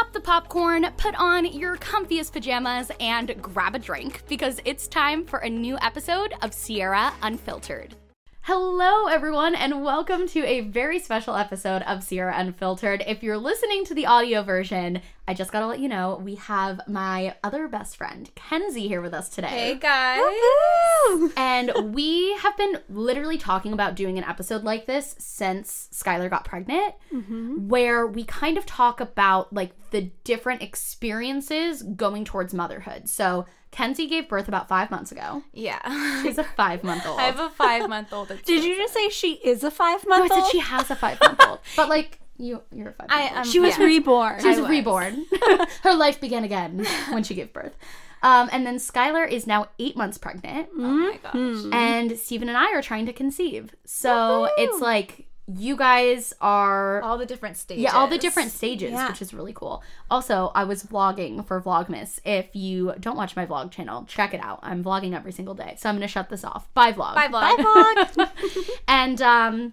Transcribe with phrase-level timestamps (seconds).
[0.00, 5.26] Pop the popcorn, put on your comfiest pajamas, and grab a drink because it's time
[5.26, 7.94] for a new episode of Sierra Unfiltered.
[8.44, 13.04] Hello, everyone, and welcome to a very special episode of Sierra Unfiltered.
[13.06, 16.80] If you're listening to the audio version, I just gotta let you know we have
[16.88, 19.48] my other best friend, Kenzie, here with us today.
[19.48, 20.22] Hey guys.
[21.36, 26.44] And we have been literally talking about doing an episode like this since Skylar got
[26.44, 27.68] pregnant, mm-hmm.
[27.68, 33.08] where we kind of talk about like the different experiences going towards motherhood.
[33.08, 35.42] So Kenzie gave birth about five months ago.
[35.52, 36.22] Yeah.
[36.22, 37.20] She's a five month old.
[37.20, 38.28] I have a five month old.
[38.44, 40.50] Did you just say she is a five No, I month said old?
[40.50, 43.38] she has a five month old, but like you, you're a five month old.
[43.38, 43.44] am.
[43.44, 43.84] She was yeah.
[43.84, 44.40] reborn.
[44.40, 44.70] She was was.
[44.70, 45.24] reborn.
[45.82, 47.76] Her life began again when she gave birth.
[48.22, 50.68] Um, and then Skylar is now eight months pregnant.
[50.74, 51.64] Oh my gosh.
[51.72, 53.74] and Stephen and I are trying to conceive.
[53.86, 57.82] So it's like you guys are All the different stages.
[57.82, 59.08] yeah, all the different stages, Yeah.
[59.08, 59.82] which is really cool.
[60.10, 62.18] Also, I was vlogging for Vlogmas.
[62.24, 64.60] If you don't watch my vlog channel, check it out.
[64.62, 65.74] I'm vlogging every single day.
[65.78, 66.72] So I'm gonna shut this off.
[66.74, 67.14] Bye vlog.
[67.14, 68.30] Bye vlog.
[68.88, 69.72] And um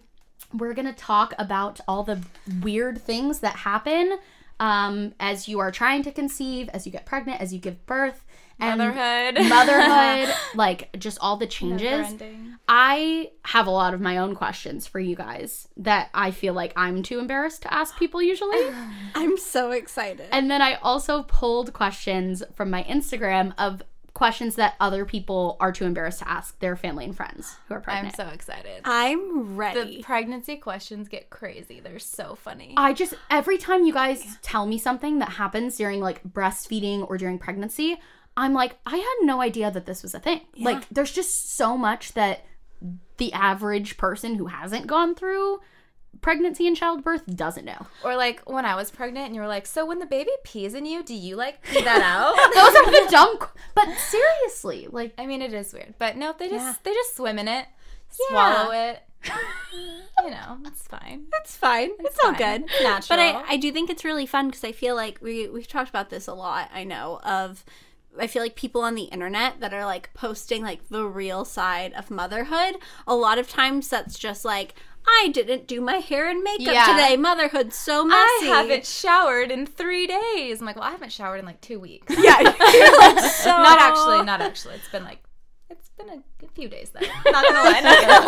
[0.53, 2.21] we're gonna talk about all the
[2.61, 4.17] weird things that happen
[4.59, 8.23] um as you are trying to conceive, as you get pregnant, as you give birth.
[8.59, 9.49] And Motherhood.
[9.49, 12.15] motherhood, like just all the changes.
[12.67, 16.73] I have a lot of my own questions for you guys that I feel like
[16.75, 18.73] I'm too embarrassed to ask people usually.
[19.15, 20.27] I'm so excited.
[20.31, 25.71] and then I also pulled questions from my Instagram of questions that other people are
[25.71, 28.19] too embarrassed to ask their family and friends who are pregnant.
[28.19, 28.81] I'm so excited.
[28.83, 29.79] I'm ready.
[29.79, 30.01] the ready.
[30.01, 31.79] pregnancy questions get crazy.
[31.79, 32.73] They're so funny.
[32.77, 37.19] I just every time you guys tell me something that happens during like breastfeeding or
[37.19, 37.99] during pregnancy,
[38.37, 40.41] I'm like, I had no idea that this was a thing.
[40.57, 42.45] Like there's just so much that
[43.17, 45.59] the average person who hasn't gone through
[46.21, 47.85] pregnancy and childbirth doesn't know.
[48.03, 50.73] or like when I was pregnant and you were like, so when the baby pees
[50.75, 52.35] in you, do you like pee that out?
[52.53, 53.37] Those are the dumb
[53.75, 56.73] but seriously, like I mean, it is weird, but no, they just Yeah.
[56.83, 57.65] they just swim in it,
[58.29, 58.53] Yeah.
[58.53, 59.03] swallow it.
[60.23, 61.25] you know, it's fine.
[61.41, 61.89] It's fine.
[61.99, 62.61] It's, all fine.
[62.61, 62.69] good.
[62.83, 63.17] Natural.
[63.17, 65.89] But I, I do think it's really fun because I feel like we we've talked
[65.89, 66.69] about this a lot.
[66.73, 67.65] I know of.
[68.19, 71.93] I feel like people on the internet that are like posting like the real side
[71.93, 72.75] of motherhood.
[73.07, 74.73] A lot of times that's just like
[75.09, 76.85] I didn't do my hair and makeup Yeah.
[76.85, 77.15] today.
[77.15, 78.19] Motherhood's so messy.
[78.49, 80.59] I haven't showered in three days.
[80.59, 82.13] I'm like, well, I haven't showered in like two weeks.
[82.17, 83.49] Yeah, like so.
[83.49, 84.75] not actually, not actually.
[84.75, 85.23] It's been like,
[85.69, 86.99] it's been a, a few days though.
[87.31, 88.25] Not gonna lie, not gonna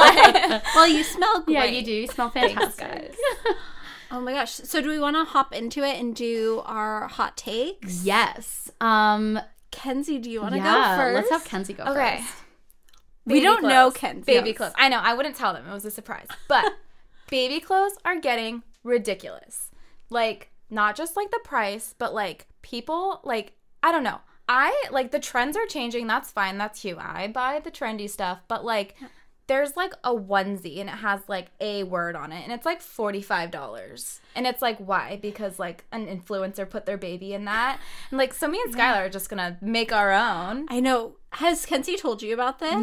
[0.55, 0.61] lie.
[0.75, 1.53] Well, you smell great.
[1.53, 1.91] yeah, you do.
[1.91, 2.87] You smell Thanks, fantastic.
[2.87, 3.15] guys.
[4.11, 4.51] Oh my gosh.
[4.53, 8.03] So do we want to hop into it and do our hot takes?
[8.03, 8.71] Yes.
[8.81, 9.39] Um
[9.71, 12.17] Kenzie, do you want to yeah, go 1st let's have Kenzie go Okay.
[12.17, 12.33] first.
[13.25, 13.97] We don't know clothes.
[13.97, 14.23] Kenzie.
[14.25, 14.73] Baby clothes.
[14.75, 14.99] I know.
[14.99, 15.67] I wouldn't tell them.
[15.67, 16.27] It was a surprise.
[16.47, 16.73] But
[17.29, 19.69] baby clothes are getting ridiculous.
[20.09, 23.53] Like not just like the price, but like people like
[23.83, 24.19] I don't know.
[24.47, 26.07] I like the trends are changing.
[26.07, 26.57] That's fine.
[26.57, 26.97] That's cute.
[26.97, 28.95] I buy the trendy stuff, but like
[29.45, 32.81] there's like a onesie and it has like a word on it and it's like
[32.81, 34.19] $45.
[34.35, 35.17] And it's like why?
[35.21, 37.79] Because like an influencer put their baby in that.
[38.11, 40.65] And like so me and Skylar are just going to make our own.
[40.69, 41.13] I know.
[41.33, 42.73] Has Kenzie told you about this?
[42.73, 42.81] Oh,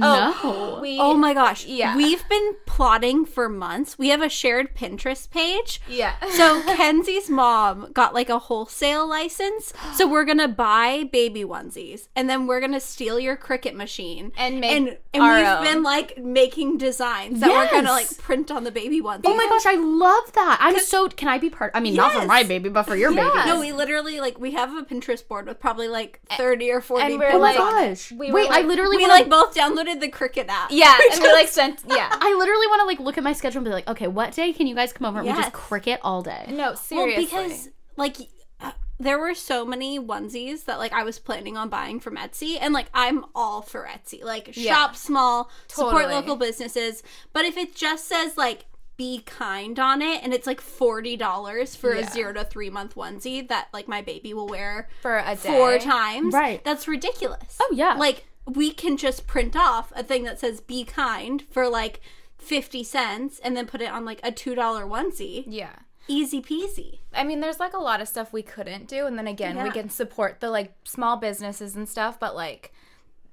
[0.76, 0.80] no.
[0.80, 1.66] We Oh my gosh.
[1.66, 1.96] Yeah.
[1.96, 3.98] We've been plotting for months.
[3.98, 5.80] We have a shared Pinterest page.
[5.88, 6.14] Yeah.
[6.30, 9.72] So Kenzie's mom got like a wholesale license.
[9.96, 14.60] So we're gonna buy baby onesies and then we're gonna steal your Cricut machine And
[14.60, 15.64] make and, and our we've own.
[15.64, 19.22] been like making designs that we're gonna like print on the baby onesies.
[19.24, 20.58] Oh my gosh, I love that.
[20.60, 23.10] I'm so can I be part I mean not for my baby, but for your
[23.10, 23.30] baby.
[23.46, 27.04] No, we literally like we have a Pinterest board with probably like thirty or forty.
[27.04, 27.88] and we're pins like, on it.
[27.88, 28.12] gosh.
[28.12, 30.70] we Wait, Wait, I literally we want like both downloaded the Cricut app.
[30.70, 32.08] yeah, and we like sent yeah.
[32.10, 34.52] I literally want to like look at my schedule and be like, okay, what day
[34.52, 36.46] can you guys come over and we just Cricut all day?
[36.48, 37.28] No, seriously.
[37.30, 38.16] Well, because like
[38.60, 42.58] uh, there were so many onesies that like I was planning on buying from Etsy,
[42.60, 44.24] and like I'm all for Etsy.
[44.24, 44.74] Like Yeah.
[44.74, 47.02] shop small, support local businesses.
[47.32, 48.66] But if it just says like
[48.96, 52.06] be kind on it, and it's like forty dollars for Yeah.
[52.06, 55.48] a zero to three month onesie that like my baby will wear for a day.
[55.50, 56.62] four times, Right.
[56.64, 57.58] That's ridiculous.
[57.60, 57.94] Oh, yeah.
[57.94, 62.00] like we can just print off a thing that says be kind for like.
[62.38, 65.42] 50 cents and then put it on like a $2 onesie.
[65.48, 65.72] Yeah.
[66.06, 67.00] Easy peasy.
[67.12, 69.70] I mean, there's like a lot of stuff we couldn't do, and then again, we
[69.70, 72.72] can support the like small businesses and stuff, but like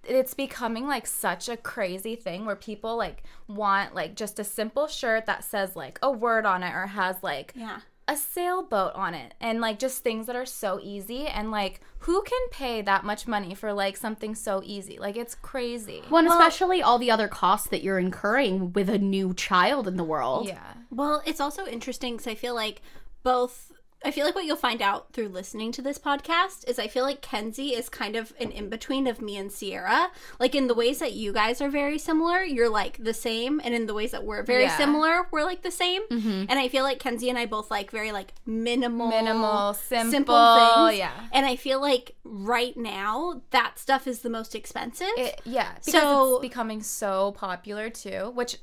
[0.06, 4.88] it's becoming like such a crazy thing where people like want like just a simple
[4.88, 7.80] shirt that says like a word on it or has like Yeah.
[8.08, 12.22] a sailboat on it and like just things that are so easy and like who
[12.24, 16.28] can pay that much money for like something so easy like it's crazy Well, and
[16.28, 20.48] especially all the other costs that you're incurring with a new child in the world.
[20.48, 22.82] yeah Well, it's also interesting because I feel like
[23.24, 23.72] both.
[24.06, 27.04] I feel like what you'll find out through listening to this podcast is I feel
[27.04, 30.10] like Kenzie is kind of an in between of me and Sierra.
[30.40, 33.74] Like in the ways that you guys are very similar, you're like the same, and
[33.74, 34.78] in the ways that we're very Yeah.
[34.78, 36.02] similar, we're like the same.
[36.10, 36.46] Mm-hmm.
[36.50, 40.28] And I feel like Kenzie and I both like very like minimal, Minimal, simple, things.
[40.36, 41.12] Oh yeah.
[41.32, 45.08] And I feel like right now that stuff is the most expensive.
[45.18, 48.32] It, yeah, because So- it's becoming so popular too.
[48.36, 48.58] Which,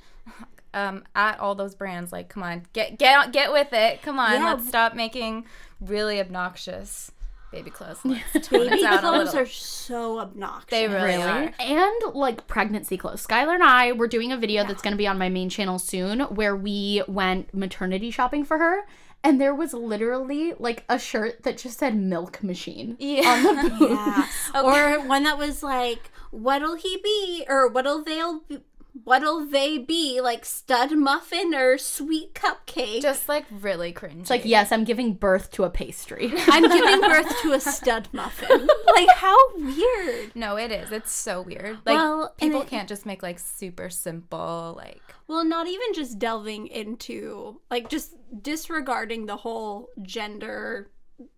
[0.74, 4.02] um, at all those brands, like, come on, get get on- get with it.
[4.02, 4.52] Come on, Yeah.
[4.52, 5.44] let's stop making
[5.80, 7.12] really obnoxious
[7.52, 7.98] baby clothes.
[8.04, 10.70] Let's Baby tone it down a clothes are so obnoxious.
[10.70, 11.52] They really, are.
[11.58, 13.26] And like pregnancy clothes.
[13.26, 15.80] Skylar and I were doing a video that's going to be on my main channel
[15.80, 18.82] soon where we went maternity shopping for her.
[19.24, 23.28] And there was literally like a shirt that just said milk machine Yeah.
[23.28, 23.90] on the boob.
[23.90, 24.28] Yeah.
[24.62, 28.60] Or one that was like, "What'll he be?" or "What'll they'll be?"
[29.04, 33.02] What'll they be like stud muffin or sweet cupcake?
[33.02, 34.20] Just like really cringy.
[34.20, 36.32] It's like, yes, I'm giving birth to a pastry.
[36.48, 38.68] I'm giving birth to a stud muffin.
[38.94, 40.34] like how weird.
[40.34, 40.92] no, it is.
[40.92, 41.78] It's so weird.
[41.86, 45.00] Like Well, people it- can't just make like super simple like.
[45.28, 50.90] Well, not even just delving into like just disregarding the whole gender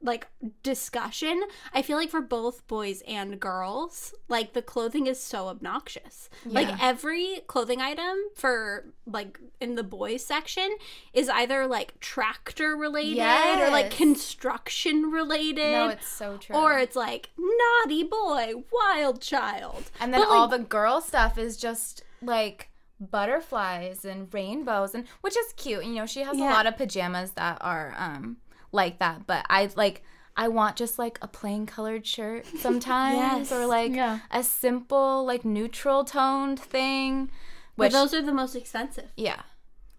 [0.02, 0.28] like
[0.62, 1.42] discussion.
[1.72, 6.28] I feel like for both boys and girls, like the clothing is so obnoxious.
[6.44, 10.76] Like every clothing item for like in the boys section
[11.12, 13.18] is either like tractor related
[13.60, 15.72] or like construction related.
[15.72, 16.56] No, it's so true.
[16.56, 19.90] or it's like naughty boy, wild child.
[20.00, 22.68] And then But, all like, the girl stuff is just like
[23.00, 25.84] butterflies and rainbows and which is cute.
[25.84, 28.36] You know, she has a lot of pajamas that are um
[28.72, 30.02] like that, but I like
[30.36, 33.52] I want just like a plain colored shirt sometimes Yes.
[33.52, 34.20] or like Yeah.
[34.30, 37.30] a simple like neutral toned thing.
[37.76, 39.10] But those are the most expensive.
[39.16, 39.42] yeah.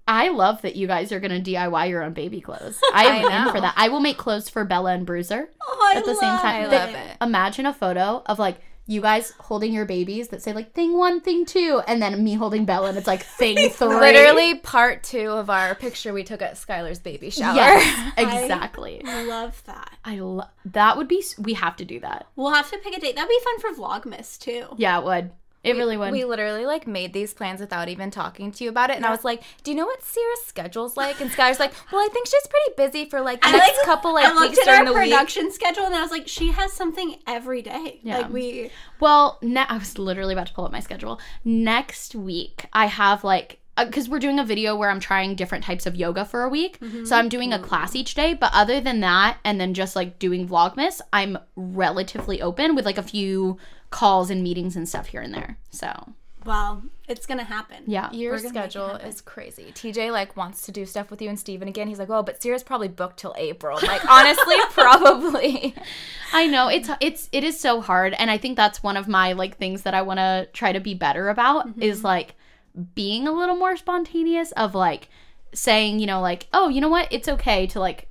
[0.05, 2.77] I love that you guys are going to DIY your own baby clothes.
[2.93, 3.73] I am I in for that.
[3.77, 6.65] I will make clothes for Bella and Bruiser Oh, I at the same love time.
[6.65, 7.17] I That- love it.
[7.21, 11.21] Imagine a photo of like you guys holding your babies that say like thing one,
[11.21, 13.87] thing two, and then me holding Bella and it's like thing three.
[13.87, 17.55] Literally part two of our picture we took at Skylar's baby shower.
[17.55, 19.01] Yes, exactly.
[19.05, 19.97] I love that.
[20.03, 20.97] I love that.
[20.97, 22.27] Would be we have to do that.
[22.35, 23.15] We'll have to pick a date.
[23.15, 24.65] That'd be fun for Vlogmas too.
[24.77, 25.31] Yeah, it would.
[25.63, 26.11] It really would.
[26.11, 29.11] We literally like made these plans without even talking to you about it, and I
[29.11, 32.27] was like, "Do you know what Sierra's schedule's like?" And Skylar's like, "Well, I think
[32.27, 34.85] she's pretty busy for like the next couple like I looked weeks at during our
[34.93, 37.99] the week." production schedule and I was like, she has something every day.
[38.03, 38.17] Yeah.
[38.17, 41.19] Like we Well, ne- I was literally about to pull up my schedule.
[41.45, 45.63] Next week, I have like Uh, because we're doing a video where I'm trying different
[45.63, 46.79] types of yoga for a week.
[46.79, 47.05] Mm-hmm.
[47.05, 48.33] So I'm doing a class each day.
[48.33, 52.99] But other than that, and then just like doing Vlogmas, I'm relatively open with like
[52.99, 53.57] a few
[53.89, 55.57] calls and meetings and stuff here and there.
[55.71, 56.13] So
[56.45, 57.83] well, it's gonna happen.
[57.87, 59.71] yeah, Your We're gonna make it schedule is crazy.
[59.73, 61.87] TJ like wants to do stuff with you and Steven again.
[61.87, 65.75] He's like, "Oh, but Sierra's probably booked till April." Like, honestly, probably.
[66.33, 69.33] I know it's it's it is so hard, and I think that's one of my
[69.33, 71.81] like things that I want to try to be better about mm-hmm.
[71.81, 72.35] is like
[72.95, 75.09] being a little more spontaneous of like
[75.53, 78.07] saying you know like oh you know what it's okay to like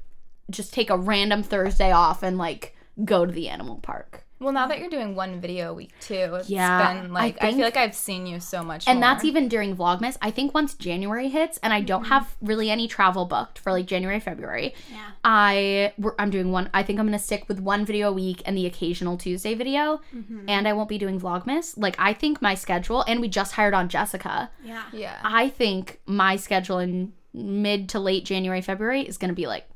[0.50, 4.24] just take a random Thursday off and like go to the animal park.
[4.42, 7.46] Well, now that you're doing one video a week too, it's Yeah, been like I,
[7.46, 9.08] think- feel like I've seen you so much, And more.
[9.08, 10.16] that's even during Vlogmas.
[10.20, 12.12] I think once January hits and I don't mm-hmm.
[12.12, 14.74] have really any travel booked for like January, February.
[14.90, 15.10] Yeah.
[15.24, 16.68] I I'm doing one.
[16.74, 20.00] I think I'm gonna stick with one video a week and the occasional Tuesday video,
[20.14, 20.48] mm-hmm.
[20.48, 21.74] and I won't be doing Vlogmas.
[21.76, 24.50] Like I think my schedule, and we just hired on Jessica.
[24.64, 24.82] Yeah.
[24.92, 25.18] yeah.
[25.22, 29.66] I think my schedule in mid to late January, February is gonna be like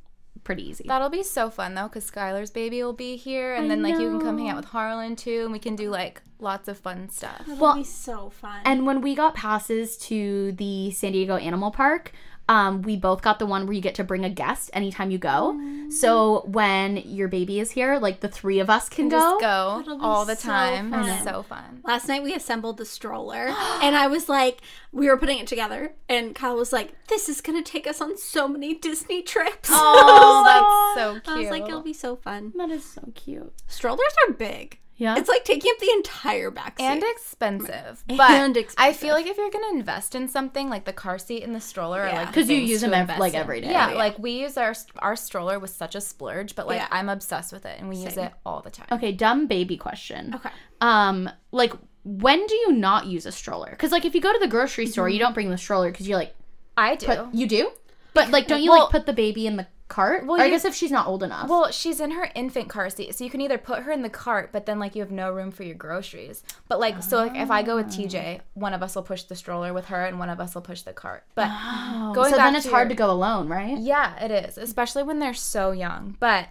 [0.47, 0.85] pretty easy.
[0.87, 4.09] That'll be so fun though, because Skylar's baby will be here, and then like you
[4.09, 7.11] can come hang out with Harlan too, and we can do like lots of fun
[7.11, 7.43] stuff.
[7.43, 8.61] It'll Well, be so fun.
[8.65, 12.13] And when we got passes to the San Diego Animal Park,
[12.49, 15.19] um, we both got the one where you get to bring a guest anytime you
[15.19, 15.59] go.
[15.91, 19.83] So when your baby is here, like the three of us can, Just go.
[19.85, 20.91] go all the so time.
[20.91, 21.09] fun.
[21.09, 21.81] It's so fun.
[21.85, 23.47] Last night we assembled the stroller
[23.83, 24.61] and I was like,
[24.93, 28.01] we were putting it together and Kyle was like, this is going to take us
[28.01, 29.69] on so many Disney trips.
[29.73, 31.37] Oh, that's so cute.
[31.37, 32.53] I was like, it'll be so fun.
[32.57, 33.53] That is so cute.
[33.67, 34.79] Strollers are big.
[34.99, 35.17] Yeah.
[35.19, 36.85] It's like taking up the entire back seat.
[36.87, 38.03] and expensive.
[38.09, 41.43] But And I feel like if you're gonna invest in something like the car seat
[41.43, 42.23] and the stroller, are Yeah.
[42.23, 43.71] like 'Cause you use them ev- like, every day.
[43.71, 43.97] Yeah, Yeah.
[43.97, 46.89] like we use our our stroller with such a splurge, but like Yeah.
[46.91, 48.87] I'm obsessed with it, and we use it all the time.
[48.93, 50.35] okay, dumb baby question.
[50.35, 50.51] Okay.
[50.81, 51.73] Um, like
[52.05, 53.71] when do you not use a stroller?
[53.71, 56.09] Because like if you go to the grocery store, you don't bring the stroller because
[56.09, 56.35] you're like,
[56.77, 57.07] I do.
[57.07, 57.71] put, you do,
[58.15, 60.27] but like don't you Well- like put the baby in the cart?
[60.27, 61.49] Well, or I guess if she's not old enough.
[61.49, 64.11] Well, she's in her infant car seat, so you can either put her in the
[64.11, 66.43] cart, but then like you have no room for your groceries.
[66.69, 68.43] But like, so like if I go with TJ, ah.
[68.55, 70.83] one of us will push the stroller with her, and one of us will push
[70.83, 71.25] the cart.
[71.35, 72.13] But oh.
[72.15, 72.39] going back.
[72.39, 73.79] so then it's to hard your- to go alone, right?
[73.79, 76.17] Yeah, it is, especially when they're so young.
[76.19, 76.49] But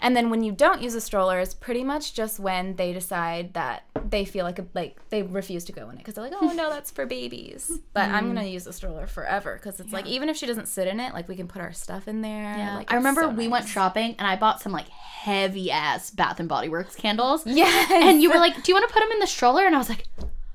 [0.00, 3.54] and then when you don't use a stroller, it's pretty much just when they decide
[3.54, 6.34] that they feel like a, like they refuse to go in it because they're like,
[6.40, 7.80] oh no, that's for babies.
[7.92, 8.34] But I'm hmm.
[8.34, 11.14] gonna use the stroller forever because it's like even if she doesn't sit in it,
[11.14, 12.56] like we can put our stuff in there.
[12.56, 12.73] Yeah.
[12.76, 13.52] Like, I remember so we nice.
[13.52, 17.46] went shopping and I bought some like heavy ass Bath and Body Works candles.
[17.46, 17.90] Yes.
[17.90, 19.78] And you were like, "Do you want to put them in the stroller?" And I
[19.78, 20.06] was like,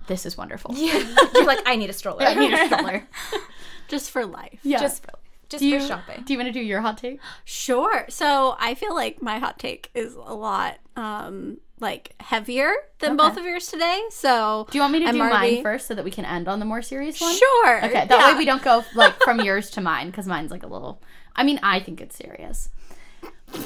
[0.08, 1.04] "This is wonderful." Yeah.
[1.34, 2.24] You're like, I need a stroller.
[2.24, 3.08] I need a stroller.
[3.88, 4.60] Just for life.
[4.64, 4.80] Yeah.
[4.80, 5.12] just for
[5.50, 6.24] just you, for shopping.
[6.24, 7.20] Do you want to do your hot take?
[7.44, 8.06] Sure.
[8.08, 13.36] So I feel like my hot take is a lot um like heavier than both
[13.38, 14.00] of yours today.
[14.12, 16.26] So Do you want me to I'm do already- mine first so that we can
[16.26, 17.34] end on the more serious one?
[17.36, 17.78] Sure.
[17.86, 18.32] Okay, that Yeah.
[18.34, 21.02] way we don't go like from yours to mine because mine's like a little.
[21.36, 22.70] I mean, I think it's serious.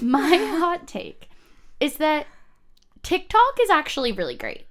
[0.02, 1.30] My hot take
[1.80, 2.28] is that
[3.02, 4.68] TikTok is actually really great.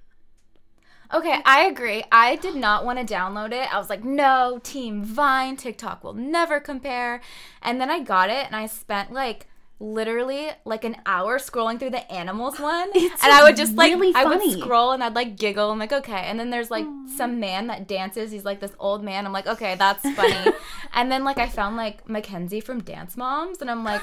[1.13, 2.03] Okay, I agree.
[2.11, 3.71] I did not want to download it.
[3.71, 7.21] I was like, no, Team Vine, TikTok will never compare.
[7.61, 9.45] And then I got it and I spent like
[9.83, 12.89] literally like an hour scrolling through the animals one.
[12.95, 15.69] and I would just like really I would scroll and I'd like giggle.
[15.71, 16.23] I'm like, okay.
[16.25, 16.85] And then there's like
[17.15, 18.31] some man that dances.
[18.31, 19.25] He's like this old man.
[19.25, 20.51] I'm like, okay, that's funny.
[20.93, 24.01] and then like I found like Mackenzie from Dance Moms and I'm like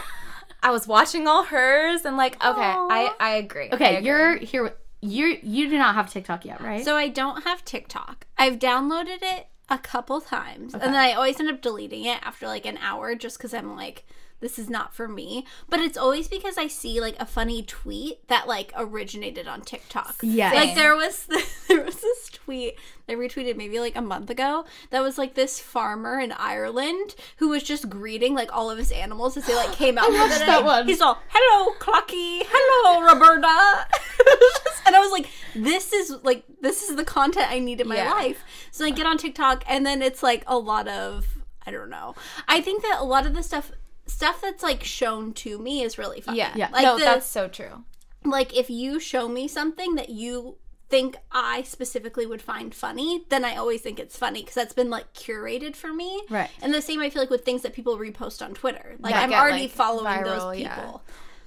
[0.62, 3.70] I was watching all hers and like, okay, I I agree.
[3.70, 4.06] I Okay, agree.
[4.06, 4.62] you're here.
[4.64, 6.84] with- You you do not have TikTok yet, right?
[6.84, 8.26] So I don't have TikTok.
[8.36, 12.46] I've downloaded it a couple times, and then I always end up deleting it after
[12.46, 14.04] like an hour, just because I'm like,
[14.40, 15.46] this is not for me.
[15.68, 20.16] But it's always because I see like a funny tweet that like originated on TikTok.
[20.22, 20.52] Yeah.
[20.52, 21.26] like there was
[21.68, 22.78] there was this tweet
[23.08, 27.48] I retweeted maybe like a month ago that was like this farmer in Ireland who
[27.48, 30.04] was just greeting like all of his animals as they like came out.
[30.04, 30.86] I watched that one.
[30.86, 32.42] He's all, "Hello, Clocky.
[32.48, 33.86] Hello, Roberta."
[34.86, 37.96] and I was like, "This is like this is the content I need in my
[37.96, 38.10] Yeah.
[38.12, 41.26] life." So I get on TikTok, and then it's like a lot of
[41.66, 42.14] I don't know.
[42.48, 43.72] I think that a lot of the stuff
[44.10, 46.36] stuff that's like shown to me is really fun.
[46.36, 46.68] yeah, Yeah.
[46.72, 47.84] Like no, the- that's so true.
[48.24, 50.56] like if you show me something that you
[50.88, 54.90] think I specifically would find funny, then I always think it's funny because that's been
[54.90, 56.22] like curated for me.
[56.28, 56.50] Right.
[56.62, 58.96] And the same I feel like with things that people repost on Twitter.
[58.98, 60.58] Like Yeah, I'm get, already like, following those people.
[60.58, 60.96] yeah.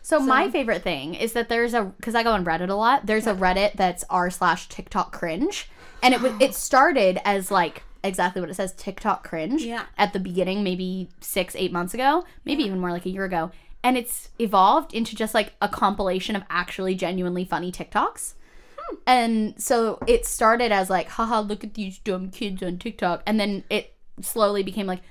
[0.05, 3.05] So, my favorite thing is that there's a because I go on Reddit a lot.
[3.05, 5.69] There's a Reddit that's r slash TikTok cringe,
[6.01, 9.63] and it was it started as like exactly what it says TikTok cringe.
[9.63, 9.85] Yeah.
[9.97, 13.51] At the beginning, maybe six eight months ago, maybe even more like a year ago,
[13.83, 18.33] and it's evolved into just like a compilation of actually genuinely funny TikToks.
[18.77, 18.95] Hmm.
[19.05, 23.23] And so it started as like, haha, look at these dumb kids on TikTok.
[23.25, 25.01] And then it slowly became like,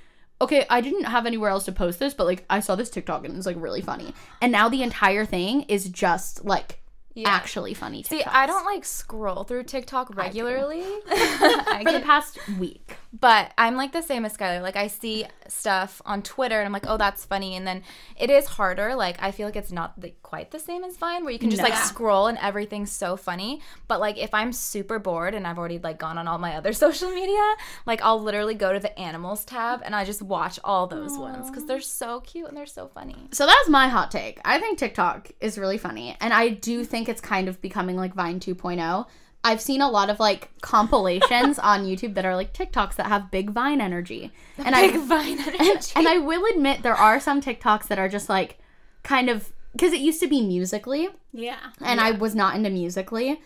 [0.41, 3.25] okay, I didn't have anywhere else to post this, but like I saw this TikTok
[3.25, 4.13] and it's like really funny.
[4.41, 6.79] And now the entire thing is just like
[7.25, 8.09] actually funny TikToks.
[8.09, 10.81] See, I don't like scroll through TikTok regularly.
[11.07, 12.97] I For the past week.
[13.19, 14.61] but I'm like the same as Skylar.
[14.61, 17.55] Like I see stuff on Twitter and I'm like, oh, that's funny.
[17.55, 17.83] And then
[18.17, 18.95] it is harder.
[18.95, 21.49] Like I feel like it's not the, quite the same as Vine, where you can
[21.49, 23.61] just like scroll and everything's so funny.
[23.87, 26.73] But like if I'm super bored and I've already like gone on all my other
[26.83, 27.53] social media,
[27.85, 31.49] like I'll literally go to the animals tab and I just watch all those ones
[31.49, 33.15] because they're so cute and they're so funny.
[33.31, 34.39] So that's my hot take.
[34.43, 36.17] I think TikTok is really funny.
[36.19, 39.05] And I do think it's kind of becoming like Vine 2.0.
[39.45, 43.31] I've seen a lot of like compilations on YouTube that are like TikToks that have
[43.31, 44.31] big Vine energy.
[44.57, 48.29] And I Vine and, and I will admit there are some TikToks that are just
[48.29, 48.57] like
[49.03, 51.57] kind of because it used to be Musical.ly Yeah.
[51.81, 53.37] and I was not into Musical.ly,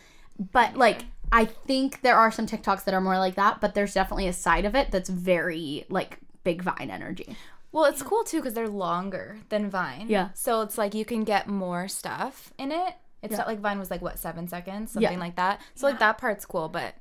[0.51, 3.93] but like I think there are some TikToks that are more like that, but there's
[3.93, 7.35] definitely a side of it that's very like big Vine energy.
[7.71, 10.05] Well, it's cool too because they're longer than Vine.
[10.09, 10.29] Yeah.
[10.33, 12.93] So it's like you can get more stuff in it.
[13.21, 15.07] It's not like Vine was like what seven seconds, Yeah.
[15.09, 15.59] something like that.
[15.75, 16.93] So like that part's cool, but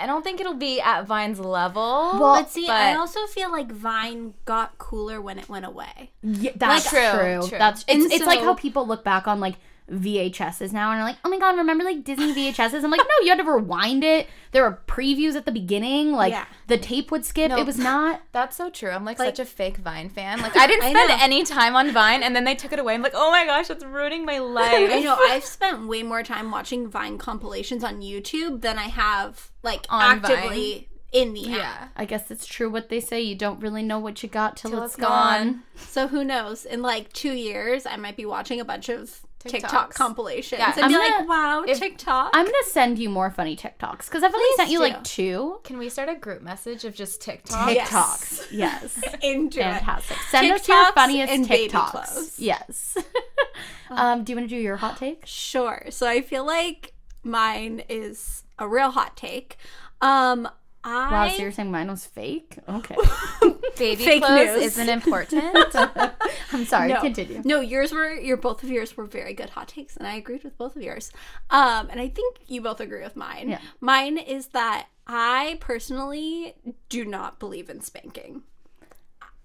[0.00, 1.82] I don't think it'll be at Vine's level.
[2.18, 6.10] Well, But see, I also feel like Vine got cooler when it went away.
[6.22, 7.20] Yeah, that's Like- true.
[7.40, 7.58] True, true.
[7.58, 9.56] That's it's, And it's like how people look back on like
[9.90, 12.82] VHSs now and are like, oh my god, remember like Disney VHSs?
[12.84, 14.26] I'm like, no, you had to rewind it.
[14.52, 16.12] There were previews at the beginning.
[16.12, 16.46] Like Yeah.
[16.68, 17.50] the tape would skip.
[17.52, 18.22] It was not.
[18.32, 18.90] That's so true.
[18.90, 20.40] I'm like, Like- such a fake Vine fan.
[20.40, 21.16] Like I didn't spend know.
[21.20, 22.94] any time on Vine, and then they took it away.
[22.94, 24.90] I'm like, oh my gosh, that's ruining my life.
[24.90, 29.50] I know I've spent way more time watching Vine compilations on YouTube than I have
[29.62, 31.56] like On actively in the app.
[31.58, 31.88] Yeah.
[31.96, 33.20] I guess it's true what they say.
[33.20, 35.44] You don't really know what you got till, Till it's it's gone.
[35.52, 35.62] gone.
[35.76, 36.64] So who knows?
[36.64, 39.94] In like two years, I might be watching a bunch of TikTok TikToks.
[39.94, 43.30] compilations Yeah, and I'm be gonna- like, "Wow, if- TikTok!" I'm gonna send you more
[43.30, 44.84] funny TikToks because I've only Please sent you do.
[44.84, 47.74] like two Can we start a group message of just TikTok?
[47.74, 47.88] Yes.
[47.90, 48.46] TikToks.
[48.50, 49.00] Yes.
[49.22, 49.64] into it.
[49.64, 50.16] Fantastic.
[50.30, 52.34] Send us your funniest and TikToks.
[52.38, 52.96] Yes.
[53.90, 55.22] um, do you want to do your hot take?
[55.26, 55.84] Sure.
[55.90, 59.56] So I feel like mine is a real hot take.
[60.00, 60.48] Um,
[60.84, 62.58] I Wow, so you're saying mine was fake?
[62.68, 62.96] Okay.
[63.78, 64.62] Baby Fake clothes news.
[64.66, 65.74] isn't important.
[66.52, 66.92] I'm sorry.
[66.92, 67.42] no, Continue.
[67.44, 70.44] No, yours were your both of yours were very good hot takes, and I agreed
[70.44, 71.10] with both of yours.
[71.50, 73.48] Um, and I think you both agree with mine.
[73.48, 73.60] Yeah.
[73.80, 76.54] Mine is that I personally
[76.88, 78.42] do not believe in spanking.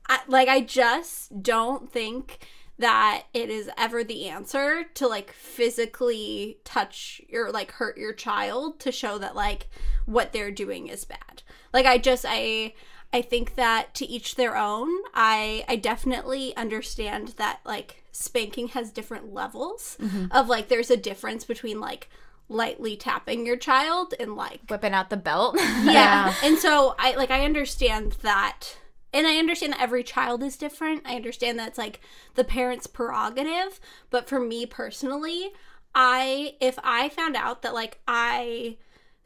[0.08, 2.40] I, like, I just don't think
[2.80, 8.80] that it is ever the answer to like physically touch your like hurt your child
[8.80, 9.68] to show that like
[10.06, 11.44] what they're doing is bad.
[11.74, 12.74] Like I just I
[13.12, 14.90] I think that to each their own.
[15.14, 20.26] I I definitely understand that like spanking has different levels mm-hmm.
[20.32, 22.10] of like there's a difference between like
[22.48, 25.58] lightly tapping your child and like Whipping out the belt.
[25.84, 26.34] yeah.
[26.44, 28.78] And so I like I understand that
[29.14, 31.04] and I understand that every child is different.
[31.06, 32.00] I understand that it's like
[32.36, 35.52] the parent's prerogative, but for me personally,
[35.96, 38.78] I if I found out that like I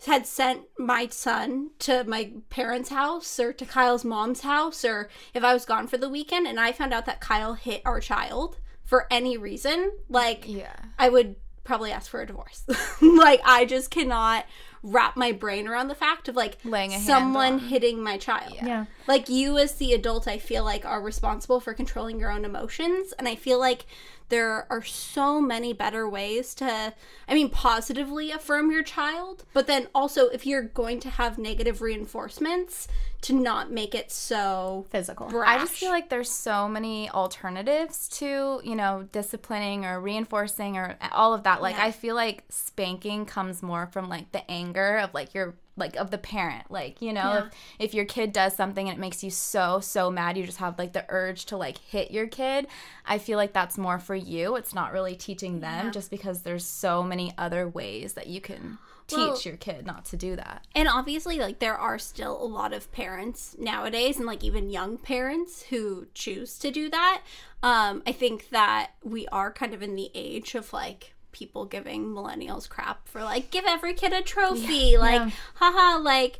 [0.05, 5.43] had sent my son to my parents' house or to Kyle's mom's house or if
[5.43, 8.57] I was gone for the weekend and I found out that Kyle hit our child
[8.83, 10.75] for any reason, like yeah.
[10.99, 12.63] I would probably ask for a divorce.
[13.01, 14.45] like I just cannot
[14.83, 18.57] wrap my brain around the fact of like Laying a someone on- hitting my child.
[18.61, 18.85] Yeah.
[19.07, 23.13] Like you as the adult I feel like are responsible for controlling your own emotions
[23.17, 23.85] and I feel like
[24.29, 26.93] there are so many better ways to
[27.27, 31.81] I mean positively affirm your child, but then also if you're going to have negative
[31.81, 32.87] reinforcements
[33.23, 35.27] to not make it so Physical.
[35.27, 35.55] brash.
[35.55, 40.97] I just feel like there's so many alternatives to, you know, disciplining or reinforcing or
[41.11, 41.61] all of that.
[41.61, 41.85] Like Yeah.
[41.85, 46.11] I feel like spanking comes more from like the anger of like your like of
[46.11, 46.69] the parent.
[46.69, 50.11] Like, you know, if if your kid does something and it makes you so so
[50.11, 52.67] mad, you just have like the urge to like hit your kid.
[53.05, 54.55] I feel like that's more for you.
[54.55, 58.77] It's not really teaching them just because there's so many other ways that you can
[59.07, 60.65] teach Well- your kid not to do that.
[60.75, 64.97] And obviously, like, there are still a lot of parents nowadays, and like even young
[64.97, 67.21] parents who choose to do that.
[67.61, 72.05] Um, I think that we are kind of in the age of like people giving
[72.05, 74.97] millennials crap for like, give every kid a trophy.
[74.97, 76.39] like, haha, like,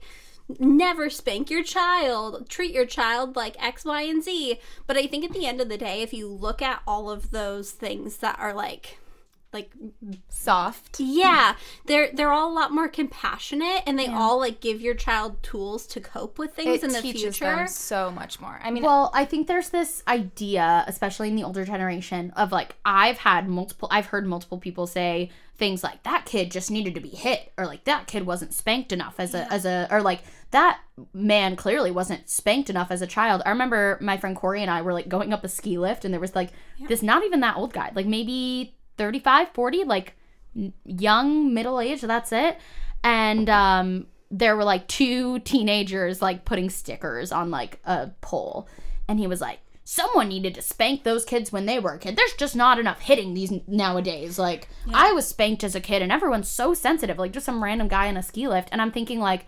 [0.60, 4.60] never spank your child, treat your child like X, Y, and Z.
[4.86, 7.32] But I think at the end of the day, if you look at all of
[7.32, 9.00] those things that are like,
[9.54, 9.72] like
[10.30, 11.00] Soft.
[11.00, 15.42] yeah, they're they're all a lot more compassionate, and they all like give your child
[15.44, 17.56] tools to cope with things It in the teaches future.
[17.56, 18.60] them so much more.
[18.64, 22.76] I mean, Well, I think there's this idea, especially in the older generation, of like
[22.86, 27.00] I've had multiple I've heard multiple people say things like that kid just needed to
[27.00, 30.22] be hit or like that kid wasn't spanked enough as a as a or like
[30.50, 30.80] that
[31.14, 33.42] man clearly wasn't spanked enough as a child.
[33.46, 36.14] I remember my friend Corey and I were like going up a ski lift and
[36.14, 36.50] there was like
[36.88, 40.16] this not even that old guy, like maybe 35, 40, like
[40.86, 42.58] young, middle age, that's it.
[43.04, 48.68] And um there were like two teenagers like putting stickers on like a pole.
[49.08, 52.16] And he was like someone needed to spank those kids when they were a kid.
[52.16, 54.40] There's just not enough hitting these nowadays.
[54.40, 57.88] Like i was spanked as a kid and everyone's so sensitive like just some random
[57.88, 58.70] guy in a ski lift.
[58.72, 59.46] And i'm thinking like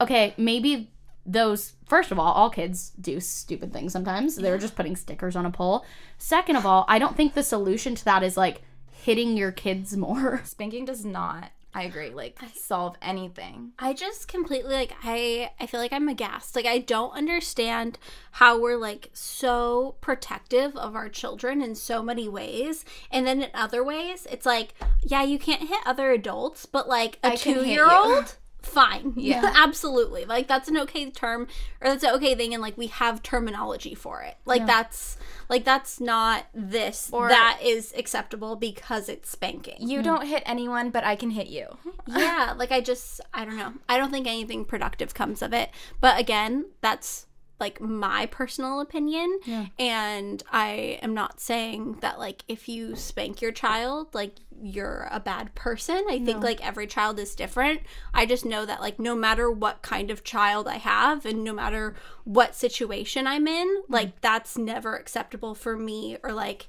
[0.00, 0.91] okay maybe
[1.24, 4.36] those first of all all kids do stupid things sometimes.
[4.36, 5.84] They were just putting stickers on a pole.
[6.18, 9.96] Second of all i don't think the solution to that is like hitting your kids
[9.96, 10.40] more.
[10.44, 13.72] Spanking does not i agree like solve anything.
[13.78, 16.54] I just completely like I I feel like I'm aghast.
[16.54, 17.98] Like I don't understand
[18.32, 23.50] how we're like so protective of our children in so many ways, and then in
[23.54, 27.64] other ways it's like yeah you can't hit other adults, but like a I two
[27.64, 28.36] year old
[28.68, 29.14] fine.
[29.22, 29.52] Yeah.
[29.54, 30.24] absolutely.
[30.24, 31.46] Like that's an okay term
[31.80, 34.36] or that's an okay thing and like we have terminology for it.
[34.44, 35.16] Like that's
[35.48, 39.76] like that's not this Or- that is acceptable because it's spanking.
[39.80, 40.04] You hmm.
[40.04, 41.66] don't hit anyone, but I can hit you.
[42.06, 43.74] yeah, like I just I don't know.
[43.88, 45.70] I don't think anything productive comes of it.
[46.00, 47.26] But again, that's
[47.62, 49.38] like my personal opinion
[49.78, 55.18] and I am not saying that like if you spank your child like you're a
[55.18, 56.04] bad person.
[56.08, 57.80] I think like every child is different.
[58.14, 61.52] I just know that like no matter what kind of child I have and no
[61.52, 63.82] matter what situation I'm in, mm.
[63.88, 66.68] like that's never acceptable for me or like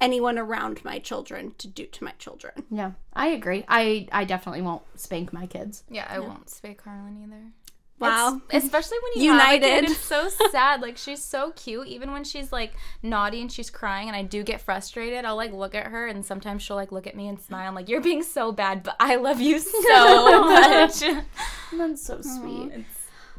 [0.00, 2.64] anyone around my children to do to my children.
[2.70, 3.64] Yeah, I agree.
[3.68, 5.84] I I definitely won't spank my kids.
[5.90, 7.52] Yeah, I won't spank Carlin either.
[8.00, 8.40] Wow.
[8.48, 9.90] It's- especially when you have a kid, United.
[9.90, 10.82] it's so sad.
[10.82, 14.42] Like she's so cute, even when she's like naughty and she's crying, and I do
[14.42, 15.24] get frustrated.
[15.24, 17.68] I'll like look at her, and sometimes she'll like look at me and smile.
[17.68, 21.00] I'm like, "You're being so bad, but I love you so much."
[21.72, 22.84] That's so sweet.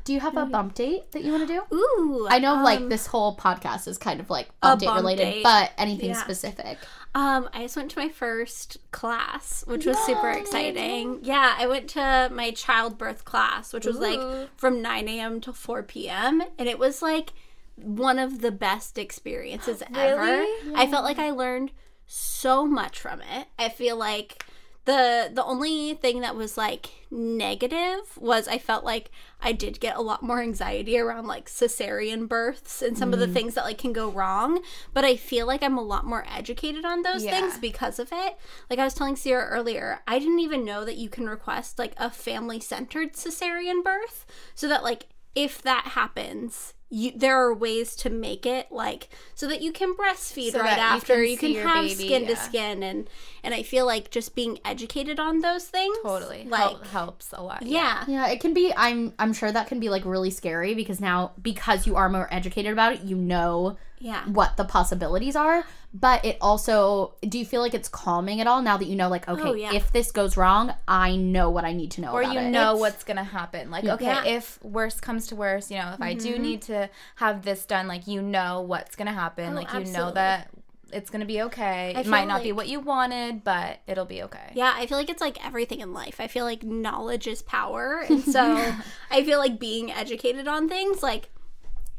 [0.05, 1.75] Do you have a bump date that you want to do?
[1.75, 2.27] Ooh.
[2.29, 5.23] I know, like um, this whole podcast is kind of like bump date bump related,
[5.23, 5.43] date.
[5.43, 6.21] but anything Yeah.
[6.23, 6.77] specific.
[7.15, 11.19] Um, I just went to my first class, which was super exciting.
[11.21, 14.19] Yeah, I went to my childbirth class, which was like
[14.57, 15.39] from 9 a.m.
[15.41, 16.43] to 4 p.m.
[16.59, 17.31] And it was like
[17.77, 20.43] one of the best experiences ever.
[20.75, 21.71] I felt like I learned
[22.05, 23.47] so much from it.
[23.57, 24.45] I feel like
[24.85, 29.09] the the only thing that was like negative was I felt like
[29.41, 33.27] I did get a lot more anxiety around like cesarean births and some of the
[33.27, 33.33] mm.
[33.33, 34.61] things that like can go wrong,
[34.93, 37.31] but I feel like I'm a lot more educated on those Yeah.
[37.31, 38.37] things because of it.
[38.69, 41.93] Like I was telling Sierra earlier, I didn't even know that you can request like
[41.97, 48.09] a family-centered cesarean birth so that like if that happens, you there are ways to
[48.09, 51.37] make it like so that you can breastfeed So right that you after can you
[51.37, 53.09] can, have baby, skin to skin and
[53.45, 57.41] and I feel like just being educated on those things totally, like Hel- helps a
[57.41, 57.61] lot.
[57.65, 58.03] yeah.
[58.07, 58.73] Yeah, it can be.
[58.75, 62.27] I'm I'm sure that can be like really scary because now because you are more
[62.31, 64.25] educated about it, you know Yeah.
[64.25, 65.63] what the possibilities are.
[65.93, 69.07] But it also, do you feel like it's calming at all now that you know,
[69.07, 69.73] like, okay, Oh, yeah.
[69.73, 72.11] if this goes wrong, I know what I need to know.
[72.11, 72.49] or about you it.
[72.49, 73.71] know what's gonna happen.
[73.71, 74.25] Like, okay, Yeah.
[74.25, 76.41] if worst comes to worst, you know, if I do mm-hmm.
[76.41, 79.53] need to have this done, like you know what's gonna happen.
[79.53, 80.49] Oh, like you know that
[80.95, 81.93] it's gonna be okay.
[81.95, 84.51] It might not be what you wanted, but it'll be okay.
[84.53, 86.19] Yeah, I feel like it's like everything in life.
[86.19, 88.03] I feel like knowledge is power.
[88.09, 88.73] And so
[89.11, 91.29] I feel like being educated on things like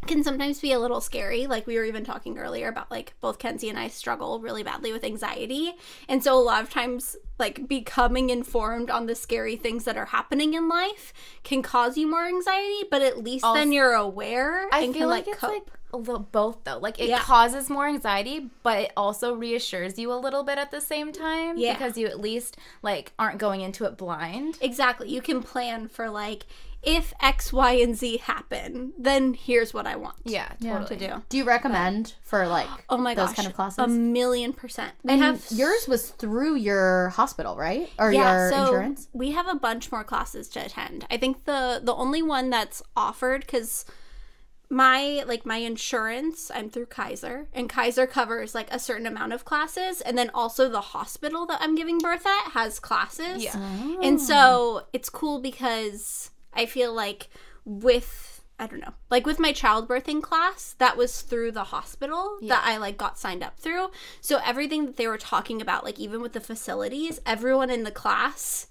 [0.07, 1.47] can sometimes be a little scary.
[1.47, 4.93] Like we were even talking earlier about like both Kenzie and I struggle really badly
[4.93, 5.73] with anxiety.
[6.09, 10.07] And so a lot of times like becoming informed on the scary things that are
[10.07, 14.81] happening in life can cause you more anxiety, but at least then you're aware I
[14.81, 15.51] and feel can like like cope.
[15.51, 16.79] like a little both though.
[16.79, 17.21] Like it Yeah.
[17.21, 21.57] causes more anxiety, but it also reassures you a little bit at the same time
[21.57, 21.73] Yeah.
[21.75, 24.59] because you at least like aren't going into it blind.
[24.61, 25.09] Exactly.
[25.09, 26.47] You can plan for like
[26.83, 30.17] if X, Y, and Z happen, then here's what I want.
[30.25, 30.97] Yeah, totally.
[31.01, 31.23] To do.
[31.29, 33.79] Do you recommend for like Oh my those gosh, kind of classes?
[33.79, 34.93] a million percent.
[35.09, 37.91] I And have yours was through your hospital, right?
[37.99, 39.09] Or yeah, your so insurance?
[39.13, 41.07] we have a bunch more classes to attend.
[41.11, 43.85] I think the the only one that's offered because
[44.69, 49.45] my like my insurance i'm through kaiser and kaiser covers like a certain amount of
[49.45, 53.45] classes and then also the hospital that i'm giving birth at has classes.
[53.45, 53.57] Yeah.
[54.03, 54.35] and so
[54.83, 54.87] oh.
[54.93, 57.29] it's cool because i feel like
[57.65, 62.65] with i don't know like with my childbirthing class that was through the hospital that
[62.67, 63.91] i like got signed up through.
[64.21, 67.93] So everything that they were talking about like even with the facilities everyone in the
[67.93, 68.67] class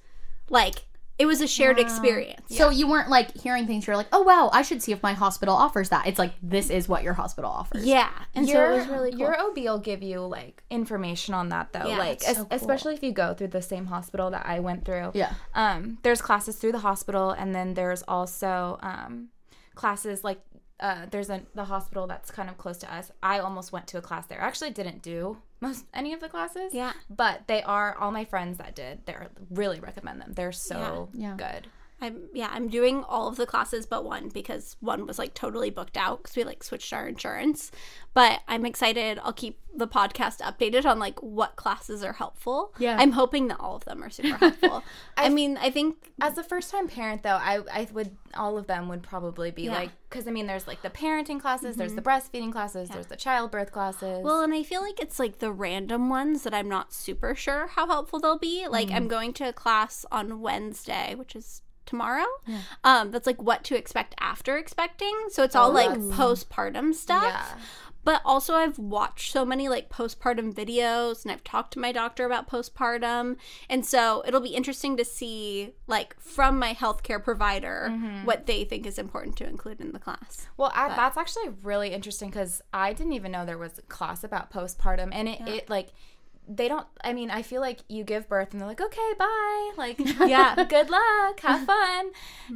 [0.50, 0.84] like
[1.18, 3.88] it was a shared experience So you weren't like hearing things.
[3.88, 6.08] You're like, oh wow, I should see if my hospital offers that.
[6.08, 7.86] It's like this is what your hospital offers.
[7.86, 11.34] yeah and your, so it was really cool Your OB will give you like information
[11.34, 11.88] on that though.
[11.88, 12.56] Yeah, like it's es- so cool.
[12.58, 15.12] especially if you go through the same hospital that I went through.
[15.14, 15.34] Yeah.
[15.54, 19.30] Um, there's classes through the hospital, and then there's also um,
[19.76, 20.42] classes like
[20.80, 23.12] uh, there's a the hospital that's kind of close to us.
[23.24, 24.42] I almost went to a class there.
[24.42, 26.74] I actually didn't do most any of the classes.
[26.74, 26.94] Yeah.
[27.10, 29.06] But they are all my friends that did.
[29.06, 30.34] They're really recommend them.
[30.34, 31.36] They're so Yeah.
[31.38, 31.68] good.
[32.02, 35.70] I'm yeah, I'm doing all of the classes but one because one was like totally
[35.70, 37.72] booked out because we like switched our insurance.
[38.14, 39.20] But I'm excited.
[39.24, 42.74] I'll keep the podcast updated on like what classes are helpful.
[42.80, 42.98] Yeah.
[43.00, 44.84] I'm hoping that all of them are super helpful.
[45.18, 48.68] I mean, I think As a first time parent though, I I would all of
[48.68, 49.74] them would probably be Yeah.
[49.74, 51.96] like cuz I mean there's like the parenting classes, there's mm-hmm.
[51.98, 54.24] the breastfeeding classes, there's the childbirth classes.
[54.24, 57.68] well, and I feel like it's like the random ones that I'm not super sure
[57.68, 58.68] how helpful they'll be.
[58.68, 59.08] Like I'm mm-hmm.
[59.08, 62.26] going to a class on Wednesday, which is tomorrow.
[62.84, 65.14] Um, that's like what to expect after expecting.
[65.30, 67.24] So it's all like postpartum stuff.
[67.24, 67.62] yeah.
[68.04, 72.24] But also, I've watched so many like postpartum videos and I've talked to my doctor
[72.24, 73.38] about postpartum.
[73.68, 77.90] And so it'll be interesting to see, like, from my healthcare provider,
[78.24, 80.46] what they think is important to include in the class.
[80.56, 84.24] Well, I, that's actually really interesting because I didn't even know there was a class
[84.24, 85.88] about postpartum, and it, it like
[86.48, 86.88] they don't.
[87.04, 90.56] I mean, I feel like you give birth and they're like, okay, bye, like yeah,
[90.68, 92.12] good luck, have fun,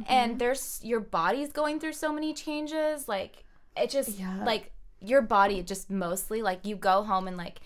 [0.06, 0.38] and mm-hmm.
[0.38, 3.44] there's your body's going through so many changes, like
[3.76, 4.72] it just like
[5.02, 7.60] your body just mostly like you go home and like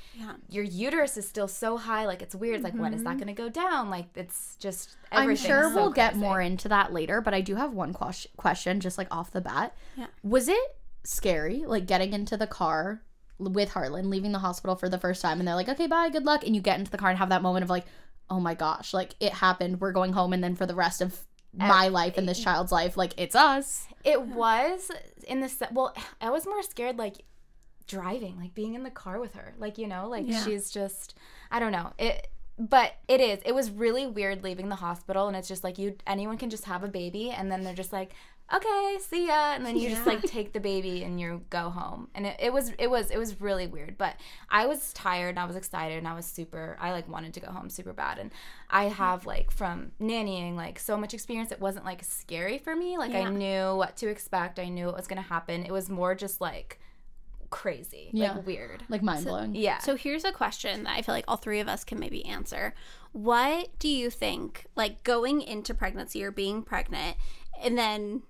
[0.49, 2.07] your uterus is still so high.
[2.07, 2.57] Like it's weird.
[2.57, 3.19] It's like when is that mm-hmm.
[3.19, 3.91] going to go down?
[3.91, 7.57] Like it's just I'm sure so we'll get more into that later, but I do
[7.57, 9.75] have one question just like off the bat.
[9.97, 10.07] Yeah.
[10.23, 13.03] Was it scary, like getting into the car
[13.39, 16.25] with Harlan, leaving the hospital for the first time, and they're like, okay, bye, good
[16.25, 16.45] luck.
[16.45, 17.87] And you get into the car and have that moment of like,
[18.31, 19.81] oh my gosh, like it happened.
[19.81, 20.33] We're going home.
[20.33, 21.19] And then for the rest of
[21.57, 23.87] my life and this child's life, like it's us.
[24.03, 24.91] It was
[25.27, 27.25] in the well, I was more scared like
[27.87, 29.55] driving, like being in the car with her.
[29.59, 31.15] Like, you know, like she's just
[31.51, 31.93] I don't know.
[31.99, 33.41] It but it is.
[33.45, 36.65] It was really weird leaving the hospital and it's just like you anyone can just
[36.65, 38.13] have a baby and then they're just like
[38.53, 42.09] Okay, see ya, and then you just like take the baby and you go home,
[42.15, 43.97] and it, it was it was it was really weird.
[43.97, 44.17] But
[44.51, 46.77] I was tired, and I was excited, and I was super.
[46.79, 48.31] I like wanted to go home super bad, and
[48.69, 51.53] I have like from nannying like so much experience.
[51.53, 52.99] It wasn't like scary for me.
[52.99, 54.59] Like I knew what to expect.
[54.59, 55.65] I knew what was gonna happen.
[55.65, 56.79] It was more just like
[57.49, 58.35] crazy, Yeah.
[58.35, 58.85] like weird.
[58.91, 59.55] Like mind blowing.
[59.55, 59.79] Yeah.
[59.79, 62.75] So here's a question that I feel like all three of us can maybe answer.
[63.13, 67.17] What do you think, like going into pregnancy or being pregnant,
[67.63, 68.23] and then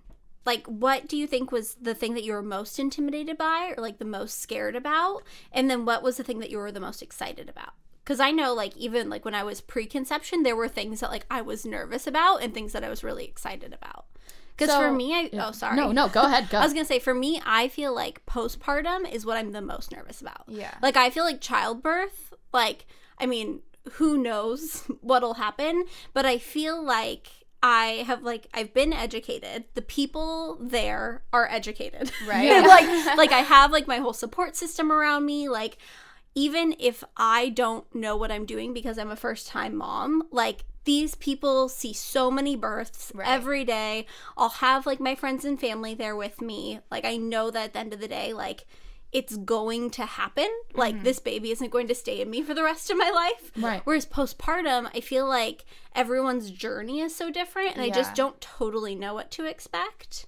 [0.44, 3.82] like what do you think was the thing that you were most intimidated by or
[3.82, 5.22] like the most scared about?
[5.52, 7.74] And then what was the thing that you were the most excited about?
[8.04, 11.24] Because I know, like, even like when I was preconception, there were things that like
[11.30, 14.04] I was nervous about and things that I was really excited about.
[14.56, 16.50] Because So- for me, I oh sorry, No, no, go ahead.
[16.50, 16.58] Go.
[16.60, 19.90] I was gonna say for me, I feel like postpartum is what I'm the most
[19.90, 20.44] nervous about.
[20.46, 20.74] Yeah.
[20.82, 22.86] Like I feel like childbirth, like
[23.18, 23.60] I mean,
[23.92, 27.28] who knows what'll happen, but I feel like
[27.66, 29.64] I have like I've been educated.
[29.72, 32.12] The people there are educated.
[32.28, 32.62] Right.
[32.62, 35.48] like like I have like my whole support system around me.
[35.48, 35.78] Like
[36.34, 40.64] even if I don't know what I'm doing because I'm a first time mom, like
[40.84, 44.06] these people see so many births every day.
[44.36, 46.80] I'll have like my friends and family there with me.
[46.90, 48.66] Like I know that at the end of the day, like
[49.14, 50.48] it's going to happen.
[50.74, 51.04] Like mm-hmm.
[51.04, 53.52] this baby isn't going to stay in me for the rest of my life.
[53.56, 53.80] Right.
[53.84, 58.96] Whereas postpartum, I feel like everyone's journey is so different and I just don't totally
[58.96, 60.26] know what to expect.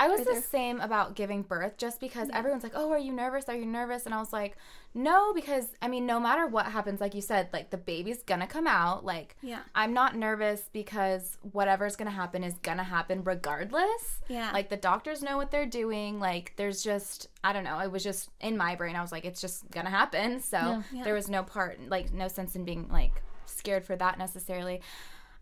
[0.00, 3.48] I was the same about giving birth just because everyone's like, "Oh, are you nervous?
[3.48, 4.56] Are you nervous?" And I was like,
[4.94, 8.46] "No, because I mean, no matter what happens, like you said, like the baby's to
[8.46, 9.04] come out.
[9.04, 9.60] Like Yeah.
[9.74, 14.20] I'm not nervous because whatever's to happen is to happen regardless.
[14.28, 14.50] Yeah.
[14.52, 16.20] Like the doctors know what they're doing.
[16.20, 19.24] Like there's just I don't know, it was just in my brain I was like
[19.24, 20.40] it's just to happen.
[20.40, 24.80] So there was no part like no sense in being like scared for that necessarily.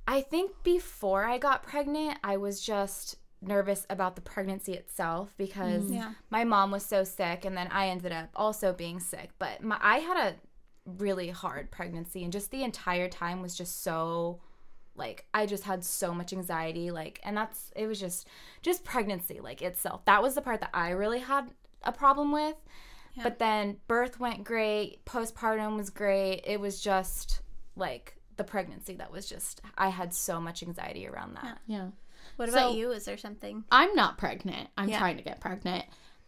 [0.08, 5.84] I think before I got pregnant, I was just nervous about the pregnancy itself because
[5.84, 6.12] mm-hmm.
[6.30, 9.30] my mom was so sick and then I ended up also being sick.
[9.38, 10.36] But my, I had a
[10.98, 14.40] really hard pregnancy and just the entire time was just so
[14.94, 18.26] like I just had so much anxiety like and that's it was just
[18.62, 20.04] just pregnancy like itself.
[20.04, 21.50] That was the part that I really had
[21.82, 22.56] a problem with.
[23.22, 26.42] But then birth went great, postpartum was great.
[26.44, 27.40] It was just
[27.74, 31.58] like the pregnancy that was just I had so much anxiety around that.
[31.66, 31.88] yeah.
[32.36, 32.90] What So- about you?
[32.92, 33.64] Is there something?
[33.70, 34.68] I'm not pregnant.
[34.76, 34.98] I'm Yeah.
[34.98, 35.84] trying to get pregnant.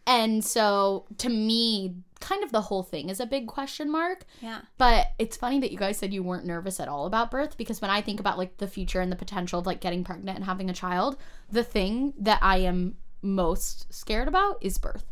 [0.07, 4.25] And so to me, kind of the whole thing is a big question mark.
[4.41, 4.61] Yeah.
[4.77, 7.79] But it's funny that you guys said you weren't nervous at all about birth because
[7.81, 10.45] when I think about like the future and the potential of like getting pregnant and
[10.45, 11.17] having a child,
[11.51, 15.05] the thing that I am most scared about is birth.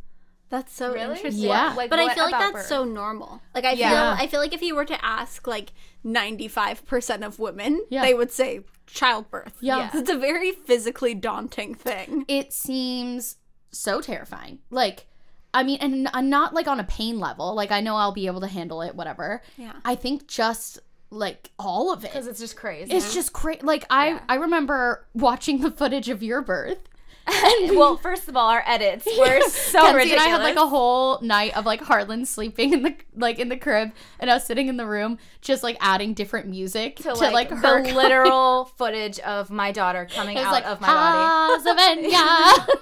[0.50, 1.44] That's so interesting.
[1.44, 1.74] Yeah.
[1.76, 2.66] Like, but I feel like that's birth?
[2.68, 3.42] so normal.
[3.54, 3.90] Like I Yeah.
[4.16, 5.72] feel I feel like if you were to ask like
[6.06, 8.02] 95% of women, Yeah.
[8.04, 9.56] they would say childbirth.
[9.60, 9.90] Yeah.
[9.94, 12.26] It's a very physically daunting thing.
[12.28, 13.38] It seems
[13.72, 14.60] so terrifying.
[14.70, 15.08] Like,
[15.54, 17.54] I mean, and n- not like on a pain level.
[17.54, 19.42] Like, I know I'll be able to handle it, whatever.
[19.58, 19.74] Yeah.
[19.84, 20.80] I think just
[21.10, 22.12] like all of it.
[22.12, 22.92] Because it's just crazy.
[22.94, 23.62] It's just crazy.
[23.64, 26.80] Like I, I remember watching the footage of your birth.
[27.76, 30.12] well, first of all, our edits were so Kenzie ridiculous.
[30.12, 33.50] and I had like a whole night of like Harlan sleeping in the like in
[33.50, 37.14] the crib, and us sitting in the room just like adding different music to, to
[37.16, 40.82] like, like, her the literal footage of my daughter coming It was out like of
[40.82, 41.54] my body.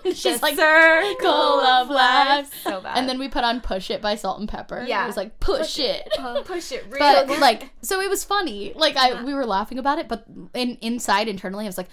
[0.14, 2.54] She's like circle of life.
[2.64, 2.98] So bad.
[2.98, 4.88] And then we put on "Push It" by Salt-N-Pepa.
[4.88, 5.04] Yeah.
[5.04, 6.08] it was like "Push, It."
[6.46, 8.74] push it oh, real but like, so it was funny.
[8.76, 11.90] Like I, we were laughing about it, but in inside internally, I was like,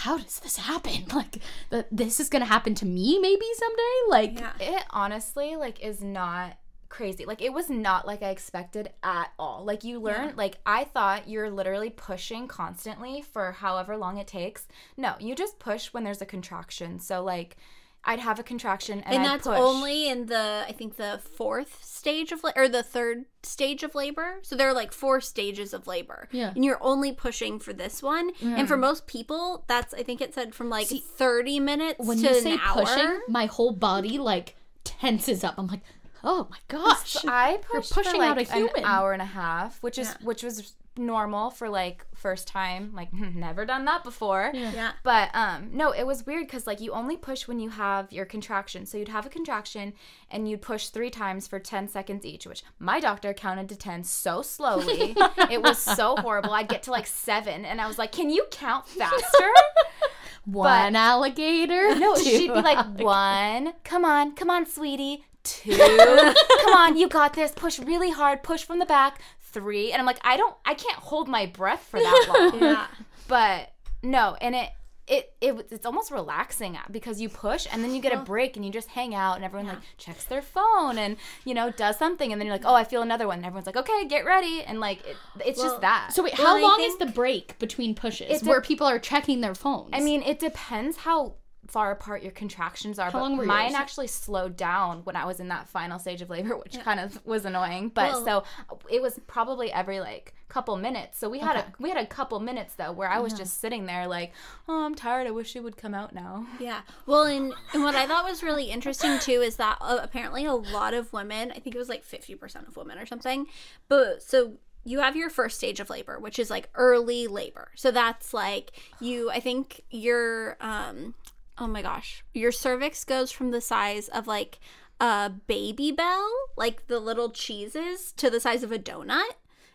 [0.00, 1.04] how does this happen?
[1.14, 1.38] Like,
[1.70, 3.96] th- this is gonna happen to me maybe someday.
[4.08, 4.76] Like, Yeah.
[4.78, 6.56] It honestly like is not
[6.88, 7.24] crazy.
[7.24, 9.64] Like it was not like I expected at all.
[9.64, 14.66] Like you learn like I thought you're literally pushing constantly for however long it takes.
[14.96, 16.98] No, you just push when there's a contraction.
[16.98, 17.56] So like
[18.04, 19.58] I'd have a contraction and, and I'd that's push.
[19.58, 23.94] only in the I think the fourth stage of la- or the third stage of
[23.94, 24.38] labor.
[24.42, 26.26] So there are like four stages of labor.
[26.32, 26.52] Yeah.
[26.54, 28.30] And you're only pushing for this one.
[28.40, 32.22] And for most people, that's I think it said from like 30 minutes when to
[32.24, 32.84] you an say hour.
[32.84, 35.54] pushing, my whole body like tenses up.
[35.58, 35.82] I'm like,
[36.24, 37.10] oh my gosh.
[37.10, 38.76] So I You're pushed pushing for like out a human.
[38.78, 42.92] an hour and a half, which is which was normal for like first time.
[42.94, 44.50] Like never done that before.
[44.54, 44.92] Yeah.
[45.02, 48.24] But um no, it was weird because like you only push when you have your
[48.24, 48.86] contraction.
[48.86, 49.94] So you'd have a contraction
[50.30, 54.04] and you'd push three times for ten seconds each, which my doctor counted to ten
[54.04, 55.14] so slowly.
[55.50, 56.52] it was so horrible.
[56.52, 59.50] I'd get to like seven and I was like, Can you count faster?
[60.44, 61.94] One alligator.
[61.96, 63.04] No, she'd be like, alligator.
[63.04, 65.24] one, come on, come on, sweetie.
[65.42, 67.52] Two, come on, you got this.
[67.52, 69.20] Push really hard, push from the back.
[69.52, 72.62] Three, and I'm like, I don't, I can't hold my breath for that long.
[72.62, 72.86] Yeah.
[73.28, 74.70] But no, and it,
[75.06, 78.64] it, it, it's almost relaxing because you push and then you get a break and
[78.64, 82.30] you just hang out and everyone like checks their phone and you know does something
[82.30, 83.38] and then you're like, oh, I feel another one.
[83.38, 86.12] And everyone's like, okay, get ready, and like it, it's Well, just that.
[86.12, 89.00] So wait, how I long is the break between pushes It's a- where people are
[89.00, 89.90] checking their phones?
[89.92, 91.34] I mean, it depends how
[91.70, 93.10] far apart your contractions are.
[93.10, 93.74] but long were mine yours?
[93.80, 97.24] actually slowed down when I was in that final stage of labor, which kind of
[97.24, 97.90] was annoying.
[97.94, 98.44] But Well- so
[98.90, 101.16] it was probably every like couple minutes.
[101.18, 103.86] So we had a we had a couple minutes though where I was just sitting
[103.86, 104.32] there like,
[104.68, 105.28] oh, I'm tired.
[105.28, 106.46] I wish it would come out now.
[106.58, 106.80] Yeah.
[107.06, 110.54] Well, and, and what I thought was really interesting too is that uh, apparently a
[110.54, 113.46] lot of women, I think it was like 50% of women or something,
[113.88, 114.54] but so
[114.84, 117.68] you have your first stage of labor, which is like early labor.
[117.76, 121.14] So that's like you, I think your, um,
[121.60, 124.58] oh my gosh, your cervix goes from the size of like
[124.98, 129.32] a Babybel, like the little cheeses, to the size of a donut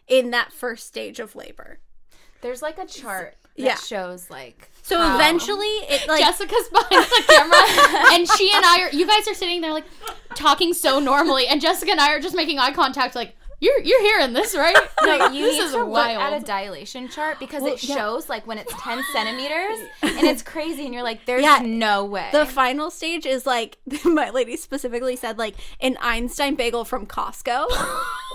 [0.08, 1.80] in that first stage of labor.
[2.42, 3.76] There's like a chart that Yeah.
[3.76, 8.82] shows like So how- eventually, it like Jessica's behind the camera, and she and I
[8.84, 8.90] are.
[8.92, 9.86] You guys are sitting there like
[10.36, 14.02] talking so normally, and Jessica and I are just making eye contact, like you're you're
[14.02, 14.76] hearing this, right?
[15.06, 17.84] No, Like, you this need is to look at a dilation chart because Well, it
[17.84, 17.96] yeah.
[17.96, 21.60] shows like when it's 10 centimeters and it's crazy and you're like, there's Yeah.
[21.64, 22.30] no way.
[22.32, 27.68] The final stage is like my lady specifically said like an Einstein bagel from Costco.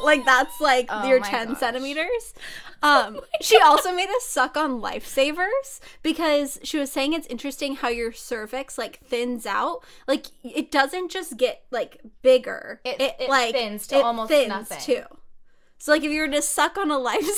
[0.04, 1.58] like that's like Oh your 10 gosh.
[1.58, 2.34] centimeters.
[2.82, 7.88] Um she also made us suck on lifesavers because she was saying it's interesting how
[7.88, 9.80] your cervix like thins out.
[10.08, 12.80] Like it doesn't just get like bigger.
[12.84, 14.78] It- it thins to almost nothing.
[14.80, 15.02] too.
[15.78, 17.24] So like if you were to suck on a life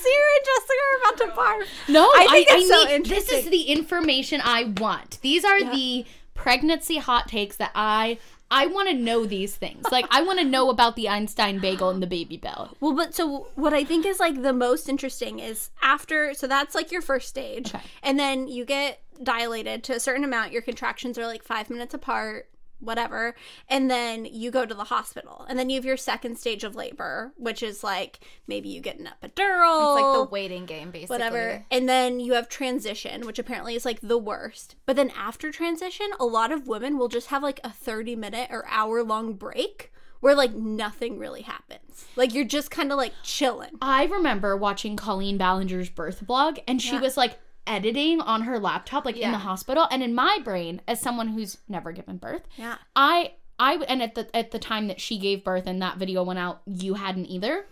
[0.00, 1.88] Sarah and Jessica are about to barf.
[1.92, 3.06] No, I I, think I, it's so need.
[3.06, 5.18] This is the information I want.
[5.22, 8.18] These are the pregnancy hot takes that I
[8.50, 9.86] I want to know these things.
[9.90, 12.74] Like I want to know about the Einstein bagel and the Babybel.
[12.80, 16.74] Well, but so what I think is like the most interesting is after, so that's
[16.74, 17.74] like your first stage.
[17.74, 17.84] Okay.
[18.02, 20.52] And then you get dilated to a certain amount.
[20.52, 22.49] Your contractions are like five minutes apart,
[22.80, 23.34] whatever.
[23.68, 25.46] And then you go to the hospital.
[25.48, 28.98] And then you have your second stage of labor, which is like maybe you get
[28.98, 29.96] an epidural.
[29.96, 31.14] it's like the waiting game basically.
[31.14, 31.64] Whatever.
[31.70, 34.76] And then you have transition, which apparently is like the worst.
[34.86, 38.48] But then after transition, a lot of women will just have like a 30 minute
[38.50, 42.06] or hour long break where like nothing really happens.
[42.16, 43.70] Like you're just kind of like chilling.
[43.82, 49.04] I remember watching Colleen Ballinger's birth blog, and she was like editing on her laptop,
[49.04, 49.86] like in the hospital.
[49.90, 52.76] And in my brain, as someone who's never given birth, Yeah.
[52.96, 56.22] I I and at the at the time that she gave birth and that video
[56.22, 57.66] went out, you hadn't either.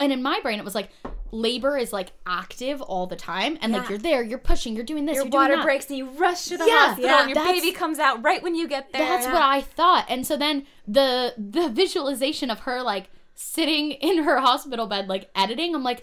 [0.00, 0.90] And in my brain, it was like
[1.30, 5.04] labor is like active all the time, and like you're there, you're pushing, you're doing
[5.04, 7.30] this, Your you're doing water breaks and you rush to the Yeah, hospital yeah, and
[7.34, 9.06] your baby comes out right when you get there.
[9.06, 10.06] That's what I thought.
[10.08, 15.30] And so then the the visualization of her like sitting in her hospital bed like
[15.36, 16.02] editing, I'm like,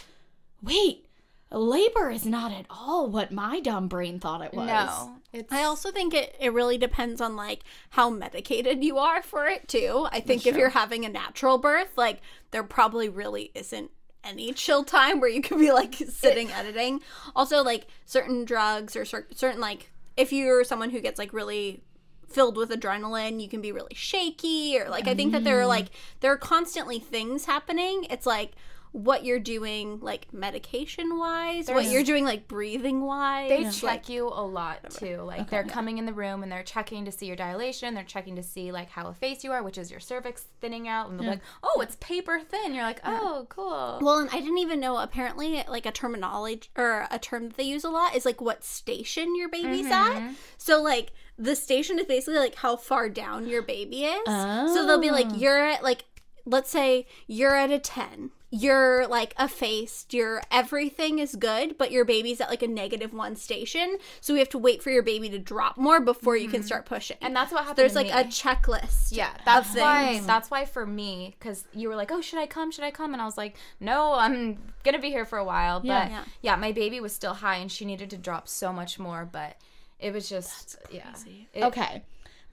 [0.62, 1.07] wait,
[1.52, 4.68] labor is not at all what my dumb brain thought it was.
[4.68, 5.14] No.
[5.34, 9.46] It's I also think it, it really depends on like how medicated you are for
[9.46, 10.08] it too.
[10.12, 13.92] I think if you're having a natural birth, like there probably really isn't
[14.24, 17.02] any chill time where you can be like sitting editing.
[17.36, 21.84] Also like certain drugs or cer- certain like if you're someone who gets like really
[22.28, 25.66] filled with adrenaline, you can be really shaky or like I think that there are
[25.66, 25.70] mm.
[25.70, 25.88] like
[26.22, 28.06] there are constantly things happening.
[28.10, 28.54] It's like
[28.98, 33.48] what you're doing like medication wise, what you're doing like breathing wise.
[33.48, 35.18] They like- check you a lot too.
[35.18, 37.94] Like they're coming in the room and they're checking to see your dilation.
[37.94, 41.12] They're checking to see like how effaced you are, which is your cervix thinning out.
[41.12, 44.58] And they're like, "Oh, it's paper thin." You're like, "Oh, cool." Well, and I didn't
[44.58, 44.98] even know.
[44.98, 48.64] Apparently, like a terminology or a term that they use a lot is like what
[48.64, 50.28] station your baby's mm-hmm.
[50.28, 50.36] at.
[50.58, 54.26] So, like the station is basically like how far down your baby is.
[54.26, 55.36] So they'll be like, oh.
[55.36, 56.06] you're at like,
[56.46, 58.32] let's say you're at a ten.
[58.50, 60.14] You're like effaced.
[60.14, 63.98] Your everything is good, but your baby's at like a negative one station.
[64.22, 66.68] So we have to wait for your baby to drop more before you can mm-hmm.
[66.68, 67.18] start pushing.
[67.22, 69.10] And that's what happened There's to like a checklist.
[69.12, 70.22] Yeah, of that's why.
[70.26, 72.72] That's why for me, because you were like, "Oh, should I come?
[72.72, 75.82] Should I come?" And I was like, "No, I'm gonna be here for a while."
[75.82, 76.10] But Yeah.
[76.10, 76.56] yeah, Yeah.
[76.56, 79.28] my baby was still high, and she needed to drop so much more.
[79.30, 79.58] But
[80.00, 81.14] it was just, yeah.
[81.54, 82.04] It- Okay.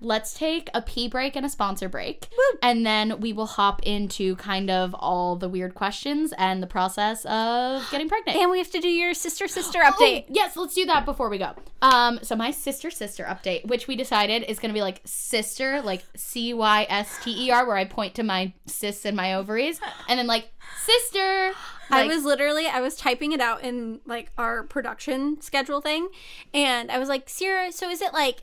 [0.04, 2.28] Let's take a pee break and a sponsor break.
[2.62, 7.24] And then we will hop into kind of all the weird questions and the process
[7.24, 8.38] of getting pregnant.
[8.38, 10.26] And we have to do your sister sister Oh, update.
[10.28, 11.52] yes, let's do that before we go.
[11.82, 16.02] Um, so my sister sister update, which we decided is gonna be like sister, like
[16.16, 19.80] C Y S T E R, where I point to my cysts and my ovaries,
[20.08, 20.50] and then like
[20.84, 21.52] sister.
[21.90, 26.08] I was literally I was typing it out in like our production schedule thing,
[26.52, 28.42] and I was like, Sierra, so is it like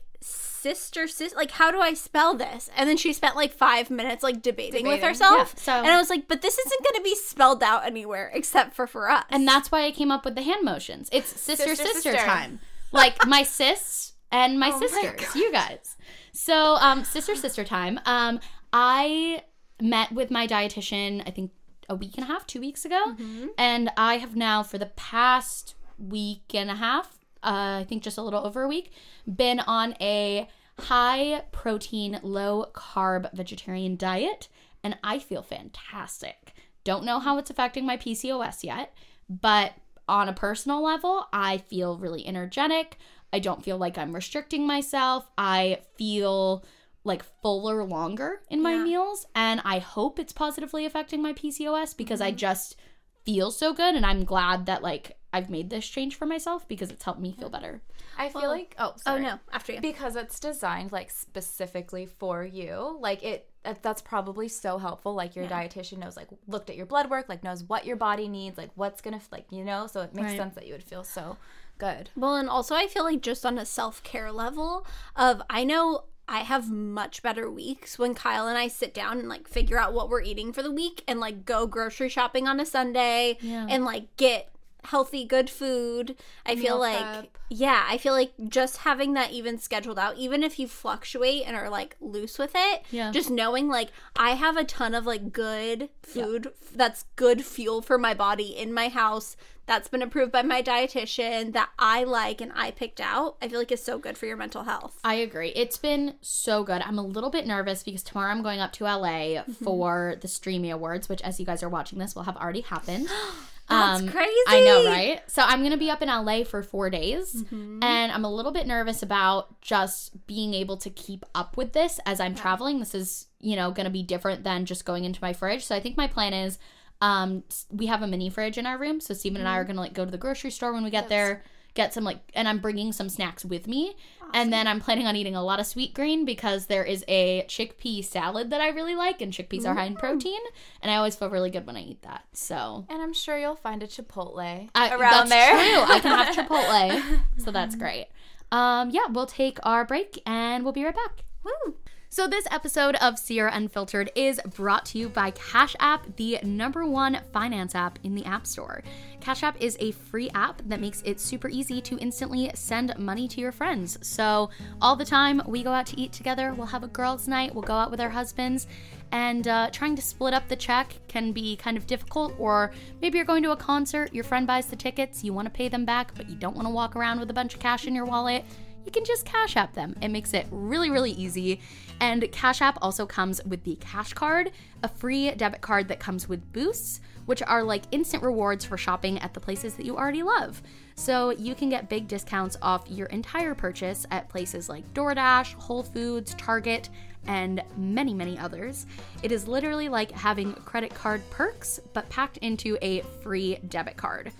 [0.62, 2.70] sister sis like how do I spell this?
[2.76, 5.54] And then she spent like five minutes like debating, with herself.
[5.56, 8.74] Yeah, so- and I was like, but this isn't gonna be spelled out anywhere except
[8.74, 9.24] for for us.
[9.30, 11.08] and that's why I came up with the hand motions.
[11.12, 12.26] It's sister sister, Sister, sister.
[12.26, 12.60] time.
[12.92, 15.96] Like my sis and my sisters, you guys.
[16.32, 17.98] So um sister sister time.
[18.06, 18.40] Um
[18.72, 19.42] I
[19.80, 21.50] met with my dietitian I think
[21.88, 23.16] a week and a half, 2 weeks ago,
[23.58, 28.18] and I have now for the past week and a half, uh, I think just
[28.18, 28.92] a little over a week,
[29.26, 34.48] been on a high protein, low carb vegetarian diet,
[34.82, 36.54] and I feel fantastic.
[36.84, 38.94] Don't know how it's affecting my PCOS yet,
[39.28, 39.72] but
[40.08, 42.98] on a personal level, I feel really energetic.
[43.32, 45.28] I don't feel like I'm restricting myself.
[45.38, 46.64] I feel
[47.04, 52.20] like fuller longer in my meals, and I hope it's positively affecting my PCOS because
[52.20, 52.76] I just
[53.24, 56.90] feel so good and I'm glad that like I've made this change for myself because
[56.90, 57.80] it's helped me feel better.
[58.18, 59.80] I feel like, oh, oh no, after you.
[59.80, 65.34] because it's designed like specifically for you like it that- that's probably so helpful like
[65.34, 68.58] your dietitian knows like looked at your blood work like knows what your body needs
[68.58, 70.36] like what's gonna like you know so it makes Right.
[70.36, 71.36] sense that you would feel so
[71.78, 75.64] good Well, and also I feel like just on a self care level of I
[75.64, 79.78] know I have much better weeks when Kyle and I sit down and like figure
[79.78, 83.38] out what we're eating for the week and like go grocery shopping on a Sunday
[83.68, 84.48] and like get
[84.84, 86.16] healthy good food.
[86.44, 87.38] I feel Meal like prep.
[87.48, 91.56] yeah, I feel like just having that even scheduled out even if you fluctuate and
[91.56, 93.10] are like loose with it, Yeah.
[93.10, 97.98] just knowing like I have a ton of like good food that's good fuel for
[97.98, 102.50] my body in my house that's been approved by my dietitian that I like and
[102.52, 104.98] I picked out, I feel like is so good for your mental health.
[105.04, 105.50] I agree.
[105.50, 106.82] It's been so good.
[106.82, 109.52] I'm a little bit nervous because tomorrow I'm going up to LA mm-hmm.
[109.52, 113.08] for the Streamy Awards, which as you guys are watching this will have already happened.
[113.72, 114.30] That's Um, crazy.
[114.48, 115.20] I know, right?
[115.30, 118.66] So I'm gonna be up in LA for four days, and I'm a little bit
[118.66, 122.78] nervous about just being able to keep up with this as I'm traveling.
[122.78, 125.64] This is, you know, gonna be different than just going into my fridge.
[125.64, 126.58] So I think my plan is,
[127.00, 129.80] um, we have a mini fridge in our room, so Steven and I are gonna
[129.80, 131.42] like go to the grocery store when we get there,
[131.74, 133.96] get some like, and I'm bringing some snacks with me,
[134.34, 138.04] and then I'm planning on eating a lot of Sweetgreen because there is a chickpea
[138.04, 140.40] salad that I really like, and chickpeas are high in protein,
[140.82, 142.24] and I always feel really good when I eat that.
[142.32, 145.94] So and i'm sure you'll find a chipotle I- around that's there True.
[145.94, 148.08] I can have Chipotle, so that's great.
[148.50, 151.24] Um, yeah, we'll take our break and we'll be right back.
[151.44, 151.74] Woo.
[152.12, 156.84] So this episode of Sierra Unfiltered is brought to you by Cash App, the number
[156.84, 158.82] one finance app in the App Store.
[159.22, 163.26] Cash App is a free app that makes it super easy to instantly send money
[163.28, 163.96] to your friends.
[164.06, 164.50] So
[164.82, 167.62] all the time we go out to eat together, we'll have a girls' night, we'll
[167.62, 168.66] go out with our husbands,
[169.10, 172.34] and uh, trying to split up the check can be kind of difficult.
[172.38, 175.50] Or maybe you're going to a concert, your friend buys the tickets, you want to
[175.50, 177.86] pay them back, but you don't want to walk around with a bunch of cash
[177.86, 178.44] in your wallet
[178.84, 179.96] you can just Cash App them.
[180.00, 181.60] It makes it really, really easy.
[182.00, 184.50] And Cash App also comes with the Cash Card,
[184.82, 189.18] a free debit card that comes with boosts, which are like instant rewards for shopping
[189.20, 190.62] at the places that you already love.
[190.94, 195.82] So you can get big discounts off your entire purchase at places like DoorDash, Whole
[195.82, 196.88] Foods, Target,
[197.26, 198.86] and many, many others.
[199.22, 204.32] It is literally like having credit card perks, but packed into a free debit card.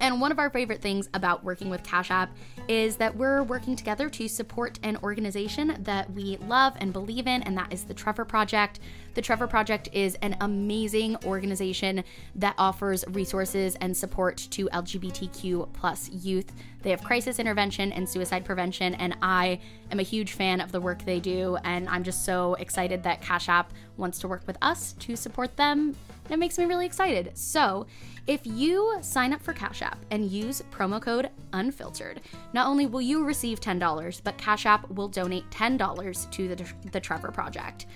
[0.00, 2.34] And one of our favorite things about working with Cash App
[2.68, 7.42] is that we're working together to support an organization that we love and believe in,
[7.42, 8.80] and that is the Trevor Project.
[9.14, 12.02] The Trevor Project is an amazing organization
[12.36, 16.50] that offers resources and support to LGBTQ plus youth.
[16.82, 20.80] They have crisis intervention and suicide prevention, and I am a huge fan of the
[20.80, 21.58] work they do.
[21.64, 25.56] And I'm just so excited that Cash App wants to work with us to support
[25.56, 25.94] them.
[26.30, 27.36] And it makes me really excited.
[27.36, 27.86] So,
[28.28, 32.20] if you sign up for Cash App and use promo code unfiltered,
[32.52, 37.00] not only will you receive $10, but Cash App will donate $10 to the, the
[37.00, 37.86] Trevor Project.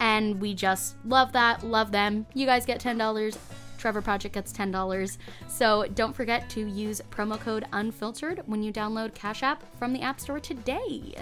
[0.00, 2.26] And we just love that, love them.
[2.34, 3.38] You guys get $10.
[3.78, 5.18] Trevor Project gets $10.
[5.46, 10.02] So don't forget to use promo code unfiltered when you download Cash App from the
[10.02, 11.14] App Store today.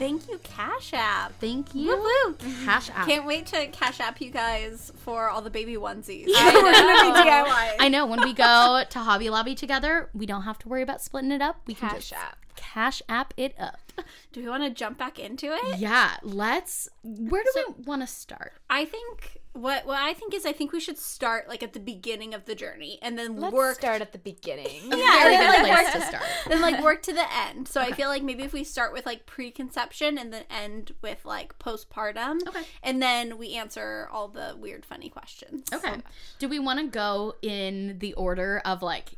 [0.00, 1.38] Thank you, Cash App.
[1.40, 1.88] Thank you.
[1.88, 2.34] Woo-woo.
[2.64, 3.06] Cash App.
[3.06, 6.24] Can't wait to cash app you guys for all the baby onesies.
[6.34, 7.30] I We're gonna be.
[7.30, 7.76] DIY.
[7.78, 8.06] I know.
[8.06, 11.42] When we go to Hobby Lobby together, we don't have to worry about splitting it
[11.42, 11.60] up.
[11.66, 12.38] We can Cash just App.
[12.56, 13.92] Cash App it up.
[14.32, 15.78] Do we want to jump back into it?
[15.78, 16.88] Yeah, let's.
[17.02, 18.54] Where do we want to start?
[18.70, 21.80] I think what what I think is I think we should start like at the
[21.80, 24.82] beginning of the journey and then Let's work start at the beginning.
[24.84, 26.24] yeah, Very good like, place to start.
[26.48, 27.66] then like work to the end.
[27.66, 31.24] So I feel like maybe if we start with like preconception and then end with
[31.24, 32.62] like postpartum, Okay.
[32.82, 35.66] and then we answer all the weird, funny questions.
[35.72, 35.96] Okay.
[36.38, 39.16] Do we want to go in the order of like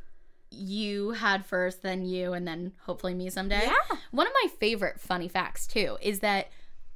[0.51, 3.65] you had first, then you, and then hopefully me someday?
[3.65, 3.97] Yeah.
[4.11, 6.49] One of my favorite funny facts too is that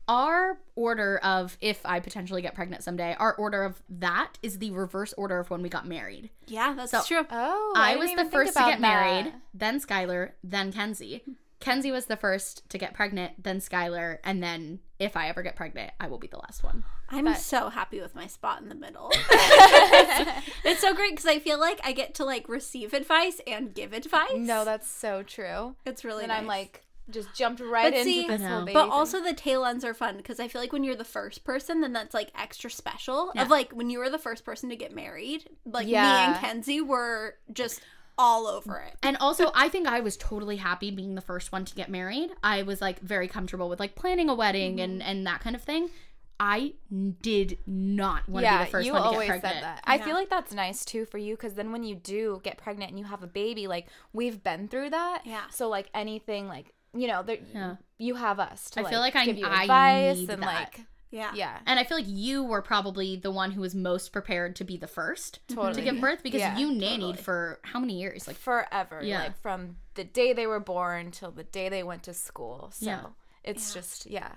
[0.09, 4.71] our order of if I potentially get pregnant someday, our order of that is the
[4.71, 6.31] reverse order of when we got married.
[6.47, 7.27] Yeah, that's So- true.
[7.31, 11.23] Oh, I, didn't was even the first to about get married, then Skylar, then Kenzie.
[11.59, 15.57] Kenzie was the first to get pregnant, then Skylar, and then if I ever get
[15.57, 16.85] pregnant, I will be the last one.
[17.09, 19.11] I'm so happy with my spot in the middle.
[19.13, 20.31] it's,
[20.65, 23.93] it's so great because I feel like I get to like receive advice and give
[23.93, 24.37] advice.
[24.37, 25.77] No, that's so true.
[25.85, 26.25] it's really.
[26.25, 28.73] And I'm like, just jumped right But into see- this I whole baby.
[28.75, 28.91] But thing.
[28.93, 31.81] also the tail ends are fun because I feel like when you're the first person,
[31.81, 33.33] then that's like extra special.
[33.35, 33.43] Yeah.
[33.43, 36.81] Of like when you were the first person to get married, like me and Kenzie
[36.81, 37.81] were just
[38.19, 38.97] all over it.
[39.03, 42.31] And also, I think I was totally happy being the first one to get married.
[42.43, 45.09] I was like very comfortable with like planning a wedding and Mm-hmm.
[45.11, 45.91] and that kind of thing.
[46.39, 46.75] I
[47.23, 49.55] did not want to be the first you one to always get pregnant.
[49.55, 49.81] said that.
[49.85, 52.91] I feel like that's nice too for you because then when you do get pregnant
[52.91, 55.23] and you have a baby, like we've been through that.
[55.25, 55.45] Yeah.
[55.51, 57.77] So like anything, like you know, there, Yeah.
[57.99, 58.71] you have us.
[58.71, 60.47] To, I feel like I- give you I advice need and that.
[60.47, 60.81] like
[61.11, 61.33] Yeah.
[61.35, 61.59] yeah.
[61.67, 64.77] And I feel like you were probably the one who was most prepared to be
[64.77, 67.17] the first to give birth because Yeah, you nannied totally.
[67.19, 68.27] for how many years?
[68.27, 69.01] Like forever.
[69.03, 69.21] Yeah.
[69.25, 72.71] Like from the day they were born till the day they went to school.
[72.75, 73.07] So Yeah.
[73.45, 74.33] it's just yeah.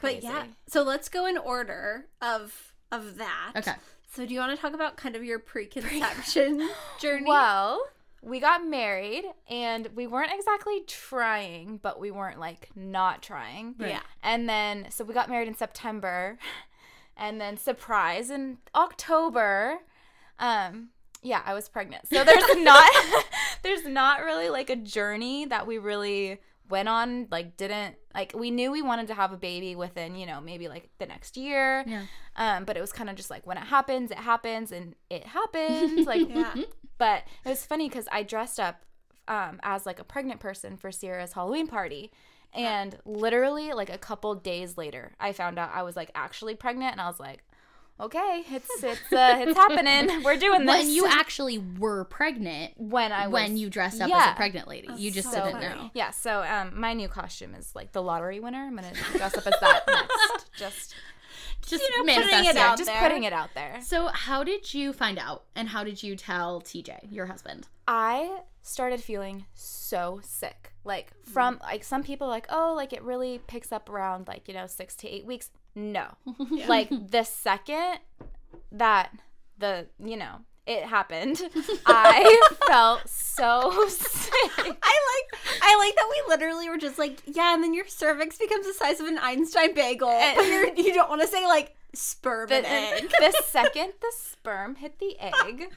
[0.00, 3.52] But yeah, so let's go in order of of that.
[3.56, 3.74] Okay.
[4.14, 6.68] So do you want to talk about kind of your preconception
[7.00, 7.26] journey?
[7.26, 7.84] Well,
[8.22, 13.74] we got married and we weren't exactly trying, but we weren't like not trying.
[13.78, 14.00] Yeah.
[14.22, 16.38] And then so we got married in September
[17.16, 19.78] and then surprise in October.
[20.38, 20.88] Um
[21.22, 22.08] yeah, I was pregnant.
[22.08, 22.90] So there's not
[23.62, 28.50] there's not really like a journey that we really went on like didn't like we
[28.50, 31.84] knew we wanted to have a baby within, you know, maybe like the next year.
[31.86, 32.04] Yeah.
[32.36, 35.26] Um but it was kind of just like when it happens, it happens and it
[35.26, 36.54] happened like Yeah.
[36.98, 38.84] but it was funny because I dressed up
[39.28, 42.10] um, as like a pregnant person for Sierra's Halloween party.
[42.54, 46.92] And literally, like a couple days later, I found out I was like actually pregnant,
[46.92, 47.44] and I was like,
[48.00, 50.22] "Okay, it's it's uh, it's happening.
[50.22, 54.10] We're doing this." when you actually were pregnant when I was when you dressed up
[54.10, 54.88] as a pregnant lady.
[54.96, 55.66] you just so didn't funny.
[55.66, 55.90] know.
[55.94, 56.10] yeah.
[56.10, 58.58] So um, my new costume is like the lottery winner.
[58.64, 60.50] I'm gonna dress up as that next.
[60.56, 60.94] Just
[61.66, 63.00] Just You know, putting it out just there.
[63.00, 63.80] putting it out there.
[63.82, 67.66] So how did you find out and how did you tell TJ, your husband?
[67.86, 70.72] I started feeling so sick.
[70.84, 74.54] Like from like some people like, oh, like it really picks up around like, you
[74.54, 75.50] know, six to eight weeks.
[75.78, 76.06] No.
[76.68, 78.00] Like the second
[78.72, 79.12] that
[79.58, 81.40] the, you know, it happened,
[81.86, 84.32] I felt so sick.
[84.58, 88.36] I like I like that we literally were just like, yeah, and then your cervix
[88.36, 90.08] becomes the size of an Einstein bagel.
[90.36, 92.66] but you're, you don't want to say like sperm The, and
[93.04, 93.10] egg.
[93.18, 95.72] the second the sperm hit the egg,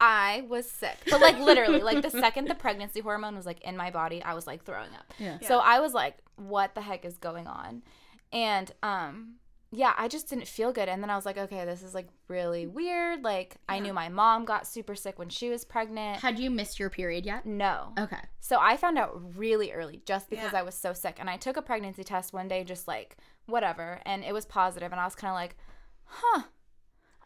[0.00, 0.98] I was sick.
[1.10, 4.34] But like literally, like the second the pregnancy hormone was like in my body, I
[4.34, 5.14] was like throwing up.
[5.18, 5.38] Yeah.
[5.40, 7.82] So I was like, what the heck is going on?
[8.30, 9.36] And um
[9.76, 10.88] yeah, I just didn't feel good.
[10.88, 12.72] And then I was like, okay, this is like really mm.
[12.72, 13.24] weird.
[13.24, 16.20] Like I knew my mom got super sick when she was pregnant.
[16.20, 17.44] Had you missed your period yet?
[17.44, 17.92] No.
[17.98, 18.20] Okay.
[18.40, 20.60] So I found out really early just because Yeah.
[20.60, 21.16] I was so sick.
[21.18, 23.16] And I took a pregnancy test one day, just like
[23.46, 24.00] whatever.
[24.06, 25.56] And it was positive, And I was kind of like,
[26.04, 26.42] huh,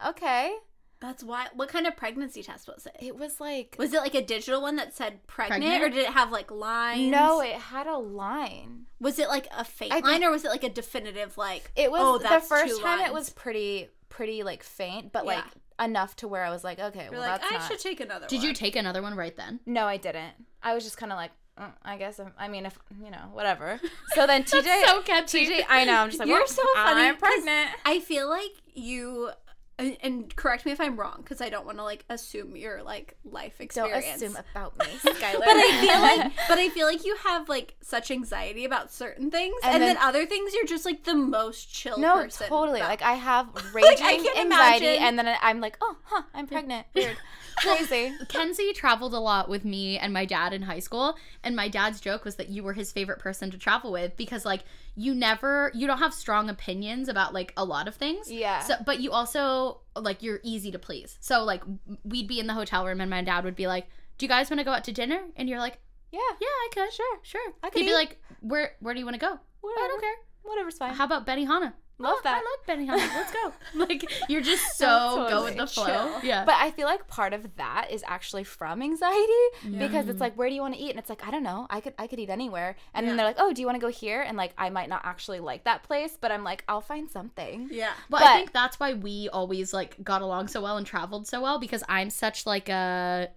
[0.09, 0.57] okay.
[1.01, 1.47] That's why.
[1.55, 2.97] What kind of pregnancy test was it?
[3.01, 5.85] It was like Was it like a digital one that said pregnant, Pregnant?
[5.85, 7.11] or did it have like lines?
[7.11, 8.87] no, it had a line.
[9.01, 11.71] Was it like a fake I line, or was it like a definitive like?
[11.77, 15.45] It was oh, the first two time it was pretty pretty like faint, but like
[15.81, 17.69] enough to where I was like, okay, You're well like, that's I not.
[17.71, 18.23] should take another.
[18.25, 18.29] One.
[18.29, 18.47] Did one.
[18.49, 19.61] you take another one right then?
[19.67, 20.33] No, I didn't.
[20.63, 21.31] I was just kind of like,
[21.61, 22.19] "Mm, I guess.
[22.19, 23.79] I'm, I mean, if you know, whatever.
[24.15, 25.47] So then TJ, so catchy.
[25.47, 25.95] TJ, I know.
[25.99, 27.03] I'm just like, You're well, so funny.
[27.03, 27.71] I'm 'cause pregnant.
[27.85, 29.31] I feel like you,
[29.79, 32.83] and, and correct me if I'm wrong, because I don't want to like assume your
[32.83, 34.05] like life experience.
[34.05, 35.39] Don't assume about me, Skylar.
[35.39, 39.31] but I feel like, but I feel like you have like such anxiety about certain
[39.31, 42.49] things, and, And then, then- other things you're just like the most chill no, person.
[42.49, 42.81] totally.
[42.81, 42.89] about.
[42.91, 45.03] Like I have raging I anxiety, imagine.
[45.05, 46.87] and then I'm like, oh, huh, I'm pregnant.
[46.95, 47.17] Weird,
[47.61, 48.13] crazy.
[48.29, 52.01] Kenzie traveled a lot with me and my dad in high school, and my dad's
[52.01, 55.71] joke was that you were his favorite person to travel with because like you never
[55.75, 58.31] you don't have strong opinions about like a lot of things.
[58.31, 58.61] Yeah.
[58.61, 61.17] So but you also like you're easy to please.
[61.21, 61.63] So like
[62.05, 63.87] we'd be in the hotel room and my dad would be like,
[64.19, 65.79] "Do you guys want to go out to dinner?" And you're like,
[66.11, 66.93] Yeah, "Yeah, I could.
[66.93, 69.39] Sure, sure." I could He'd be like, "Where where do you want to go?" I
[69.61, 69.89] Whatever.
[69.89, 70.15] don't care.
[70.43, 70.95] whatever's fine.
[70.95, 71.73] How about Benihana?
[72.01, 72.43] Love Oh, that.
[72.45, 73.15] I love Benihana.
[73.17, 73.53] Let's go.
[73.75, 75.87] like you're just so Totally go with the flow.
[75.87, 76.21] chill.
[76.23, 76.45] Yeah.
[76.45, 79.33] But I feel like part of that is actually from anxiety
[79.79, 80.91] because it's like, where do you want to eat?
[80.91, 81.67] And it's like, I don't know.
[81.71, 82.77] I could I could eat anywhere.
[82.95, 84.21] And then they're like, oh, do you want to go here?
[84.23, 87.69] And like, I might not actually like that place, but I'm like, I'll find something.
[87.73, 87.91] yeah.
[88.09, 91.27] But, But- I think that's why we always like got along so well and traveled
[91.27, 93.29] so well because I'm such like a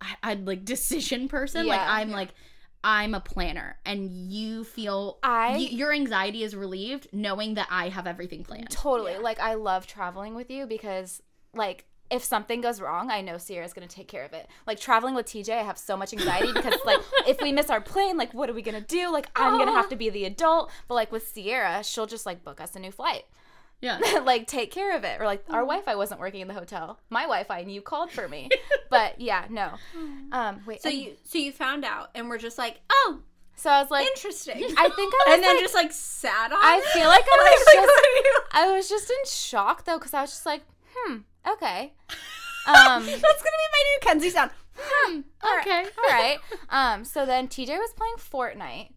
[0.00, 1.66] I, I'm like decision person.
[1.66, 2.30] like I'm like
[2.88, 7.88] I'm a planner and you feel I- y- your anxiety is relieved knowing that I
[7.88, 8.70] have everything planned.
[8.70, 9.18] Totally.
[9.18, 11.20] Like, I love traveling with you because,
[11.52, 14.46] like, if something goes wrong, I know Sierra's gonna take care of it.
[14.64, 17.80] Like traveling with TJ, I have so much anxiety because like if we miss our
[17.80, 19.10] plane, like what are we gonna do?
[19.12, 20.70] Like I'm gonna have to be the adult.
[20.86, 23.24] But like with Sierra, she'll just like book us a new flight.
[23.80, 23.98] Yeah.
[24.24, 25.20] like take care of it.
[25.20, 26.98] Or like our Wi-Fi wasn't working in the hotel.
[27.10, 28.48] My Wi-Fi and you called for me.
[28.90, 29.72] but yeah, no.
[30.32, 30.82] Um wait.
[30.82, 33.20] So and- you, so you found out, and we're just like, oh,
[33.54, 34.54] so I was like interesting.
[34.76, 36.58] I think I was and then like- just like sat on.
[36.60, 39.98] I feel like I was just what are you- I was just in shock though
[39.98, 40.62] cuz I was just like,
[40.94, 41.16] "Hmm,
[41.52, 41.92] okay."
[42.66, 44.50] Um That's gonna be my new Kenzie sound.
[44.78, 45.20] Hmm.
[45.60, 45.84] Okay.
[45.98, 46.38] All right.
[46.70, 48.88] Um, so then TJ was playing Fortnite.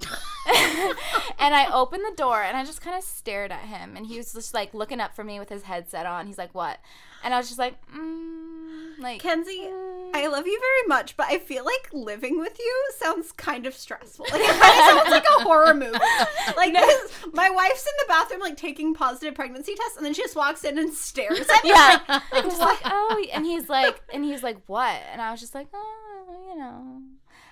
[1.39, 3.95] and I opened the door and I just kind of stared at him.
[3.95, 6.27] And he was just like looking up for me with his headset on.
[6.27, 6.80] He's like, what?
[7.24, 9.67] And I was just like, mm, like, Kenzie,
[10.13, 13.74] I love you very much, but I feel like living with you sounds kind of
[13.76, 14.26] stressful.
[14.32, 15.97] Like it kind of sounds like a horror movie.
[16.57, 20.22] Like this, my wife's in the bathroom like taking positive pregnancy tests, and then she
[20.24, 21.70] just walks in and stares at me.
[21.70, 21.99] yeah.
[22.32, 24.99] I'm just like, oh, and he's like, and he's like, what?
[25.11, 27.01] And I was just like, oh, you know.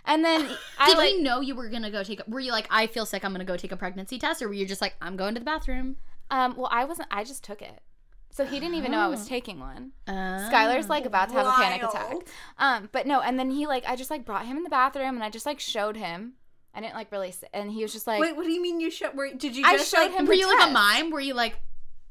[0.05, 0.49] And then
[0.79, 2.21] I Did like, he know you were gonna go take?
[2.21, 4.47] A, were you like, I feel sick, I'm gonna go take a pregnancy test, or
[4.47, 5.97] were you just like, I'm going to the bathroom?
[6.31, 7.79] um, well, I wasn't, I just took it.
[8.37, 9.93] So he didn't even know I was taking one.
[10.07, 12.07] Uh, Skylar's like about to have a panic attack.
[12.09, 12.23] Wild.
[12.59, 15.15] Um, but no, and then he like I just like brought him in the bathroom
[15.15, 16.33] and I just like showed him.
[16.75, 18.79] I didn't like really, sit, and he was just like, Wait, what do you mean
[18.79, 19.13] you showed?
[19.39, 20.11] Did you I just showed like?
[20.11, 21.09] him Were the you like a mime?
[21.09, 21.59] Were you like,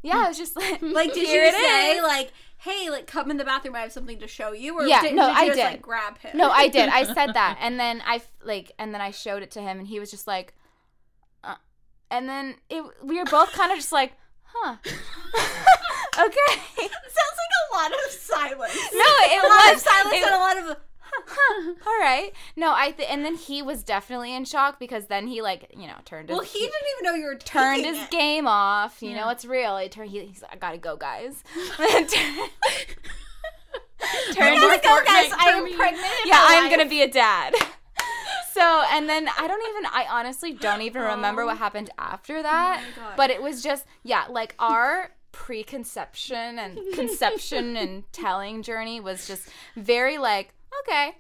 [0.03, 2.03] Yeah, I was just like, Like, did here you it say is.
[2.03, 3.77] like, "Hey, like, come in the bathroom.
[3.77, 4.75] I have something to show you"?
[4.75, 5.65] Or Yeah, did, no, did you I just, did.
[5.65, 6.37] Like, grab him.
[6.37, 6.89] No, I did.
[6.89, 9.79] I said that, and then I f- like, and then I showed it to him,
[9.79, 10.55] and he was just like,
[11.45, 11.55] uh,
[12.11, 12.83] and then it.
[13.05, 14.77] We were both kind of just like, huh,
[16.19, 16.53] okay.
[16.79, 18.75] sounds like a lot of silence.
[18.95, 20.77] No, it a lot of silence it- and a lot of.
[21.87, 22.33] All right.
[22.57, 25.87] No, I th- and then he was definitely in shock because then he like you
[25.87, 28.11] know turned his Well, he didn't even know you were turned his it.
[28.11, 29.03] game off.
[29.03, 29.79] You know, it's real.
[29.79, 30.11] He turned.
[30.11, 31.43] He, he's like, I gotta go, guys.
[31.79, 32.11] turned
[34.37, 35.31] gotta his go, guys.
[35.39, 36.71] I'm pregnant Yeah, I'm life.
[36.71, 37.55] gonna be a dad.
[38.53, 39.87] So and then I don't even.
[39.87, 42.83] I honestly don't even remember what happened after that.
[42.83, 43.13] Oh God.
[43.17, 49.49] but it was just yeah, like our preconception and conception and telling journey was just
[49.77, 51.17] very like okay.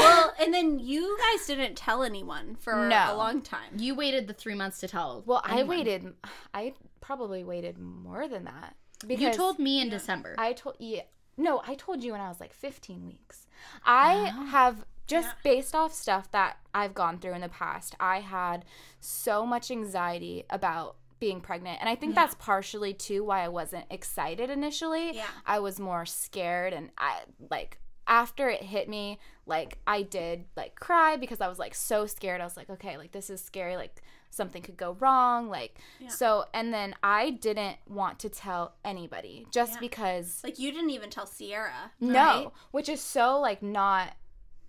[0.00, 3.10] well, and then you guys didn't tell anyone for No.
[3.10, 3.70] a long time.
[3.76, 5.22] you waited the three months to tell?
[5.26, 6.12] Well, I waited.
[6.52, 8.74] I probably waited more than that.
[9.06, 10.34] Because You told me in December.
[10.38, 11.02] I told yeah.
[11.36, 13.46] No, I told you when I was like 15 weeks.
[13.84, 14.46] I oh.
[14.46, 17.94] have just based off stuff that I've gone through in the past.
[18.00, 18.64] I had
[19.00, 22.16] so much anxiety about being pregnant, and I think mm-hmm.
[22.16, 25.14] that's partially too why I wasn't excited initially.
[25.14, 25.26] Yeah.
[25.46, 30.74] I was more scared and I like after it hit me, like I did like
[30.74, 32.40] cry because I was like so scared.
[32.40, 36.46] I was like, okay, like this is scary, like something could go wrong, like so
[36.52, 41.26] and then I didn't want to tell anybody just because Like you didn't even tell
[41.26, 41.92] Sierra.
[42.00, 42.48] no, right?
[42.72, 44.16] which is so like not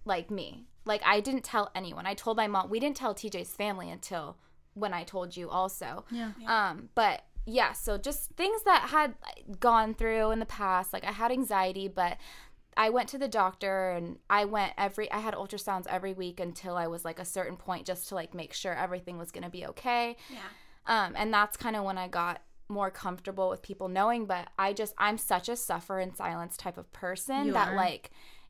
[0.05, 0.67] like me.
[0.85, 2.05] Like I didn't tell anyone.
[2.05, 2.69] I told my mom.
[2.69, 4.37] We didn't tell TJ's family until
[4.73, 6.05] when I told you also.
[6.11, 6.31] Yeah.
[6.47, 9.15] Um, but yeah, so just things that had
[9.59, 10.93] gone through in the past.
[10.93, 12.17] Like I had anxiety, but
[12.75, 16.75] I went to the doctor and I went every I had ultrasounds every week until
[16.75, 19.49] I was like a certain point just to like make sure everything was going to
[19.49, 20.15] be okay.
[20.29, 20.39] Yeah.
[20.87, 24.73] Um and that's kind of when I got more comfortable with people knowing, but I
[24.73, 27.75] just I'm such a suffer in silence type of person You that are.
[27.75, 28.09] like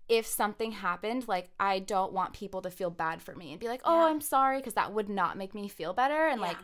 [0.09, 3.67] if something happened, like I don't want people to feel bad for me and be
[3.67, 6.27] like, "Oh, I'm sorry," because that would not make me feel better.
[6.27, 6.57] And like,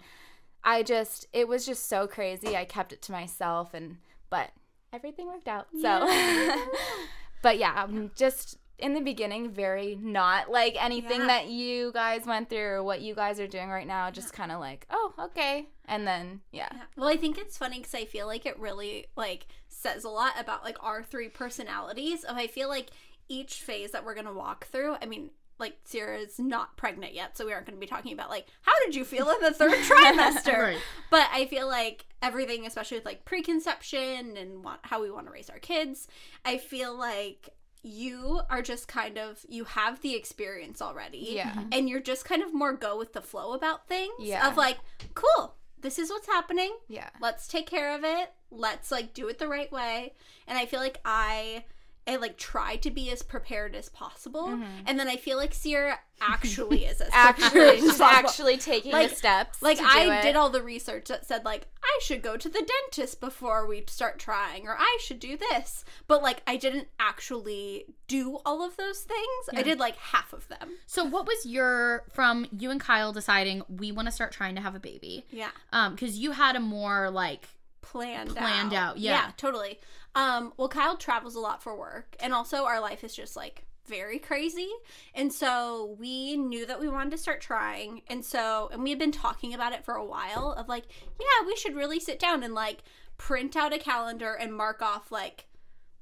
[0.64, 2.56] I just, it was just so crazy.
[2.58, 3.98] I kept it to myself, and
[4.30, 4.52] but
[4.92, 5.68] everything worked out.
[5.82, 6.06] So,
[7.42, 11.28] but yeah, I'm just in the beginning, very not like anything Yeah.
[11.28, 14.10] that you guys went through or what you guys are doing right now.
[14.10, 17.96] Just kind of like, oh, okay, and then yeah, Well, I think it's funny because
[17.96, 22.24] I feel like it really like says a lot about like our three personalities.
[22.24, 22.88] Of I feel like
[23.30, 24.96] each phase that we're gonna walk through.
[25.02, 28.48] I mean, like Sierra's not pregnant yet, so we aren't gonna be talking about like
[28.62, 30.58] how did you feel in the third trimester.
[30.58, 30.78] Right.
[31.12, 35.32] But I feel like everything, especially with like preconception and want, how we want to
[35.34, 36.08] raise our kids,
[36.46, 37.50] I feel like
[37.82, 41.52] you are just kind of you have the experience already Yeah.
[41.54, 41.70] Mhm.
[41.72, 44.48] and you're just kind of more go with the flow about things Yeah.
[44.50, 44.80] of like
[45.14, 49.40] cool this is what's happening yeah, let's take care of it let's like do it
[49.40, 50.12] the right way
[50.46, 51.64] and i feel like i
[52.10, 54.48] I like try to be as prepared as possible,
[54.86, 59.16] and then I feel like Sierra actually is as actually, she's actually taking Like- the
[59.16, 59.62] steps.
[59.62, 63.22] Like I did all the research that said like I should go to the dentist
[63.22, 65.86] before we start trying or I should do this.
[66.08, 69.50] But like I didn't actually do all of those things.
[69.54, 70.72] I did like half of them.
[70.88, 74.62] So what was your from you and Kyle deciding we want to start trying to
[74.62, 75.26] have a baby?
[75.32, 75.50] Yeah.
[75.72, 77.48] Um, because you had a more like
[77.92, 78.92] Planned Planned out.
[78.92, 79.32] out, yeah.
[79.38, 79.80] totally.
[80.16, 83.66] Um well Kyle travels a lot for work and also our life is just like
[83.90, 84.70] very crazy.
[85.16, 88.04] And so we knew that we wanted to start trying.
[88.08, 90.86] And so, and we had been talking about it for a while of like,
[91.20, 92.84] yeah, we should really sit down and like
[93.18, 95.48] print out a calendar and mark off like,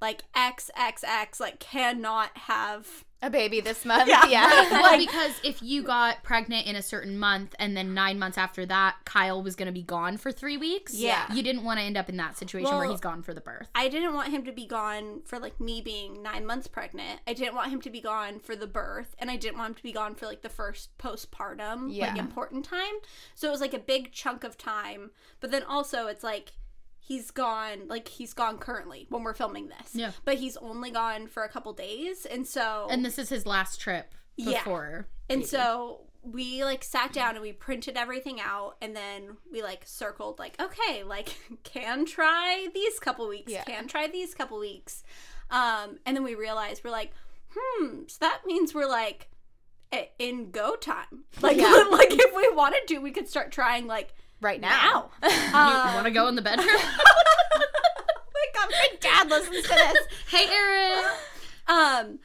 [0.01, 3.05] like X, X, X, like cannot have.
[3.21, 4.07] A baby this month.
[4.07, 4.25] Yeah.
[4.27, 8.37] Yeah, well, because if you got pregnant in a certain month and then nine months
[8.37, 10.93] after that, Kyle was going to be gone for three weeks.
[10.93, 11.31] Yeah.
[11.33, 13.67] you didn't want to end up in that situation where he's gone for the birth.
[13.73, 17.21] I didn't want him to be gone for like me being nine months pregnant.
[17.27, 19.75] I didn't want him to be gone for the birth, and I didn't want him
[19.75, 22.95] to be gone for like the first postpartum, like important time.
[23.35, 25.11] So it was like a big chunk of time.
[25.39, 26.51] But then also, it's like
[27.07, 29.93] he's gone, like he's gone currently when we're filming this.
[29.93, 30.11] Yeah.
[30.25, 33.79] But he's only gone for a couple days, and so And this is his last
[33.79, 34.59] trip Yeah.
[34.59, 35.07] before.
[35.29, 39.83] and so we like sat down and we printed everything out and then we like
[39.85, 41.29] circled like okay like
[41.63, 43.63] can try these couple weeks Yeah.
[43.63, 45.03] can try these couple weeks
[45.51, 47.11] um and then we realized we're like
[47.55, 49.29] hmm so that means we're like
[50.19, 51.85] in go time like Yeah.
[51.91, 55.09] like if we wanted to we could start trying like right now.
[55.21, 56.67] now you want to go in the bedroom?
[58.37, 59.97] my god my dad listens to this
[60.29, 61.05] hey, Aaron.
[61.67, 62.19] um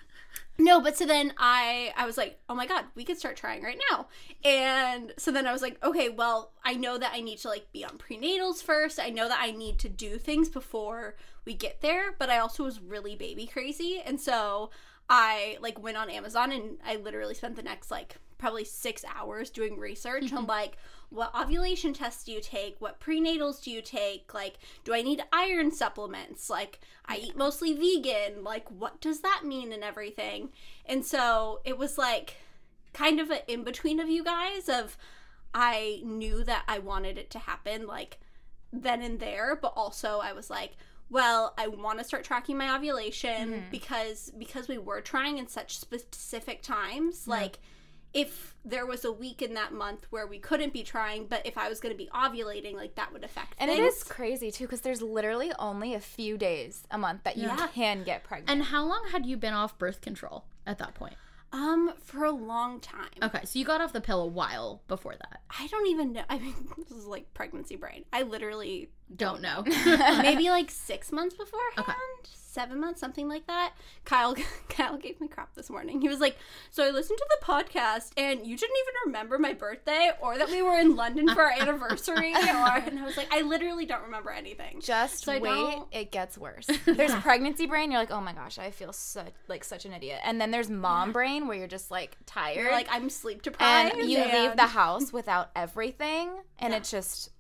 [0.59, 3.63] no but so then i i was like oh my god we could start trying
[3.63, 4.07] right now
[4.45, 7.71] and so then i was like okay well i know that i need to like
[7.73, 11.81] be on prenatals first i know that i need to do things before we get
[11.81, 14.71] there but i also was really baby crazy and so
[15.09, 19.51] i like went on amazon and i literally spent the next like probably six hours
[19.51, 20.77] doing research on like
[21.13, 22.77] what ovulation tests do you take?
[22.79, 24.33] What prenatals do you take?
[24.33, 24.55] Like
[24.85, 26.49] do i need iron supplements?
[26.49, 28.43] Like i eat mostly vegan.
[28.45, 30.51] Like what does that mean and everything?
[30.87, 32.37] And so it was like
[32.93, 34.97] kind of an in between of you guys of
[35.55, 38.19] i knew that i wanted it to happen like
[38.73, 40.77] then and there but also i was like
[41.11, 43.71] well i want to start tracking my ovulation mm-hmm.
[43.71, 47.29] because because we were trying in such specific times.
[47.29, 47.59] Like
[48.15, 51.57] if there was a week in that month where we couldn't be trying but if
[51.59, 53.81] i was going to be ovulating like that would affect And things.
[53.81, 57.49] it is crazy too because there's literally only a few days a month that you
[57.49, 57.69] Yeah.
[57.75, 58.51] can get pregnant.
[58.51, 61.15] And how long had you been off birth control at that point?
[61.55, 65.15] um for a long time Okay, so you got off the pill a while before
[65.15, 65.41] that.
[65.59, 69.63] i don't even know i mean this is like pregnancy brain i literally Don't know.
[70.23, 71.97] maybe like six months beforehand
[72.53, 73.73] seven months something like that
[74.05, 74.35] kyle
[74.69, 76.37] kyle gave me crap this morning he was like
[76.71, 80.51] so i listened to the podcast and you didn't even remember my birthday or that
[80.51, 84.03] we were in london for our anniversary or and i was like i literally don't
[84.03, 86.69] remember anything Just So wait, it gets worse.
[86.85, 87.91] There's pregnancy brain.
[87.91, 90.21] You're like, oh my gosh, I feel such like such an idiot.
[90.23, 93.97] And then there's mom brain where you're just like tired, You're like i'm sleep deprived
[93.97, 97.31] and you leave the house without everything, and it's just,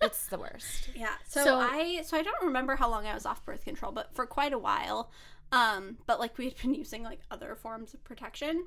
[0.00, 0.90] it's the worst.
[0.94, 1.14] Yeah.
[1.26, 4.14] So, So- I so I don't remember how long I was off birth control, but
[4.14, 5.10] for quite a while.
[5.50, 8.66] Um, but like we had been using like other forms of protection.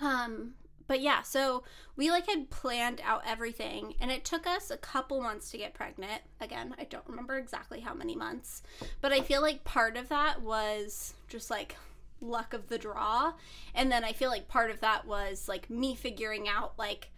[0.00, 0.54] Um,
[0.86, 1.62] but but yeah, so
[1.96, 5.72] we like had planned out everything and it took us a couple months to get
[5.72, 6.20] pregnant.
[6.40, 8.62] Again, I don't remember exactly how many months,
[9.00, 11.76] but I feel like part of that was just like
[12.20, 13.32] luck of the draw.
[13.74, 17.08] And then I feel like part of that was like me figuring out like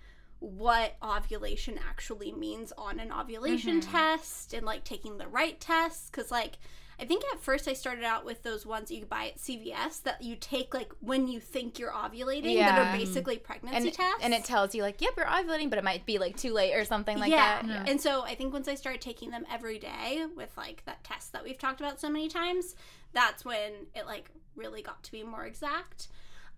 [0.44, 3.90] what ovulation actually means on an ovulation mm-hmm.
[3.90, 6.58] test and like taking the right tests cuz like
[6.98, 10.22] I think at first I started out with those ones you buy at CVS that
[10.22, 14.22] you take like when you think you're ovulating that are basically pregnancy and, tests.
[14.22, 16.74] and it tells you like, yep, you're ovulating, but it might be like too late
[16.74, 17.62] or something like yeah.
[17.62, 17.88] that.
[17.88, 21.32] And so I think once I started taking them every day with like that test
[21.32, 22.76] that we've talked about so many times,
[23.12, 26.08] that's when it like really got to be more exact.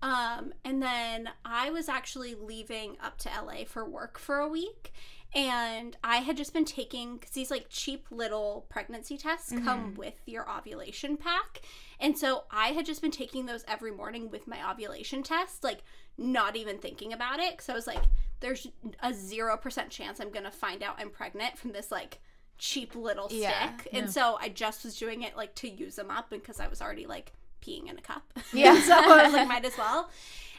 [0.03, 4.93] Um, and then I was actually leaving up to LA for work for a week.
[5.35, 10.15] And I had just been taking, because these like cheap little pregnancy tests come with
[10.25, 11.63] your ovulation pack.
[12.01, 15.81] And so I had just been taking those every morning with my ovulation test, like
[16.17, 17.51] not even thinking about it.
[17.51, 18.03] Because I was like,
[18.41, 18.67] there's
[19.03, 22.21] a 0% chance I'm going to find out I'm pregnant from this like
[22.59, 23.41] cheap little stick.
[23.41, 26.69] Yeah, and so I just was doing it like to use them up because I
[26.69, 27.33] was already like
[27.67, 28.23] peeing in a cup.
[28.53, 28.81] Yeah.
[28.81, 30.11] so I was like, might as well.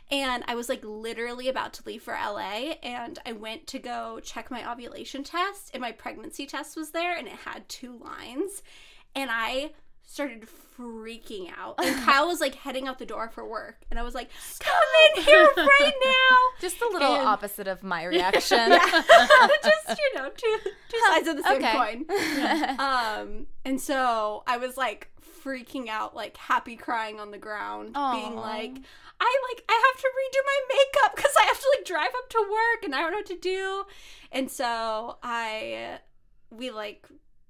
[0.09, 4.19] And I was like literally about to leave for LA and I went to go
[4.23, 8.63] check my ovulation test and my pregnancy test was there and it had two lines.
[9.15, 9.71] And I
[10.09, 10.47] started
[10.79, 11.75] freaking out.
[11.83, 14.29] And Kyle was like heading out the door for work and I was like,
[14.59, 14.73] come
[15.17, 16.37] in here right now.
[16.61, 18.69] Just a little And- opposite of my reaction.
[18.69, 20.57] just you know two
[20.89, 21.73] two sides of the same Okay.
[21.73, 25.11] coin um and so i was like
[25.47, 28.75] freaking out like happy crying on the ground being like
[29.19, 32.29] i like i have to redo my makeup because i have to like drive up
[32.29, 33.83] to work and i don't know what to do
[34.31, 35.99] and so i
[36.49, 37.07] we like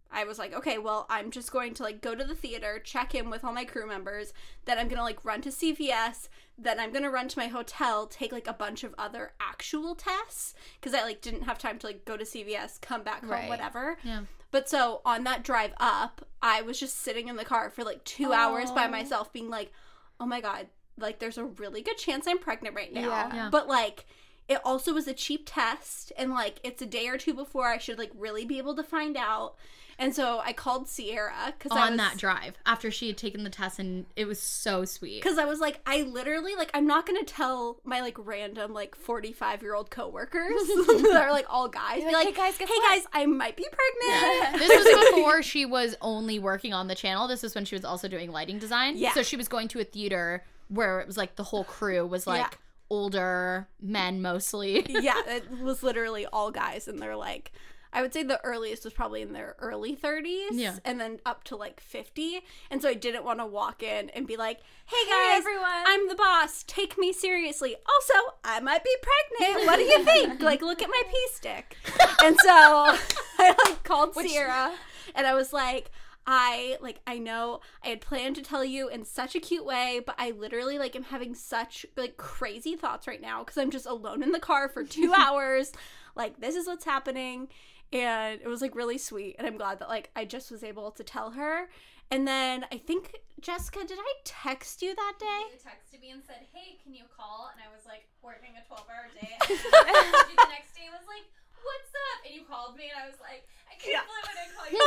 [0.09, 3.13] I was like, okay, well, I'm just going to like go to the theater, check
[3.13, 4.31] in with all my crew members,
[4.63, 8.31] then I'm gonna like run to CVS, then I'm gonna run to my hotel, take
[8.31, 12.05] like a bunch of other actual tests because I like didn't have time to like
[12.05, 13.49] go to CVS, come back home, Right.
[13.49, 13.97] whatever.
[14.01, 14.21] Yeah.
[14.51, 18.03] But so on that drive up, I was just sitting in the car for like
[18.03, 19.71] two hours by myself, being like,
[20.19, 20.67] oh my god,
[20.97, 23.01] like there's a really good chance I'm pregnant right now.
[23.01, 23.35] Yeah.
[23.35, 23.49] Yeah.
[23.51, 24.05] But like
[24.49, 27.77] it also was a cheap test and like it's a day or two before I
[27.77, 29.55] should like really be able to find out.
[29.99, 33.43] And so I called Sierra because I on was that drive after she had taken
[33.43, 35.23] the test and it was so sweet.
[35.23, 38.95] because I was like, I literally like I'm not gonna tell my like random like
[38.95, 42.03] 45 year old coworkers that are like all guys.
[42.03, 44.59] Be like, "Hey, guys, hey what?" guys, I might be pregnant.
[44.59, 47.27] This was before she was only working on the channel.
[47.27, 48.97] This is when she was also doing lighting design.
[48.97, 49.13] Yeah.
[49.13, 52.27] So she was going to a theater where it was like the whole crew was
[52.27, 52.49] like Yeah.
[52.89, 54.85] Older men mostly.
[54.89, 57.51] yeah, it was literally all guys, and they're like,
[57.93, 60.75] I would say the earliest was probably in their early 30s, Yeah.
[60.83, 62.41] and then up to like 50.
[62.69, 65.83] And so I didn't want to walk in and be like, hey Hey, guys, everyone."
[65.85, 67.75] I'm the boss, take me seriously.
[67.75, 68.95] Also, I might be
[69.39, 69.65] pregnant.
[69.65, 70.41] What do you think?
[70.41, 71.77] like, look at my pee stick.
[72.23, 72.49] And so
[73.39, 74.73] I like called Sierra,
[75.15, 75.89] and I was like,
[76.29, 80.01] I like I know I had planned to tell you in such a cute way,
[80.05, 83.85] but I literally like am having such like crazy thoughts right now because I'm just
[83.85, 85.71] alone in the car for two hours.
[86.15, 87.47] Like this is what's happening,
[87.93, 90.91] and it was like really sweet, and I'm glad that like I just was able
[90.91, 91.69] to tell her.
[92.11, 95.41] And then I think Jessica, did I text you that day?
[95.51, 98.67] You texted me and said, "Hey, can you call?" And I was like working a
[98.67, 99.31] twelve-hour day.
[99.47, 101.27] And then I texted you the next day and was like,
[101.69, 104.03] "What's up?" And you called me, and I was like, "I can't Yeah.
[104.07, 104.79] believe I didn't call you."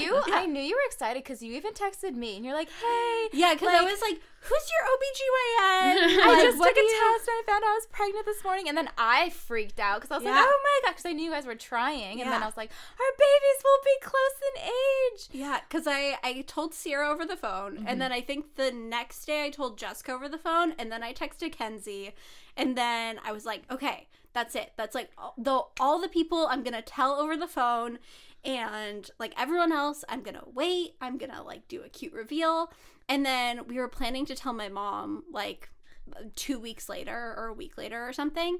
[0.06, 3.28] you, I knew you were excited because you even texted me and you're like, hey.
[3.32, 4.18] Yeah, because I was like,
[4.48, 7.74] "Who's your OBGYN?" I Like, just took a you- test and I found out I
[7.74, 8.68] was pregnant this morning.
[8.68, 10.32] And then I freaked out because I was Yeah.
[10.36, 12.20] like, oh my gosh, because I knew you guys were trying.
[12.20, 15.28] And then I was like, our babies will be close in age.
[15.32, 17.98] Yeah, because I I told Sierra over the phone, and mm-hmm.
[17.98, 21.12] then I think the next day I told Jessica over the phone, and then I
[21.12, 22.14] texted Kenzie,
[22.56, 24.72] and then I was like, okay, that's it.
[24.76, 27.98] That's like the all the people I'm gonna tell over the phone,
[28.44, 30.94] and like everyone else, I'm gonna wait.
[31.00, 32.70] I'm gonna like do a cute reveal,
[33.08, 35.70] and then we were planning to tell my mom like
[36.36, 38.58] two weeks later or a week later or something.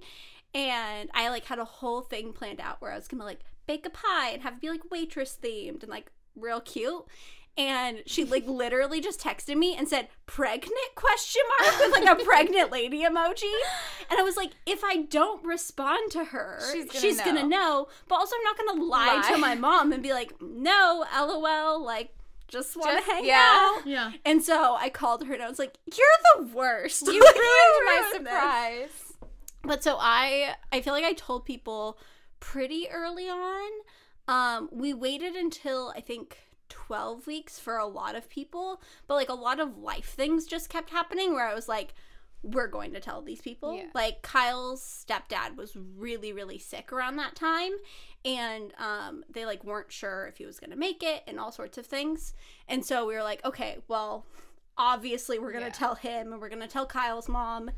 [0.54, 3.86] And I like had a whole thing planned out where I was gonna like bake
[3.86, 7.04] a pie and have it be like waitress themed and like real cute.
[7.59, 12.24] And she like literally just texted me and said pregnant question mark with like a
[12.24, 13.52] pregnant lady emoji.
[14.09, 17.59] And I was like, if I don't respond to her, She's she's gonna gonna, know.
[17.59, 17.88] know.
[18.06, 19.32] But also I'm not gonna lie, Lie.
[19.32, 22.14] to my mom and be like, no, lol, like
[22.46, 23.74] just wanna hang yeah.
[23.76, 23.86] out.
[23.86, 24.12] yeah.
[24.24, 26.06] And so I called her and I was like, You're
[26.36, 27.06] the worst.
[27.09, 29.12] You Like, ruined my ruined this." surprise.
[29.64, 31.98] But so I I feel like I told people
[32.40, 33.70] pretty early on.
[34.28, 36.38] Um we waited until I think
[36.68, 40.68] 12 weeks for a lot of people, but like a lot of life things just
[40.68, 41.94] kept happening where I was like
[42.44, 43.74] we're going to tell these people.
[43.74, 43.86] Yeah.
[43.94, 47.72] Like Kyle's stepdad was really really sick around that time
[48.24, 51.50] and um they like weren't sure if he was going to make it and all
[51.50, 52.34] sorts of things.
[52.68, 54.24] And so we were like, okay, well,
[54.76, 55.72] obviously we're going to Yeah.
[55.74, 57.70] tell him and we're going to tell Kyle's mom.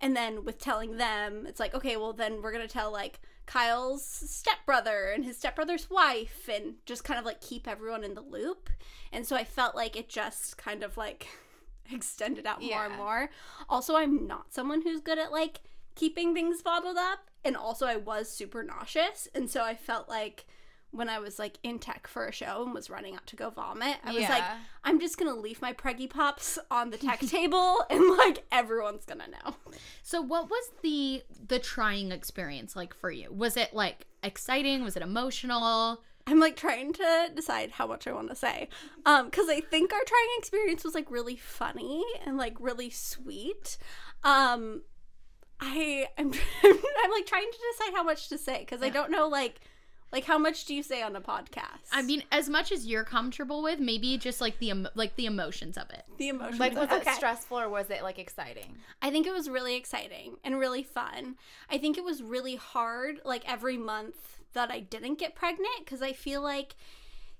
[0.00, 3.20] And then with telling them, it's like, okay, well then we're going to tell like
[3.48, 8.20] Kyle's stepbrother and his stepbrother's wife and just kind of like keep everyone in the
[8.20, 8.68] loop.
[9.10, 11.28] And so I felt like it just kind of like
[11.90, 13.30] extended out more and more.
[13.66, 15.62] Also, I'm not someone who's good at like
[15.94, 17.30] keeping things bottled up.
[17.42, 19.28] And also, I was super nauseous.
[19.34, 20.44] And so I felt like
[20.90, 23.50] when I was like in tech for a show and was running out to go
[23.50, 24.44] vomit, I was like,
[24.84, 29.28] I'm just gonna leave my Preggie Pops on the tech table and like everyone's gonna
[29.28, 29.56] know.
[30.02, 33.32] So what was the the trying experience like for you?
[33.32, 34.82] Was it like exciting?
[34.82, 36.02] Was it emotional?
[36.26, 38.68] I'm like trying to decide how much I want to say.
[39.06, 43.78] Um, because I think our trying experience was like really funny and like really sweet.
[44.24, 44.82] Um,
[45.60, 46.32] I I'm
[46.62, 49.60] I'm like trying to decide how much to say because I don't know like
[50.12, 51.88] like how much do you say on a podcast?
[51.92, 55.26] I mean, as much as you're comfortable with, maybe just like the emo- like the
[55.26, 56.04] emotions of it.
[56.16, 56.58] the emotions.
[56.58, 57.10] Like, was okay.
[57.10, 58.76] it stressful or was it like exciting?
[59.02, 61.36] I think it was really exciting and really fun.
[61.70, 66.02] I think it was really hard, like every month that I didn't get pregnant, because
[66.02, 66.74] I feel like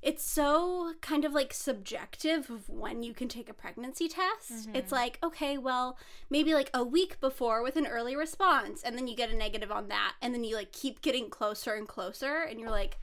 [0.00, 4.50] it's so kind of like subjective of when you can take a pregnancy test.
[4.50, 4.94] It's mm-hmm.
[4.94, 5.98] like, okay, well,
[6.30, 9.72] maybe like a week before with an early response, and then you get a negative
[9.72, 12.98] on that, and then you like keep getting closer and closer, and you're like,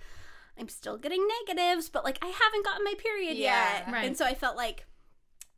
[0.57, 3.79] I'm still getting negatives, but like I haven't gotten my period Yeah.
[3.79, 3.91] yet.
[3.91, 4.05] Right.
[4.05, 4.85] And so I felt like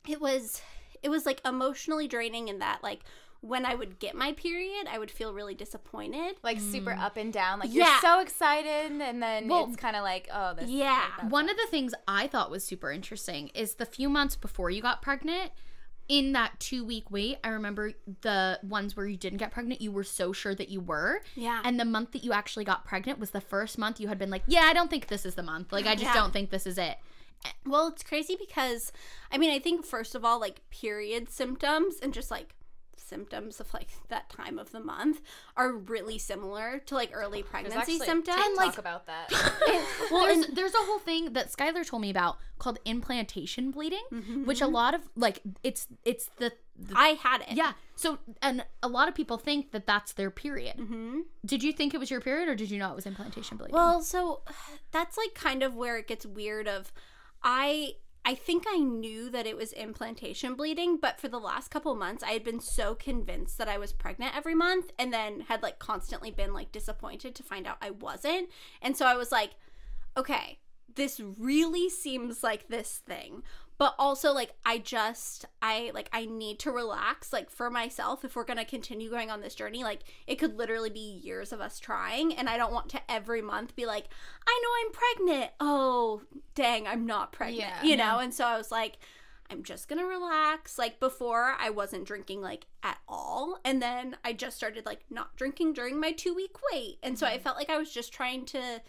[0.08, 0.60] it was
[1.02, 3.02] it was like emotionally draining in that like
[3.40, 6.36] when I would get my period, I would feel really disappointed.
[6.42, 7.00] Like super mm.
[7.00, 7.60] up and down.
[7.60, 7.84] Like Yeah.
[7.86, 10.68] you're so excited, and then Well, it's kind of like, oh, this.
[10.68, 10.92] Yeah.
[10.92, 14.34] like, that's One of the things I thought was super interesting is the few months
[14.34, 15.52] before you got pregnant,
[16.08, 19.92] in that two week wait, I remember the ones where you didn't get pregnant, you
[19.92, 21.20] were so sure that you were.
[21.34, 21.60] Yeah.
[21.64, 24.30] And the month that you actually got pregnant was the first month you had been
[24.30, 25.70] like, yeah, I don't think this is the month.
[25.70, 26.14] Like, I just Yeah.
[26.14, 26.96] don't think this is it.
[27.66, 28.90] Well, it's crazy because
[29.30, 32.54] I mean, I think first of all, like period symptoms and just like
[33.08, 35.20] symptoms of like that time of the month
[35.56, 38.36] are really similar to like early pregnancy symptoms.
[38.36, 39.30] Talk like about that.
[40.10, 44.04] well, there's, there's a whole thing that Skylar told me about called implantation bleeding,
[44.44, 47.52] which a lot of like it's it's the, the I had it.
[47.52, 47.72] yeah.
[47.96, 50.76] So and a lot of people think that that's their period.
[50.76, 53.56] hmm Did you think it was your period, or did you know it was implantation
[53.56, 53.74] bleeding?
[53.74, 54.42] Well, so
[54.92, 56.92] that's like kind of where it gets weird of
[57.42, 57.94] I
[58.24, 62.22] I think I knew that it was implantation bleeding, but for the last couple months
[62.22, 65.78] I had been so convinced that I was pregnant every month and then had like
[65.78, 68.50] constantly been like disappointed to find out I wasn't.
[68.82, 69.52] And so I was like,
[70.16, 70.58] okay,
[70.94, 73.42] this really seems like this thing.
[73.78, 78.34] But also like I just I like I need to relax like for myself if
[78.34, 81.60] we're going to continue going on this journey like it could literally be years of
[81.60, 84.08] us trying and I don't want to every month be like
[84.46, 85.52] I know I'm pregnant.
[85.60, 86.22] Oh,
[86.54, 87.60] dang, I'm not pregnant.
[87.60, 87.82] Yeah.
[87.84, 88.18] you know?
[88.18, 88.98] And so I was like
[89.50, 90.78] I'm just gonna relax.
[90.78, 95.36] Like before, I wasn't drinking like at all, and then I just started like not
[95.36, 97.42] drinking during my two week wait, and so I mm-hmm.
[97.42, 98.82] felt like I was just trying to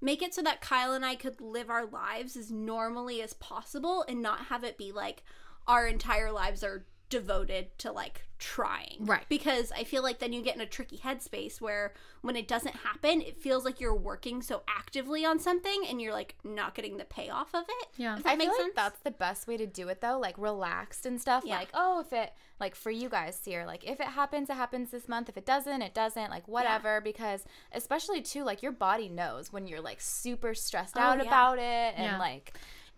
[0.00, 4.04] make it so that Kyle and I could live our lives as normally as possible
[4.08, 5.22] and not have it be like
[5.66, 8.96] our entire lives are devoted to like trying.
[9.00, 9.24] Right.
[9.28, 11.92] Because I feel like then you get in a tricky headspace where
[12.22, 16.14] when it doesn't happen, it feels like you're working so actively on something and you're
[16.14, 17.88] like not getting the payoff of it.
[17.98, 18.14] Yeah.
[18.14, 18.66] Does that I make feel sense?
[18.68, 21.42] like that's the best way to do it though, like relaxed and stuff.
[21.44, 21.58] Yeah.
[21.58, 24.90] Like, oh, if it like for you guys here, like if it happens, it happens
[24.90, 25.28] this month.
[25.28, 26.30] If it doesn't, it doesn't.
[26.30, 31.00] Like whatever, because especially too, like your body knows when you're like super stressed Oh,
[31.00, 31.24] out yeah.
[31.24, 32.18] about it, and Yeah.
[32.18, 32.54] like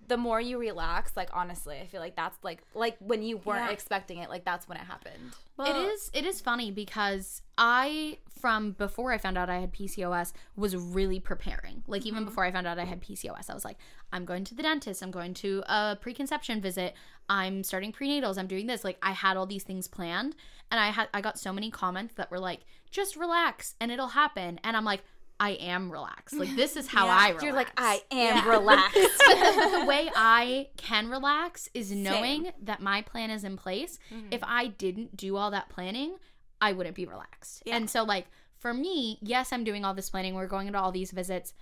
[0.08, 3.66] the more you relax, like honestly, I feel like that's like like when you weren't
[3.66, 3.72] Yeah.
[3.72, 5.34] expecting it, like that's when it happened.
[5.60, 10.32] it is it is funny because I from before I found out I had PCOS
[10.56, 11.84] was really preparing.
[11.86, 12.26] Like even mm-hmm.
[12.26, 13.76] before I found out I had PCOS, I was like,
[14.12, 16.94] I'm going to the dentist, I'm going to a preconception visit,
[17.28, 18.82] I'm starting prenatals, I'm doing this.
[18.82, 20.34] Like I had all these things planned
[20.70, 24.08] and I had I got so many comments that were like, just relax and it'll
[24.08, 24.58] happen.
[24.64, 25.04] And I'm like,
[25.42, 26.36] I am relaxed.
[26.36, 27.16] Like this is how Yeah.
[27.16, 27.42] I relax.
[27.44, 28.96] You're like, I am relaxed.
[29.26, 33.98] but the, way I can relax is knowing that my plan is in place.
[34.14, 34.28] Mm-hmm.
[34.30, 36.14] If I didn't do all that planning,
[36.60, 37.64] I wouldn't be relaxed.
[37.66, 37.74] Yeah.
[37.76, 38.28] And so, like,
[38.60, 40.36] for me, yes, I'm doing all this planning.
[40.36, 41.54] We're going into all these visits.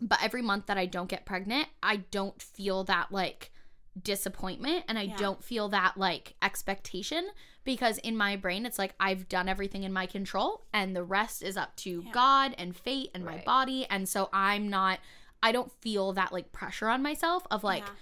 [0.00, 3.52] But every month that I don't get pregnant, I don't feel that, like,
[4.02, 5.16] disappointment and I Yeah.
[5.16, 7.28] don't feel that, like, expectation
[7.64, 11.42] because in my brain, it's like I've done everything in my control and the rest
[11.42, 12.12] is up to Yeah.
[12.12, 13.86] God and fate and my body.
[13.88, 14.98] And so I'm not,
[15.42, 17.92] I don't feel that, like, pressure on myself of, like, Yeah.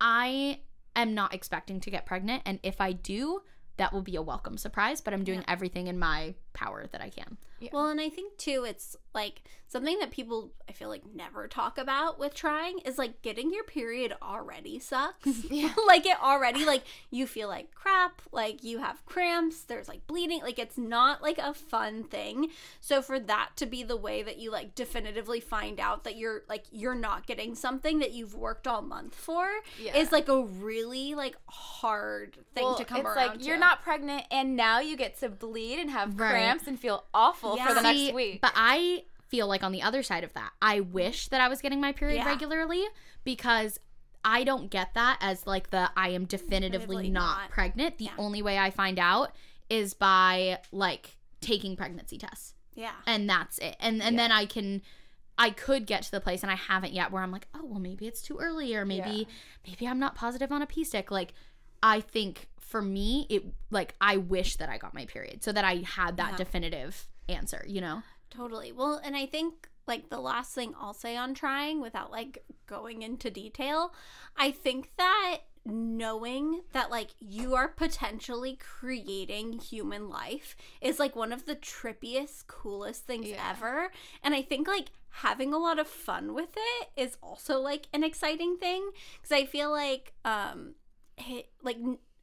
[0.00, 0.60] I
[0.96, 2.42] am not expecting to get pregnant.
[2.44, 3.42] And if I do,
[3.76, 7.08] that will be a welcome surprise, but I'm doing everything in my power that I
[7.08, 7.38] can.
[7.72, 11.78] Well, and I think too, it's like something that people I feel like never talk
[11.78, 15.26] about with trying is like getting your period already sucks.
[15.86, 20.40] like it already like you feel like crap, like you have cramps, there's like bleeding,
[20.42, 22.48] like it's not like a fun thing.
[22.80, 26.42] So for that to be the way that you like definitively find out that you're
[26.48, 29.48] like you're not getting something that you've worked all month for
[29.82, 29.96] Yeah.
[29.96, 33.44] is like a really like hard thing Well, to come it's around like to.
[33.44, 36.30] you're not pregnant and now you get to bleed and have Right.
[36.30, 38.40] cramps and feel awful for the See, next week.
[38.40, 41.60] But I feel like on the other side of that, I wish that I was
[41.60, 42.26] getting my period Yeah.
[42.26, 42.84] regularly
[43.24, 43.78] because
[44.24, 47.50] I don't get that as like the I am definitively Definitively not, not.
[47.50, 47.98] pregnant.
[47.98, 48.10] The Yeah.
[48.18, 49.34] only way I find out
[49.70, 52.54] is by like taking pregnancy tests.
[52.74, 52.92] yeah.
[53.06, 53.76] And that's it.
[53.80, 54.82] And and then I can
[55.38, 57.80] I could get to the place and I haven't yet where I'm like, "Oh, well
[57.80, 59.26] maybe it's too early or maybe
[59.66, 61.32] maybe I'm not positive on a pee stick." Like
[61.82, 65.64] I think for me it like I wish that I got my period so that
[65.64, 66.36] I had that Yeah.
[66.36, 68.02] definitive answer, you know?
[68.30, 68.72] Totally.
[68.72, 73.02] Well, and I think like the last thing I'll say on trying without like going
[73.02, 73.92] into detail,
[74.36, 81.32] I think that knowing that like you are potentially creating human life is like one
[81.32, 83.50] of the trippiest coolest things Yeah.
[83.50, 83.90] ever
[84.24, 88.02] and i think like having a lot of fun with it is also like an
[88.02, 88.88] exciting thing
[89.20, 90.74] because i feel like um
[91.18, 91.76] it, like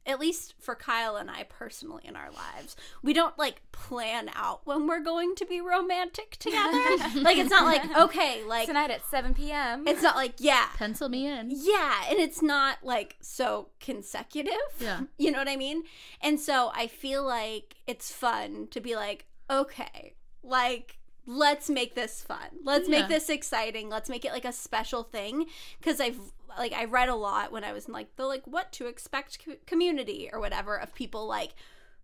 [0.08, 4.62] at least for Kyle and I personally in our lives, we don't like plan out
[4.64, 6.80] when we're going to be romantic together.
[7.16, 9.86] like it's not like okay, like Tonight at 7 p.m.
[9.86, 11.50] it's not like yeah, Pencil me in.
[11.52, 14.52] yeah, and it's not like so consecutive.
[14.80, 15.02] Yeah.
[15.18, 15.82] You know what I mean?
[16.22, 22.22] And so I feel like it's fun to be like, okay, like let's make this
[22.22, 22.48] fun.
[22.64, 23.00] Let's Yeah.
[23.00, 23.90] make this exciting.
[23.90, 25.46] Let's make it like a special thing
[25.82, 26.18] cuz I've
[26.58, 29.44] like I read a lot when I was in like the like what to expect
[29.44, 31.54] co- community or whatever of people like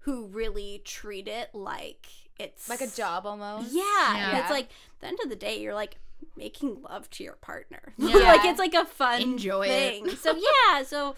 [0.00, 2.06] who really treat it like
[2.38, 3.72] it's like a job almost.
[3.72, 4.40] yeah, and Yeah.
[4.40, 5.98] it's like at the end of the day, you're like
[6.36, 7.94] making love to your partner.
[7.98, 8.16] Yeah.
[8.16, 10.18] like it's like a fun Enjoy it.
[10.18, 10.34] so
[10.68, 11.14] yeah, so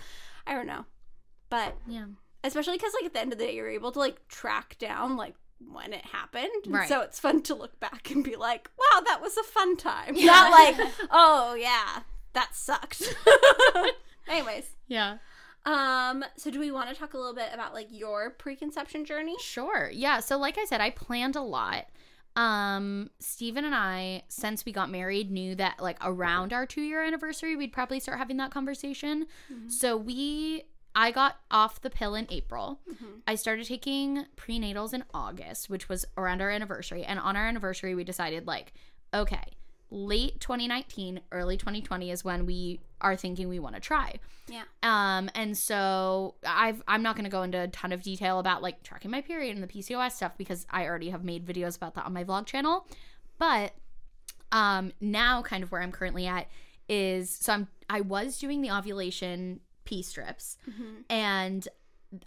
[0.47, 0.85] I don't know,
[1.51, 2.05] but Yeah.
[2.45, 5.17] especially because like at the end of the day, you're able to like track down
[5.17, 5.35] like
[5.73, 6.51] when it happened.
[6.67, 6.89] And Right.
[6.89, 10.15] So it's fun to look back and be like, wow, that was a fun time.
[10.19, 12.03] Not like, oh yeah,
[12.37, 13.03] that sucked.
[14.29, 14.71] Anyways.
[14.87, 15.19] Yeah.
[15.65, 19.35] Um, so do we want to talk a little bit about like your preconception journey?
[19.41, 19.91] Sure.
[19.93, 20.21] Yeah.
[20.21, 21.87] So like I said, I planned a lot.
[22.37, 27.03] Um, Steven and I, since we got married, knew that like around our two year
[27.03, 29.27] anniversary, we'd probably start having that conversation.
[29.69, 30.65] So we
[30.95, 32.81] I got off the pill in April.
[33.27, 37.05] I started taking prenatals in August, which was around our anniversary.
[37.05, 38.73] And on our anniversary, we decided, like,
[39.13, 39.45] okay,
[39.91, 44.19] late 2019, early 2020 is when we are thinking we want to try.
[44.49, 44.63] Yeah.
[44.83, 48.83] Um, and so I've I'm not gonna go into a ton of detail about like
[48.83, 52.07] tracking my period and the PCOS stuff because I already have made videos about that
[52.07, 52.87] on my vlog channel.
[53.39, 53.75] But
[54.53, 56.49] um now kind of where I'm currently at
[56.89, 60.57] is so I'm I was doing the ovulation P strips
[61.11, 61.67] and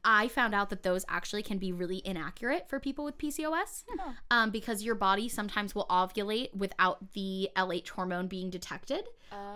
[0.03, 3.83] I found out that those actually can be really inaccurate for people with PCOS
[4.31, 9.05] um, because your body sometimes will ovulate without the LH hormone being detected,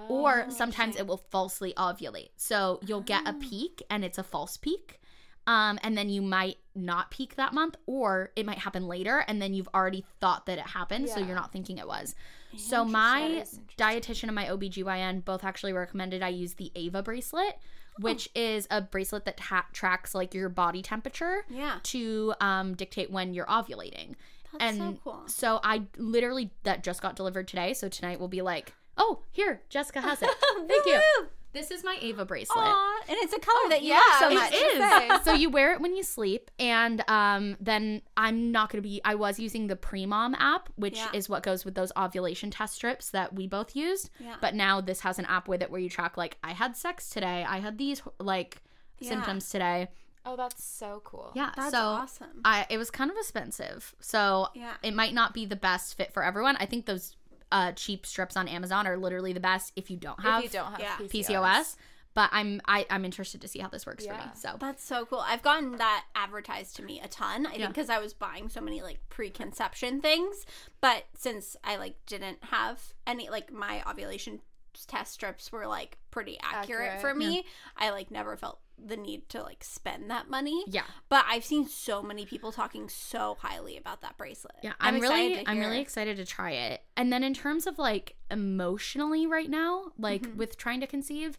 [0.09, 2.29] or sometimes it will falsely ovulate.
[2.37, 4.99] So you'll get a peak and it's a false peak.
[5.45, 9.41] Um, and then you might not peak that month, or it might happen later, and
[9.41, 12.15] then you've already thought that it happened, so you're not thinking it was.
[12.55, 13.43] So my
[13.77, 17.57] dietitian and my OBGYN both actually recommended I use the Ava bracelet,
[17.99, 21.79] which is a bracelet that ha- tracks like your body temperature Yeah.
[21.83, 24.15] to um, dictate when you're ovulating.
[24.57, 25.23] That's so and cool.
[25.27, 27.73] so I literally that just got delivered today.
[27.73, 30.29] So tonight we'll be like, oh, here, Jessica has it.
[30.67, 31.01] Thank you.
[31.53, 32.57] This is my Ava bracelet.
[32.65, 34.51] Aw, and it's a color that you yeah, love so much.
[34.53, 35.21] It is.
[35.23, 39.01] so you wear it when you sleep, and um, then I'm not gonna be.
[39.05, 41.09] I was using the Premom app, which Yeah.
[41.13, 44.09] is what goes with those ovulation test strips that we both used.
[44.19, 44.35] Yeah.
[44.41, 47.09] But now this has an app with it where you track like I had sex
[47.09, 48.61] today, I had these like
[48.99, 49.09] Yeah.
[49.09, 49.89] symptoms today.
[50.25, 51.33] Oh, that's so cool.
[51.35, 52.39] Yeah, That's so awesome.
[52.45, 54.73] I it was kind of expensive, so Yeah.
[54.81, 56.55] it might not be the best fit for everyone.
[56.57, 57.15] I think those
[57.53, 60.59] uh, cheap strips on Amazon are literally the best if you don't have If you
[60.59, 60.97] don't have Yeah.
[60.97, 61.27] PCOS.
[61.29, 61.75] PCOS.
[62.15, 64.19] But I'm I, I'm interested to see how this works for me.
[64.35, 65.23] So That's so cool.
[65.25, 67.47] I've gotten that advertised to me a ton.
[67.47, 67.57] I Yeah.
[67.57, 70.45] think because I was buying so many like preconception things,
[70.81, 74.41] but since I like didn't have any like my ovulation
[74.87, 77.01] test strips were like pretty accurate, Accurate.
[77.01, 77.45] for me.
[77.77, 80.63] I like never felt the need to like spend that money.
[80.67, 84.55] yeah, But I've seen so many people talking so highly about that bracelet.
[84.61, 86.81] yeah, I'm, really excited to I'm really excited to try it.
[86.97, 90.37] And then in terms of like emotionally right now, like Mm-hmm.
[90.37, 91.37] with trying to conceive,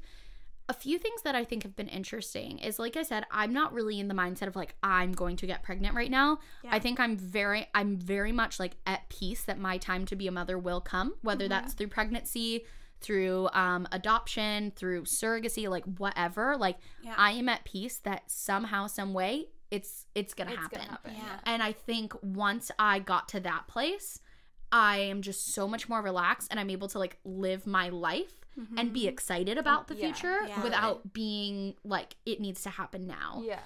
[0.69, 3.75] a few things that I think have been interesting is like I said, I'm not
[3.75, 6.39] really in the mindset of like I'm going to get pregnant right now.
[6.71, 10.27] I think I'm very I'm very much like at peace that my time to be
[10.27, 12.65] a mother will come, whether that's through pregnancy,
[13.05, 16.57] through um adoption, through surrogacy, like whatever.
[16.57, 17.15] Like Yeah.
[17.17, 20.79] I am at peace that somehow some way it's it's going to It's happen.
[20.79, 21.13] gonna happen.
[21.17, 21.41] Yeah.
[21.53, 24.21] And I think once I got to that place,
[24.73, 28.41] I am just so much more relaxed and I'm able to like live my life
[28.77, 30.03] and be excited about the Mm-hmm.
[30.05, 30.63] Yeah, future yeah.
[30.63, 33.43] without being like it needs to happen now.
[33.45, 33.59] Yeah.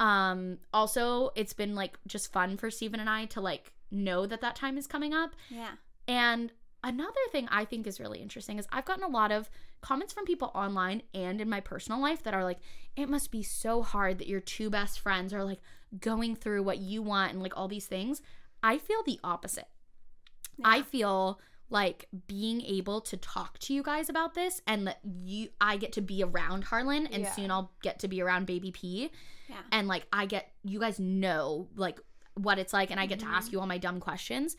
[0.00, 4.40] Um also it's been like just fun for Stephen and I to like know that
[4.40, 5.34] that time is coming up.
[5.50, 5.72] Yeah.
[6.08, 6.52] And
[6.84, 9.50] another thing I think is really interesting is I've gotten a lot of
[9.80, 12.58] comments from people online and in my personal life that are like,
[12.94, 15.60] it must be so hard that your two best friends are like
[15.98, 18.22] going through what you want and like all these things.
[18.62, 19.68] I feel the opposite.
[20.62, 21.40] I feel
[21.70, 25.92] like being able to talk to you guys about this and that you I get
[25.94, 27.32] to be around Harlan and Yeah.
[27.32, 29.10] soon I'll get to be around baby P
[29.48, 29.56] Yeah.
[29.72, 31.98] and like I get you guys know like
[32.34, 33.54] what it's like and I get to ask mm-hmm.
[33.54, 34.56] you all my dumb questions.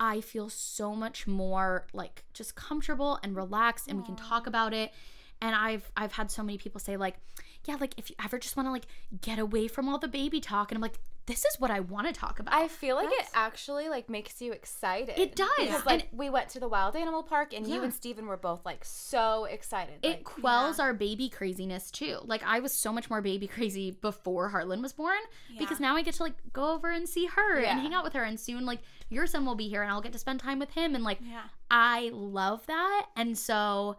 [0.00, 4.72] I feel so much more like just comfortable and relaxed and we can talk about
[4.72, 4.92] it.
[5.40, 7.16] And I've I've had so many people say like,
[7.64, 8.86] yeah, like if you ever just want to like
[9.20, 10.98] get away from all the baby talk and I'm like,
[11.28, 12.52] this is what I want to talk about.
[12.52, 15.16] I feel like it actually like makes you excited.
[15.18, 18.26] It does, Because and- we went to the wild animal park and you and Steven
[18.26, 19.94] were both like so excited.
[20.02, 22.18] it like, quells our baby craziness too.
[22.24, 25.18] Like I was so much more baby crazy before Harlan was born
[25.58, 27.70] because now I get to like go over and see her Yeah.
[27.72, 28.80] and hang out with her and soon like
[29.10, 31.18] your son will be here and I'll get to spend time with him and like
[31.22, 31.42] Yeah.
[31.70, 33.96] I love that and so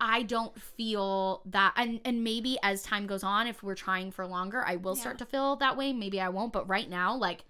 [0.00, 4.26] I don't feel that and and maybe as time goes on if we're trying for
[4.26, 7.44] longer I will start to feel that way maybe I won't but right now like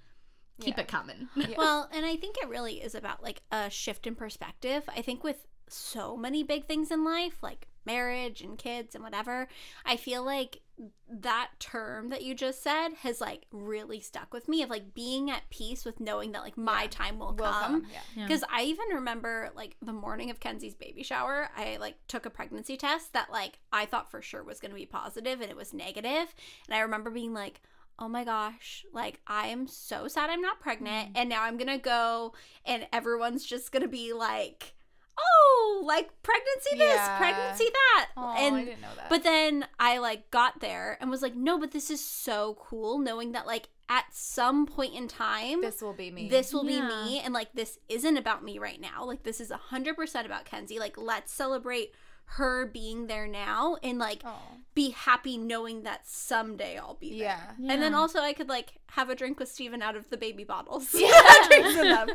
[0.60, 0.82] keep Yeah.
[0.82, 1.28] it coming.
[1.59, 4.85] Well, and I think it really is about like a shift in perspective.
[4.89, 9.48] I think with so many big things in life, like marriage and kids and whatever,
[9.85, 10.60] I feel like
[11.08, 15.30] that term that you just said has like really stuck with me of like being
[15.30, 17.82] at peace with knowing that like my time will, will come.
[17.82, 18.00] come, yeah.
[18.14, 18.26] Yeah.
[18.26, 22.30] Because I even remember like the morning of Kenzie's baby shower, I like took a
[22.30, 25.56] pregnancy test that like I thought for sure was going to be positive and it
[25.56, 26.34] was negative.
[26.66, 27.60] And I remember being like,
[27.98, 31.08] oh my gosh, like I am so sad I'm not pregnant.
[31.08, 31.18] Mm-hmm.
[31.18, 32.34] And now I'm going to go
[32.64, 34.74] and everyone's just going to be like,
[35.18, 37.18] oh, like pregnancy this, Yeah.
[37.18, 38.09] pregnancy that.
[38.16, 39.09] Oh, and I didn't know that.
[39.09, 42.98] but then I like got there and was like, no, but this is so cool
[42.98, 46.28] knowing that like at some point in time this will be me.
[46.28, 46.80] this will Yeah.
[46.88, 50.44] be me and like this isn't about me right now like this is 100% about
[50.44, 51.93] kenzie like let's celebrate
[52.30, 54.38] her being there now and like Oh.
[54.74, 57.72] be happy knowing that someday i'll be there Yeah.
[57.72, 60.44] and then also i could like have a drink with steven out of the baby
[60.44, 61.08] bottles yeah
[61.50, 62.08] them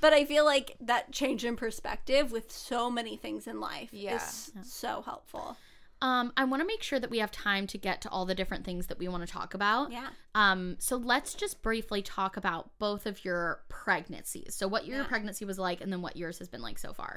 [0.00, 4.16] but i feel like that change in perspective with so many things in life Yeah.
[4.16, 5.56] is so helpful
[6.02, 8.34] Um I want to make sure that we have time to get to all the
[8.34, 9.90] different things that we want to talk about.
[9.90, 14.54] yeah Um, so let's just briefly talk about both of your pregnancies.
[14.54, 15.06] So what your Yeah.
[15.08, 17.14] pregnancy was like and then what yours has been like so far.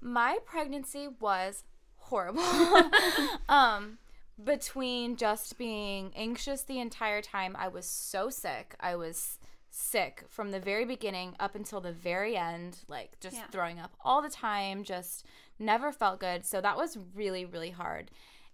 [0.00, 1.64] My pregnancy was
[1.96, 2.42] horrible.
[3.48, 3.98] um
[4.42, 8.76] between just being anxious the entire time, I was so sick.
[8.78, 9.38] I was
[9.70, 13.46] sick from the very beginning up until the very end, like just Yeah.
[13.50, 15.24] throwing up all the time, just
[15.58, 16.46] never felt good.
[16.46, 18.10] So that was really really hard.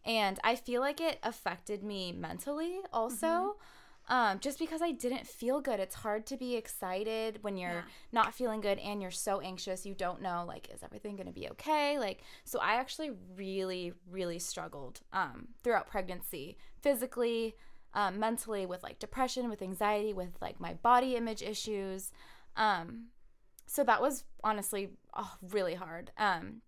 [0.07, 3.57] And I feel like it affected me mentally also.
[4.07, 5.81] Um, just because I didn't feel good.
[5.81, 9.87] It's hard to be excited when you're not feeling good and you're so anxious.
[9.87, 11.99] You don't know, like, is everything going to be okay?
[11.99, 17.55] Like, so I actually really, really struggled um, throughout pregnancy, physically,
[17.95, 22.13] um, mentally, with like depression, with anxiety, with like my body image issues.
[22.57, 23.07] Um,
[23.67, 26.11] so that was honestly oh, really hard.
[26.19, 26.61] Um,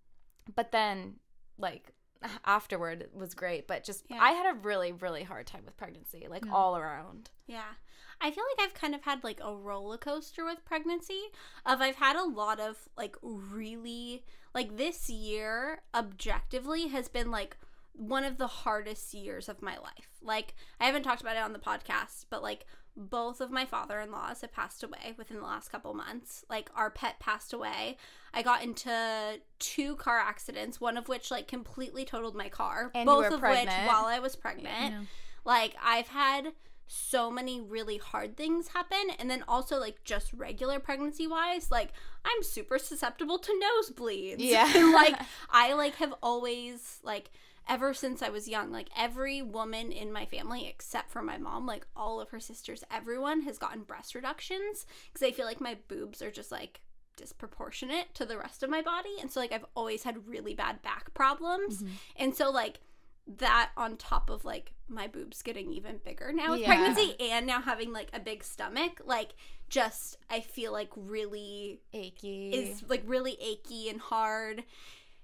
[0.54, 1.16] but then,
[1.58, 1.92] like,
[2.47, 4.18] afterward was great but just Yeah.
[4.20, 6.52] i had a really really hard time with pregnancy like mm.
[6.52, 7.74] all around Yeah.
[8.18, 11.24] I feel like I've kind of had like a roller coaster with pregnancy
[11.66, 14.24] of I've had a lot of like really
[14.55, 17.59] like this year objectively has been like
[17.93, 20.09] one of the hardest years of my life.
[20.22, 22.64] Like I haven't talked about it on the podcast, but like
[22.97, 26.44] both of my father-in-laws have passed away within the last couple months.
[26.48, 27.98] Like our pet passed away.
[28.32, 32.90] I got into two car accidents, one of which like completely totaled my car.
[32.94, 33.68] And both of pregnant.
[33.68, 35.09] which while I was pregnant.
[35.44, 36.52] Like I've had
[36.89, 41.93] so many really hard things happen and then also like just regular pregnancy wise like
[42.24, 44.70] i'm super susceptible to nosebleeds Yeah.
[44.73, 45.16] And, like
[45.51, 47.31] i like have always like
[47.68, 51.66] ever since i was young like every woman in my family except for my mom
[51.66, 55.76] like all of her sisters everyone has gotten breast reductions because i feel like my
[55.88, 56.80] boobs are just like
[57.16, 60.80] disproportionate to the rest of my body and so like i've always had really bad
[60.82, 61.94] back problems mm-hmm.
[62.16, 62.80] and so like
[63.26, 66.68] that on top of like my boobs getting even bigger now with Yeah.
[66.68, 69.34] pregnancy and now having like a big stomach, like
[69.68, 72.51] just I feel like really Achy.
[72.51, 74.62] is like really achy and hard.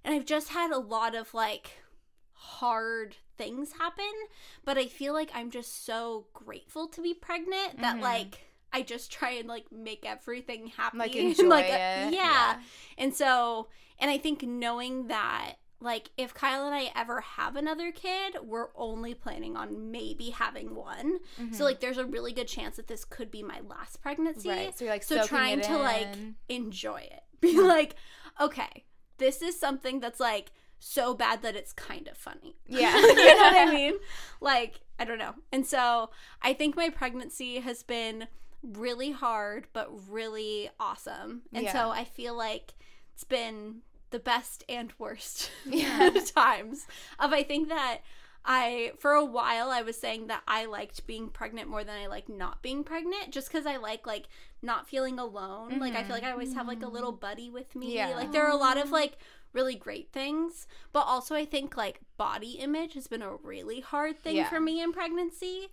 [0.04, 1.70] And I've just had a lot of like
[2.42, 4.12] hard things happen,
[4.64, 8.02] but I feel like I'm just so grateful to be pregnant that Mhm.
[8.02, 8.40] like
[8.72, 10.96] I just try and like make everything happy.
[10.98, 11.74] Like, enjoy like, uh, it.
[11.74, 12.10] Yeah.
[12.12, 12.60] Yeah.
[12.98, 17.90] And so and I think knowing that like if Kyle and I ever have another
[17.92, 21.18] kid, we're only planning on maybe having one.
[21.52, 24.48] So like there's a really good chance that this could be my last pregnancy.
[24.48, 24.58] Mm-hmm.
[24.66, 24.78] Right.
[24.78, 26.08] So you're like So trying to like
[26.48, 27.22] enjoy it.
[27.40, 27.96] Be like,
[28.40, 28.84] okay,
[29.18, 30.52] this is something that's like
[30.82, 32.56] so bad that it's kind of funny.
[32.66, 32.96] Yeah.
[32.96, 33.94] you know what I mean?
[34.40, 35.34] Like, I don't know.
[35.52, 36.10] And so
[36.42, 38.26] I think my pregnancy has been
[38.62, 41.42] really hard, but really awesome.
[41.52, 41.72] And Yeah.
[41.72, 42.74] so I feel like
[43.14, 46.10] it's been the best and worst Yeah.
[46.34, 46.86] times
[47.18, 48.00] of I think that
[48.44, 52.06] I for a while I was saying that I liked being pregnant more than I
[52.08, 54.26] like not being pregnant just cuz I like like
[54.60, 55.78] not feeling alone.
[55.78, 56.12] Like I feel mm-hmm.
[56.12, 57.20] like I always have like a little mm-hmm.
[57.20, 57.94] buddy with me.
[57.94, 58.10] Yeah.
[58.10, 59.16] Like there are a lot of like
[59.52, 64.18] really great things, but also I think like body image has been a really hard
[64.18, 64.48] thing Yeah.
[64.48, 65.68] for me in pregnancy.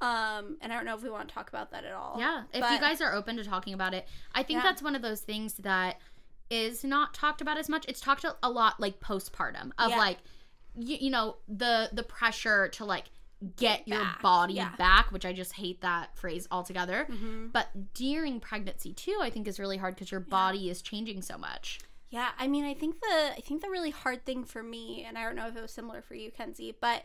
[0.00, 2.16] Um and I don't know if we want to talk about that at all.
[2.18, 4.62] Yeah, if you guys are open to talking about it, I think Yeah.
[4.64, 6.00] that's one of those things that
[6.50, 7.84] is not talked about as much.
[7.88, 9.98] It's talked a lot like postpartum of Yeah.
[9.98, 10.18] like
[10.76, 13.04] you, you know the the pressure to like
[13.56, 14.74] get your body yeah.
[14.76, 17.06] back, which I just hate that phrase altogether.
[17.10, 17.52] Mhm.
[17.52, 21.36] But during pregnancy too, I think is really hard because your body is changing so
[21.36, 21.78] much.
[22.10, 25.18] Yeah, I mean, I think the I think the really hard thing for me, and
[25.18, 27.04] I don't know if it was similar for you, Kenzie, but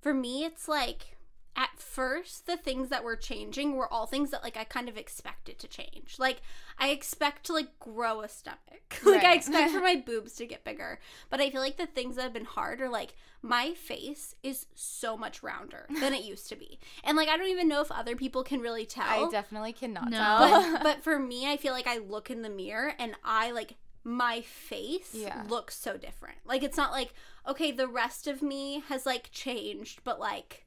[0.00, 1.16] for me, it's like
[1.58, 4.96] at first the things that were changing were all things that like I kind of
[4.98, 6.16] expected to change.
[6.18, 6.42] Like
[6.78, 8.98] I expect to like grow a stomach.
[9.04, 11.00] like I expect for my boobs to get bigger.
[11.30, 14.66] But I feel like the things that have been hard are like my face is
[14.74, 16.78] so much rounder than it used to be.
[17.04, 20.10] And like I don't even know if other people can really tell I definitely cannot
[20.10, 20.18] No.
[20.18, 20.72] tell.
[20.72, 23.74] but but for me i feel like i look in the mirror and i like
[24.06, 25.42] my face Yeah.
[25.48, 26.38] looks so different.
[26.44, 27.12] Like it's not like
[27.46, 30.64] okay the rest of me has like changed but like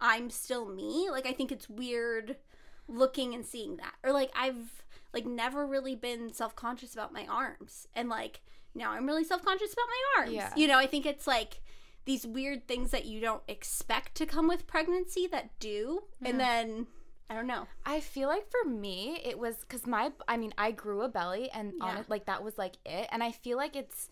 [0.00, 1.08] i'm still me.
[1.08, 2.36] Like i think it's weird
[2.88, 3.94] looking and seeing that.
[4.02, 4.82] Or like i've
[5.14, 7.86] like never really been self-conscious about my arms.
[7.94, 8.40] And like
[8.74, 10.32] now i'm really self-conscious about my arms.
[10.32, 10.52] Yeah.
[10.56, 11.60] you know i think it's like
[12.06, 16.04] these weird things that you don't expect to come with pregnancy that do.
[16.24, 16.86] And then
[17.30, 20.70] i don't know I feel like for me, it was because my, I mean, I
[20.70, 23.08] grew a belly and on it, like that was like it.
[23.10, 24.08] And I feel like it's,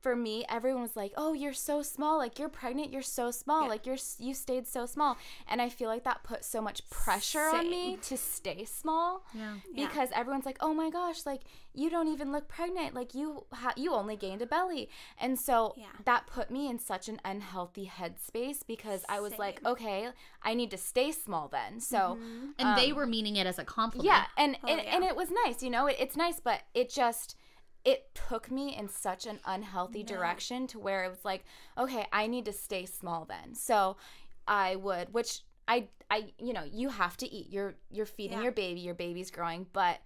[0.00, 2.18] for me, everyone was like, oh, you're so small.
[2.18, 3.62] Like you're pregnant, you're so small.
[3.64, 3.68] Yeah.
[3.68, 5.16] Like you're, you stayed so small.
[5.48, 9.24] And I feel like that put so much pressure on me to stay small.
[9.34, 9.54] Yeah.
[9.72, 9.86] Yeah.
[9.88, 11.42] Because everyone's like, oh my gosh, like
[11.74, 12.94] you don't even look pregnant.
[12.94, 14.88] Like you, ha- you only gained a belly.
[15.20, 15.86] And so Yeah.
[16.04, 19.64] that put me in such an unhealthy headspace because I was like, Same.
[19.74, 19.84] Mm-hmm.
[19.84, 20.08] okay,
[20.42, 21.80] I need to stay small then.
[21.80, 22.18] So,
[22.58, 24.06] And they Um, were meaning it as a compliment.
[24.06, 24.94] yeah, and Oh, and, yeah.
[24.94, 25.86] and it was nice, you know.
[25.86, 27.36] It, it's nice, but it just
[27.84, 31.44] it took me in such an unhealthy direction to where it was like,
[31.76, 33.54] okay, I need to stay small then.
[33.54, 33.96] So
[34.46, 37.50] I would, which I I you know you have to eat.
[37.50, 38.44] You're you're feeding Yeah.
[38.44, 38.80] your baby.
[38.80, 39.98] Your baby's growing, but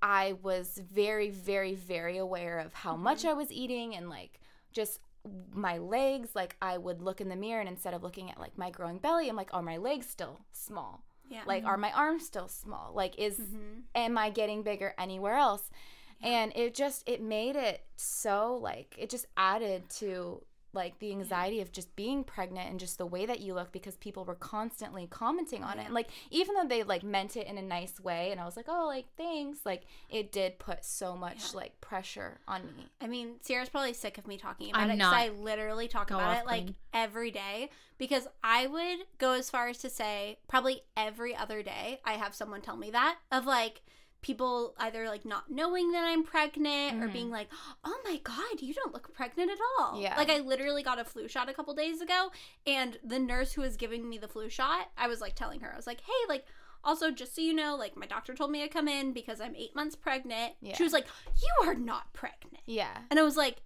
[0.00, 3.28] I was very very very aware of how much Mm-hmm.
[3.28, 4.40] I was eating and like
[4.72, 5.00] just
[5.52, 8.56] my legs like I would look in the mirror and instead of looking at like
[8.56, 12.24] my growing belly I'm like are my legs still small yeah like are my arms
[12.24, 13.82] still small like is Mhm.
[13.94, 15.68] am i getting bigger anywhere else
[16.22, 20.42] and it just it made it so like it just added to
[20.74, 23.96] like the anxiety of just being pregnant and just the way that you look because
[23.96, 27.56] people were constantly commenting on it and like even though they like meant it in
[27.56, 31.16] a nice way and i was like oh like thanks like it did put so
[31.16, 34.90] much like pressure on me I mean, Sierra's probably sick of me talking about I'm
[34.90, 35.14] it not.
[35.14, 36.74] I literally talk about it like queen.
[36.92, 42.00] every day because I would go as far as to say probably every other day
[42.04, 43.82] I have someone tell me that of like
[44.20, 47.34] people either like not knowing that I'm pregnant or being mm-hmm.
[47.34, 47.48] like,
[47.84, 50.16] "Oh my god, you don't look pregnant at all." Yeah.
[50.16, 52.30] Like I literally got a flu shot a couple days ago
[52.66, 55.72] and the nurse who was giving me the flu shot, I was like telling her,
[55.72, 56.44] I was like, "Hey, like
[56.84, 59.54] also, just so you know, like my doctor told me to come in because I'm
[59.56, 60.54] eight months pregnant.
[60.60, 60.76] Yeah.
[60.76, 63.62] She was like, "You are not pregnant," yeah and I was like,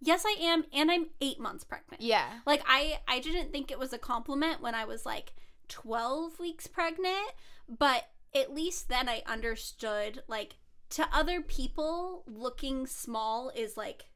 [0.00, 3.78] "Yes, I am, and I'm eight months pregnant." yeah Like I, I didn't think it
[3.78, 5.32] was a compliment when I was like
[5.68, 7.32] twelve weeks pregnant,
[7.68, 10.22] but at least then I understood.
[10.28, 10.56] Like
[10.90, 14.06] to other people, looking small is like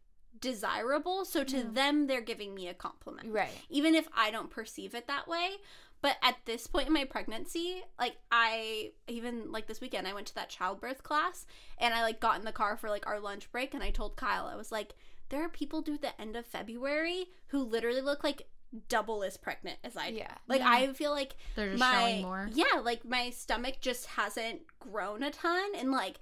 [0.41, 1.25] desirable.
[1.25, 5.07] So to them, they're giving me a compliment right even if I don't perceive it
[5.07, 5.57] that way.
[6.03, 10.27] But at this point in my pregnancy, like I even like this weekend I went
[10.29, 11.47] to that childbirth class
[11.79, 14.17] and I like got in the car for like our lunch break and I told
[14.17, 14.95] Kyle I was like
[15.29, 18.49] there are people due the end of February who literally look like
[18.89, 20.17] double as pregnant as I do.
[20.17, 20.35] Yeah.
[20.49, 20.71] Like Yeah.
[20.71, 22.49] I feel like They're just my showing more.
[22.53, 26.19] yeah, like my stomach just hasn't grown a ton, and like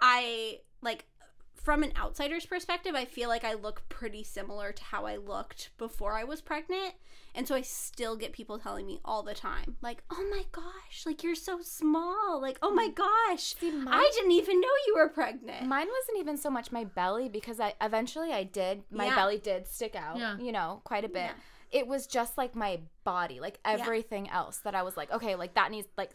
[0.00, 1.06] I like
[1.54, 5.70] from an outsider's perspective, I feel like I look pretty similar to how I looked
[5.76, 6.94] before I was pregnant.
[7.34, 11.04] And so I still get people telling me all the time, like, oh my gosh,
[11.06, 12.40] like you're so small.
[12.40, 12.94] Like, oh my mm.
[12.94, 15.66] gosh, I didn't even know you were pregnant.
[15.66, 19.14] Mine wasn't even so much my belly because I eventually I did my Yeah.
[19.14, 20.38] belly did stick out, Yeah.
[20.38, 21.18] you know, quite a bit.
[21.26, 21.32] Yeah.
[21.70, 25.54] It was just like my body, like everything else that I was like, okay, like
[25.54, 26.10] that needs like.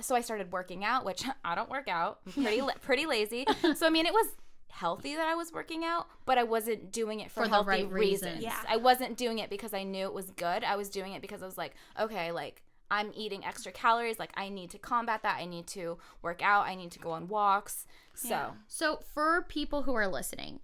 [0.00, 2.20] So I started working out, which I don't work out.
[2.36, 3.46] I'm pretty pretty lazy.
[3.76, 4.26] So I mean, it was
[4.70, 7.68] healthy that I was working out, but I wasn't doing it for, For the healthy
[7.68, 8.36] right reasons.
[8.36, 8.42] reasons.
[8.42, 8.60] Yeah.
[8.68, 10.64] I wasn't doing it because I knew it was good.
[10.64, 14.18] I was doing it because I was like, okay, like I'm eating extra calories.
[14.18, 15.38] Like I need to combat that.
[15.40, 16.66] I need to work out.
[16.66, 17.86] I need to go on walks.
[18.14, 18.52] So.
[18.66, 20.60] So, for people who are listening,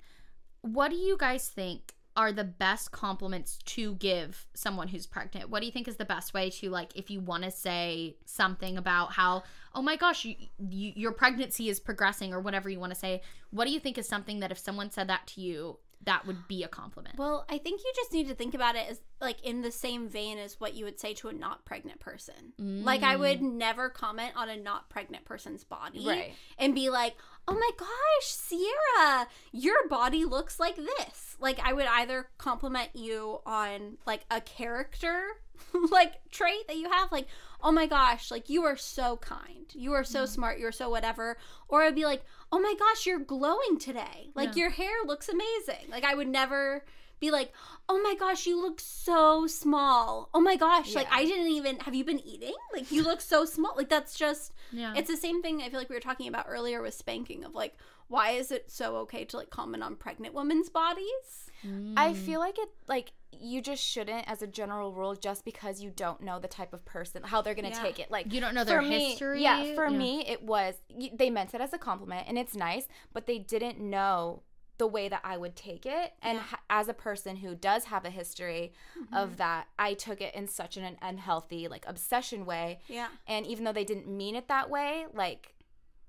[0.62, 5.51] what do you guys think are the best compliments to give someone who's pregnant?
[5.51, 8.16] What do you think is the best way to like if you want to say
[8.24, 9.44] something about how
[9.74, 13.22] oh my gosh, you, you, your pregnancy is progressing or whatever you want to say?
[13.51, 16.48] What do you think is something that if someone said that to you, that would
[16.48, 17.16] be a compliment?
[17.16, 20.09] Well, I think you just need to think about it as like in the same
[20.09, 22.52] vein as what you would say to a not pregnant person.
[22.59, 23.55] Like I would mm.
[23.55, 26.32] never comment on a not pregnant person's body Right.
[26.59, 27.14] and be like,
[27.48, 33.40] "Oh my gosh, Sierra, your body looks like this." Like I would either compliment you
[33.44, 35.23] on like a character
[35.90, 37.27] like trait that you have like,
[37.62, 39.66] "Oh my gosh, like you are so kind.
[39.73, 40.32] You are so mm-hmm.
[40.32, 40.59] smart.
[40.59, 41.36] You're so whatever."
[41.69, 44.31] Or I'd be like, "Oh my gosh, you're glowing today.
[44.35, 46.85] Like your hair looks amazing." Like I would never
[47.23, 47.51] be like,
[47.89, 50.28] "Oh my gosh, you look so small.
[50.35, 52.55] Oh my gosh, like I didn't even have you been eating?
[52.74, 54.93] Like you look so small." Like that's just Yeah.
[54.94, 57.55] it's the same thing I feel like we were talking about earlier with spanking of
[57.55, 57.74] like
[58.09, 61.28] why is it so okay to like comment on pregnant women's bodies?
[61.66, 61.94] Mm.
[61.97, 65.90] I feel like it like you just shouldn't as a general rule just because you
[65.94, 67.82] don't know the type of person how they're going to Yeah.
[67.82, 69.43] take it like You don't know their for me- history?
[69.43, 69.97] yeah for Yeah.
[69.97, 70.74] me it was
[71.15, 74.43] they meant it as a compliment and it's nice but they didn't know
[74.82, 78.04] the way that I would take it and ha- as a person who does have
[78.04, 79.14] a history Mm-hmm.
[79.22, 83.09] of that I took it in such an unhealthy like obsession way Yeah.
[83.28, 85.54] and even though they didn't mean it that way like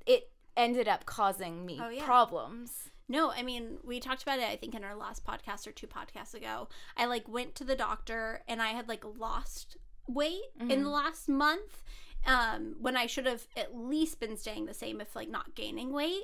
[0.07, 2.03] it ended up causing me Oh, yeah.
[2.05, 5.71] problems No, I mean, we talked about it I think in our last podcast or
[5.71, 6.67] two podcasts ago.
[6.97, 9.77] I like went to the doctor and I had like lost
[10.07, 11.83] weight in the last month
[12.25, 15.91] um when I should have at least been staying the same if like not gaining
[15.91, 16.23] weight.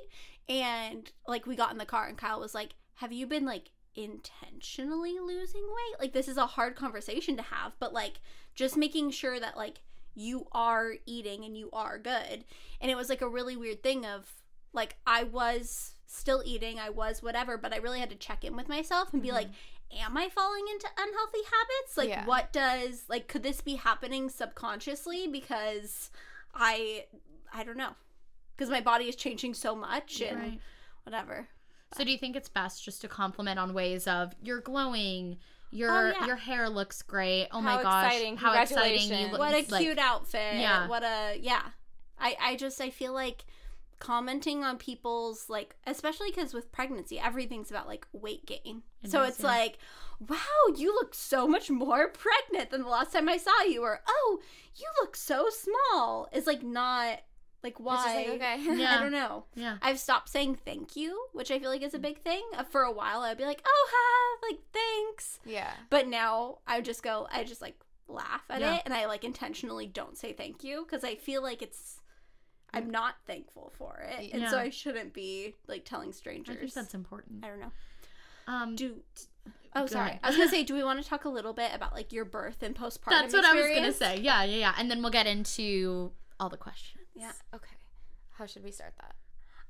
[0.50, 3.70] And like we got in the car and Kyle was like, "Have you been like
[3.94, 8.20] intentionally losing weight?" Like this is a hard conversation to have, but like
[8.56, 9.80] just making sure that like
[10.14, 12.44] you are eating and you are good.
[12.80, 14.28] And it was like a really weird thing of
[14.72, 18.56] like I was still eating, I was whatever, but I really had to check in
[18.56, 19.36] with myself and be mm-hmm.
[19.36, 19.48] like,
[20.00, 21.96] am I falling into unhealthy habits?
[21.96, 22.26] Like Yeah.
[22.26, 26.10] what does like could this be happening subconsciously because
[26.52, 27.06] I
[27.52, 27.94] I don't know.
[28.60, 30.60] Cuz my body is changing so much and Right.
[31.04, 31.48] whatever.
[31.96, 35.38] So do you think it's best just to compliment on ways of you're glowing,
[35.70, 36.26] your Oh, yeah.
[36.26, 37.48] your hair looks great.
[37.52, 38.36] Oh How my gosh, exciting.
[38.36, 39.32] how exciting you Congratulations.
[39.32, 39.40] look!
[39.40, 40.56] what a like- cute outfit.
[40.56, 40.86] Yeah.
[40.88, 41.62] What a yeah.
[42.18, 43.46] I I just I feel like
[43.98, 48.82] commenting on people's like especially cuz with pregnancy everything's about like weight gain.
[49.02, 49.46] It so is, it's yeah.
[49.46, 49.78] like
[50.20, 54.02] wow, you look so much more pregnant than the last time I saw you or
[54.06, 54.40] oh,
[54.76, 56.28] you look so small.
[56.30, 57.20] It's like not
[57.62, 58.96] like why like, okay Yeah.
[58.96, 59.44] I don't know.
[59.54, 59.76] Yeah.
[59.82, 62.42] I've stopped saying thank you, which I feel like is a big thing.
[62.56, 66.80] Uh, For a while, I'd be like, "Oh, ha, like thanks," yeah but now I
[66.80, 67.78] just go, I just like
[68.08, 68.76] laugh at Yeah.
[68.76, 72.00] it, and I like intentionally don't say thank you because I feel like it's
[72.72, 76.56] I'm not thankful for it, and so I shouldn't be like telling strangers.
[76.56, 77.44] I think that's important.
[77.44, 77.72] I don't know.
[78.46, 78.96] Um, Do
[79.76, 80.20] oh Go sorry, ahead.
[80.24, 82.24] I was gonna say, do we want to talk a little bit about like your
[82.24, 83.10] birth and postpartum?
[83.10, 84.18] that's what I was gonna say.
[84.20, 84.74] Yeah, yeah, yeah.
[84.78, 86.99] And then we'll get into all the questions.
[87.14, 87.32] Yeah.
[87.54, 87.76] okay
[88.30, 89.14] how should we start that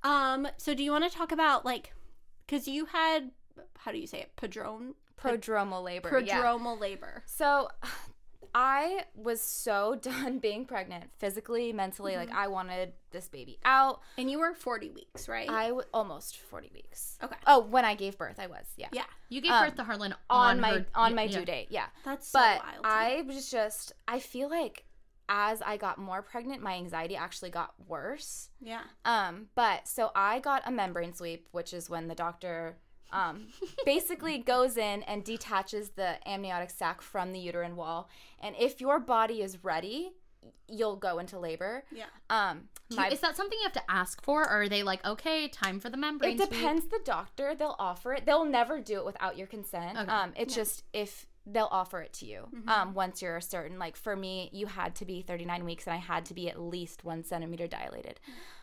[0.08, 0.48] Um.
[0.56, 1.92] So do you want to talk about like,
[2.46, 3.30] because you had
[3.78, 4.30] how do you say it?
[4.36, 4.94] Padrone.
[5.20, 6.40] prodromal labor yeah.
[6.42, 7.22] Prodromal labor.
[7.26, 7.68] So
[8.54, 12.16] I was so done being pregnant physically, mentally.
[12.16, 14.00] Like I wanted this baby out.
[14.18, 15.48] And you were 40 weeks, right?
[15.48, 17.18] I w- almost 40 weeks.
[17.22, 17.36] Okay.
[17.46, 18.64] Oh, when I gave birth, I was.
[18.76, 18.88] Yeah.
[18.92, 19.04] yeah.
[19.28, 21.38] You gave Um, birth to Harlan On, on, my her, on my yeah.
[21.38, 21.66] due date.
[21.70, 21.86] Yeah.
[22.04, 22.84] That's so But wild.
[22.84, 24.84] I was just I feel like
[25.30, 28.50] as I got more pregnant, my anxiety actually got worse.
[28.60, 28.82] yeah.
[29.04, 32.76] Um, but so I got a membrane sweep, which is when the doctor
[33.12, 33.46] um,
[33.86, 38.10] basically goes in and detaches the amniotic sac from the uterine wall.
[38.40, 40.12] And if your body is ready,
[40.68, 41.84] you'll go into labor.
[41.92, 42.04] Yeah.
[42.28, 45.04] Um, Do you- is that something you have to ask for, or are they like,
[45.06, 46.40] okay, time for the membrane?
[46.40, 47.54] it depends the doctor.
[47.54, 48.26] They'll offer it.
[48.26, 49.96] They'll never do it without your consent.
[49.98, 50.10] Okay.
[50.10, 53.78] Um, it's just if they'll offer it to you um, once you're a certain.
[53.78, 56.60] Like for me you had to be 39 weeks and i had to be at
[56.60, 58.20] least one centimeter dilated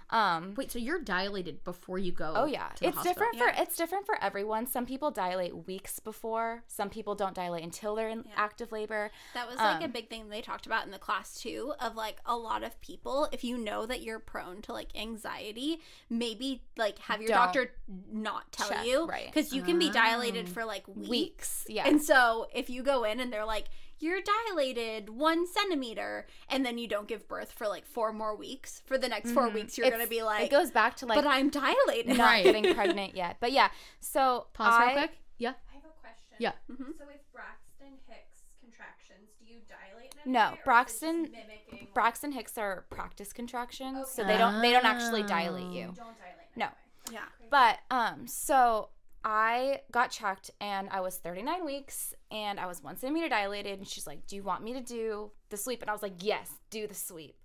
[0.09, 2.33] um, Wait, so you're dilated before you go?
[2.35, 3.27] Oh yeah, to the it's hospital?
[3.27, 4.65] different for it's different for everyone.
[4.65, 6.63] Some people dilate weeks before.
[6.67, 9.11] Some people don't dilate until they're in active labor.
[9.33, 11.95] That was like a Um, big thing they talked about in the class too of
[11.95, 16.61] like a lot of people if you know that you're prone to like anxiety, maybe
[16.77, 17.71] like have your doctor
[18.11, 19.31] not tell check, you right.
[19.33, 21.09] cuz you can be dilated for like weeks.
[21.09, 21.87] Weeks, yeah.
[21.87, 23.65] And so if you go in and they're like
[23.99, 28.81] you're dilated one centimeter, and then you don't give birth for like four more weeks.
[28.85, 29.93] For the next 4 weeks, you're Mm-hmm.
[29.95, 32.17] It's- gonna be like, it goes back to like but I'm dilated.
[32.17, 32.43] not Right.
[32.43, 33.37] getting pregnant yet.
[33.39, 33.69] But yeah,
[33.99, 35.11] so Pause I, real quick.
[35.37, 35.49] Yeah.
[35.71, 36.35] I have a question.
[36.39, 36.51] Yeah.
[36.67, 36.75] So
[37.05, 41.21] with Braxton Hicks contractions, do you dilate in No, way, or is it just Braxton-
[41.31, 45.85] mimicking Braxton Hicks are practice contractions, so they don't they don't actually dilate you.
[45.95, 46.65] don't dilate No.
[46.67, 46.71] way.
[47.11, 47.25] Yeah.
[47.49, 48.89] But um, so
[49.23, 53.79] I got checked and I was 39 weeks and I was one centimeter dilated.
[53.79, 56.23] And she's like, "Do you want me to do the sweep?" And I was like,
[56.23, 57.35] "Yes, do the sweep."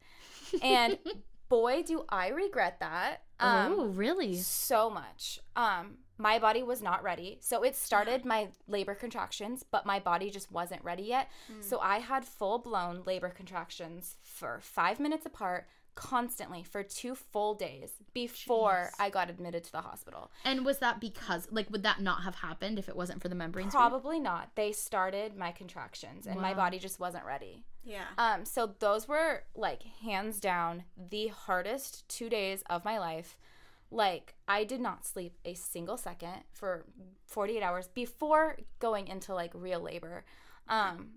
[0.62, 0.98] And
[1.48, 3.22] boy, do I regret that.
[3.40, 4.36] Um, oh, really?
[4.36, 5.40] so much.
[5.56, 7.38] Um, my body was not ready.
[7.40, 11.28] So it started my labor contractions, but my body just wasn't ready yet.
[11.60, 17.54] So I had full blown labor contractions for five minutes apart, constantly for two full
[17.54, 20.30] days before I got admitted to the hospital.
[20.44, 23.34] And was that because, like, would that not have happened if it wasn't for the
[23.34, 23.70] membrane?
[23.70, 23.78] sweep?
[23.78, 24.50] Probably not.
[24.54, 27.64] They started my contractions, and my body just wasn't ready.
[27.84, 28.04] Yeah.
[28.16, 33.36] Um, so those were like hands down the hardest two days of my life.
[33.90, 36.86] Like I did not sleep a single second for
[37.26, 40.24] 48 hours before going into like real labor.
[40.68, 41.14] Um,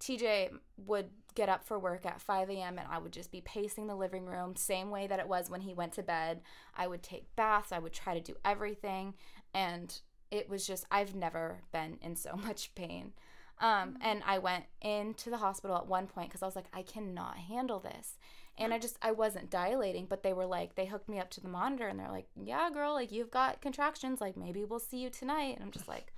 [0.00, 0.50] TJ
[0.86, 2.78] would get up for work at 5 a.m.
[2.78, 5.62] and I would just be pacing the living room, same way that it was when
[5.62, 6.40] he went to bed.
[6.76, 9.14] I would take baths, I would try to do everything,
[9.52, 10.00] and
[10.30, 13.12] it was just I've never been in so much pain.
[13.60, 16.82] Um, and I went into the hospital at one point because I was like, I
[16.82, 18.18] cannot handle this.
[18.56, 21.40] And I just, I wasn't dilating, but they were like, they hooked me up to
[21.40, 24.20] the monitor and they're like, yeah, girl, like you've got contractions.
[24.20, 25.54] Like maybe we'll see you tonight.
[25.56, 26.13] And I'm just like,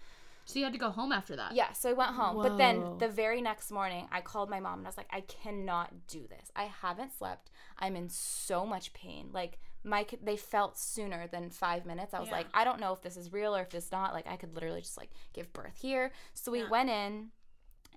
[0.47, 1.55] So you had to go home after that.
[1.55, 1.73] yeah.
[1.73, 2.36] So I went home.
[2.36, 5.20] But then the very next morning, I called my mom and I was like, I
[5.23, 6.51] cannot do this.
[6.56, 7.51] I haven't slept.
[7.78, 9.31] I'm in so much pain.
[9.32, 12.14] Like, my they felt sooner than five minutes.
[12.14, 14.14] I was like, I don't know if this is real or if it's not.
[14.14, 16.10] Like, I could literally just like give birth here.
[16.35, 17.28] So we went in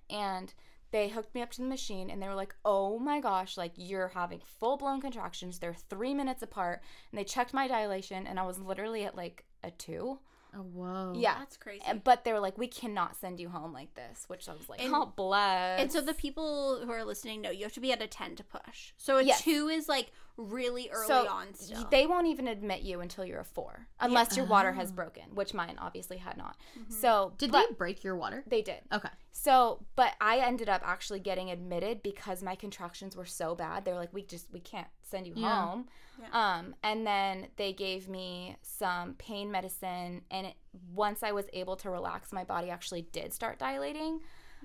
[0.08, 0.52] and
[0.92, 3.72] they hooked me up to the machine and they were like, oh my gosh, like
[3.76, 5.58] you're having full blown contractions.
[5.60, 6.82] They're three minutes apart.
[7.12, 10.18] And they checked my dilation and I was literally at like a two.
[10.54, 11.12] Oh, whoa.
[11.16, 11.36] Yeah.
[11.38, 11.82] That's crazy.
[12.04, 14.82] But they were like, we cannot send you home like this, which I was like,
[14.82, 15.80] And- oh, bless.
[15.80, 18.36] And so the people who are listening know you have to be at a 10
[18.36, 18.92] to push.
[18.96, 19.42] So a Yes.
[19.42, 21.86] 2 is like really early so on still.
[21.90, 24.94] they won't even admit you until you're a four, unless your water has oh.
[24.94, 26.56] broken, which mine obviously had not.
[26.78, 26.92] Mm-hmm.
[26.92, 28.42] So Did they break your water?
[28.46, 28.80] They did.
[28.92, 29.10] Okay.
[29.32, 33.84] So, but I ended up actually getting admitted because my contractions were so bad.
[33.84, 35.66] They were like, "We just we can't send you Yeah.
[35.66, 35.88] home."
[36.32, 40.54] Um, and then they gave me some pain medicine, and it,
[40.94, 44.20] once I was able to relax, my body actually did start dilating.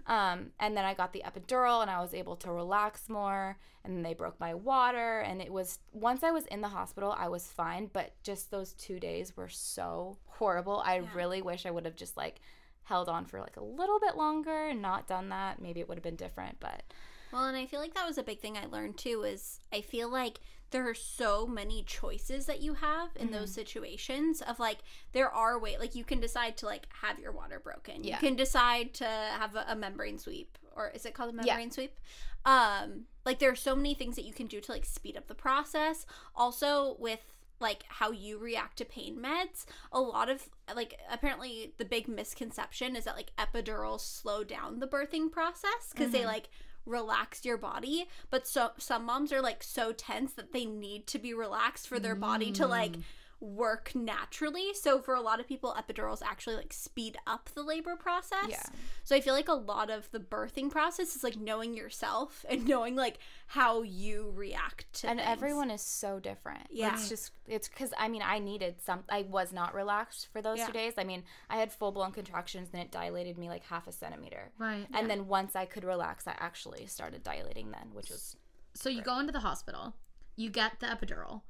[0.07, 3.57] Um, and then I got the epidural, and I was able to relax more.
[3.85, 7.30] And they broke my water, and it was once I was in the hospital, I
[7.30, 7.89] was fine.
[7.93, 10.81] But just those two days were so horrible.
[10.85, 12.41] I really wish I would have just like
[12.84, 15.61] held on for like a little bit longer and not done that.
[15.61, 16.84] Maybe it would have been different, but
[17.31, 19.81] Well, and I feel like that was a big thing I learned too is I
[19.81, 20.39] feel like
[20.72, 23.53] there are so many choices that you have in those Mm-hmm.
[23.61, 24.80] situations of like
[25.14, 28.03] there are way like you can decide to like have your water broken.
[28.03, 28.15] Yeah.
[28.15, 31.53] You can decide to have a, a membrane sweep or is it called a Yeah.
[31.53, 31.99] membrane sweep?
[32.45, 35.27] Um like there are so many things that you can do to like speed up
[35.27, 36.06] the process.
[36.35, 37.19] Also with
[37.61, 42.97] like how you react to pain meds a lot of like apparently the big misconception
[42.97, 46.49] is that like epidurals slow down the birthing process because they like
[46.86, 51.20] relax your body but so some moms are like so tense that they need to
[51.20, 53.03] be relaxed for their body to like mm.
[53.40, 57.95] Work naturally so for a lot of people epidurals actually like speed up the labor
[57.95, 58.64] process Yeah.
[59.03, 62.66] so i feel like a lot of the birthing process is like knowing yourself and
[62.68, 65.30] knowing like how you react to and things.
[65.32, 66.64] everyone is so different.
[66.72, 66.94] Yeah.
[66.94, 70.57] It's just it's cuz I mean, I needed some I was not relaxed for those
[70.57, 70.68] Yeah.
[70.68, 70.94] two days.
[70.98, 74.52] I mean, I had full-blown contractions and it dilated me like half a centimeter.
[74.57, 74.88] Right.
[74.94, 78.36] And then once I could relax, I actually started dilating then, which was
[78.74, 79.94] So you go into the hospital,
[80.36, 81.41] you get the epidural.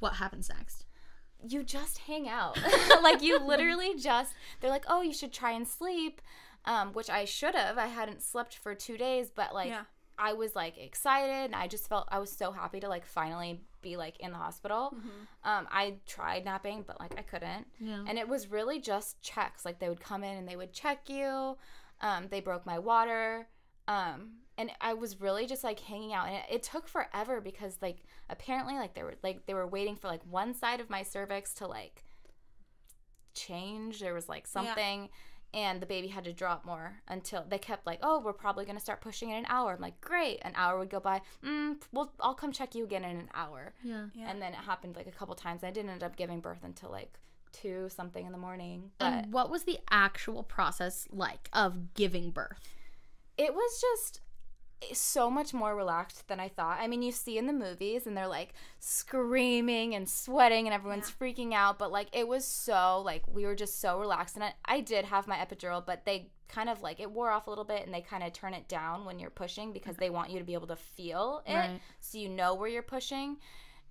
[0.00, 0.85] What happens next?
[1.46, 2.58] You just hang out.
[3.02, 6.20] like you literally just they're like, "Oh, you should try and sleep."
[6.64, 7.78] Um, which I should have.
[7.78, 9.82] I hadn't slept for 2 days, but like Yeah.
[10.18, 13.60] I was like excited and I just felt I was so happy to like finally
[13.82, 14.92] be like in the hospital.
[15.44, 17.66] Um, I tried napping, but like I couldn't.
[17.78, 18.02] Yeah.
[18.08, 19.64] And it was really just checks.
[19.64, 21.56] Like they would come in and they would check you.
[22.00, 23.46] Um, they broke my water.
[23.86, 27.76] Um, and I was really just like hanging out, and it, it took forever because
[27.82, 27.98] like
[28.30, 31.52] apparently like they were like they were waiting for like one side of my cervix
[31.54, 32.04] to like
[33.34, 34.00] change.
[34.00, 35.08] There was like something.
[35.54, 38.80] And the baby had to drop more until they kept like, oh, we're probably gonna
[38.80, 39.72] start pushing in an hour.
[39.74, 40.38] I'm like, great.
[40.42, 41.22] An hour would go by.
[41.42, 43.72] Mm, well, I'll come check you again in an hour.
[43.82, 44.06] Yeah.
[44.26, 45.64] And then it happened like a couple times.
[45.64, 47.14] I didn't end up giving birth until like
[47.52, 48.90] two something in the morning.
[48.98, 52.60] But And what was the actual process like of giving birth?
[53.38, 54.22] it was just
[54.92, 56.78] so much more relaxed than I thought.
[56.80, 61.10] I mean, you see in the movies and they're like screaming and sweating and everyone's
[61.10, 64.34] freaking out, but like it was so like we were just so relaxed.
[64.36, 67.46] And I, I did have my epidural, but they kind of like it wore off
[67.46, 70.10] a little bit and they kind of turn it down when you're pushing because they
[70.10, 71.80] want you to be able to feel it Right.
[71.98, 73.38] so you know where you're pushing.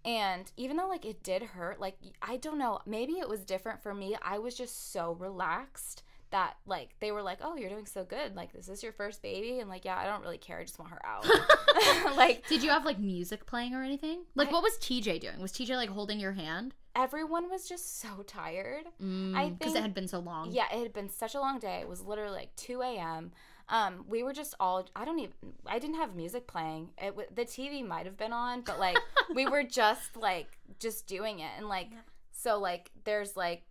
[0.03, 3.81] And even though like it did hurt, like I don't know, maybe it was different
[3.81, 4.15] for me.
[4.21, 8.35] I was just so relaxed that like they were like, "Oh, you're doing so good.
[8.35, 10.59] Like this is your first baby." And like, "Yeah, I don't really care.
[10.59, 11.25] I just want her out."
[12.17, 14.23] like Did you have like music playing or anything?
[14.35, 15.39] Like I- what was TJ doing?
[15.39, 16.73] Was TJ like holding your hand?
[16.97, 18.85] everyone was just so tired.
[19.01, 20.53] I Because it had been so long.
[20.53, 21.79] Yeah, it had been such a long day.
[21.81, 23.33] It was literally like 2 a.m.
[23.67, 25.33] Um, we were just all, I don't even,
[25.65, 26.91] I didn't have music playing.
[26.97, 28.95] It, w- the TV might have been on, but like
[29.33, 31.49] we were just like, just doing it.
[31.57, 31.89] And like,
[32.31, 33.63] so like, there's like,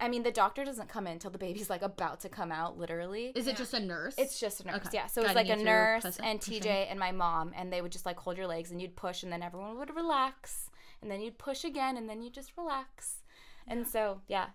[0.00, 2.76] I mean, the doctor doesn't come in until the baby's like about to come out,
[2.78, 3.32] literally.
[3.34, 4.14] Is it just a nurse?
[4.18, 4.88] It's just a nurse, Okay.
[4.92, 5.06] yeah.
[5.06, 6.60] So it was like a nurse push- and pushing.
[6.62, 9.22] TJ and my mom, and they would just like hold your legs and you'd push,
[9.22, 10.68] and then everyone would relax,
[11.00, 13.22] and then you'd push again, and then you just relax.
[13.68, 14.46] And so, yeah,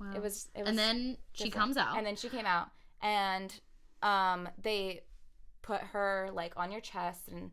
[0.00, 0.12] Wow.
[0.16, 0.48] it was.
[0.54, 1.62] It was and then she different.
[1.64, 1.96] comes out.
[1.96, 2.68] And then she came out,
[3.00, 3.54] and
[4.02, 5.02] um, they
[5.62, 7.52] put her like on your chest, and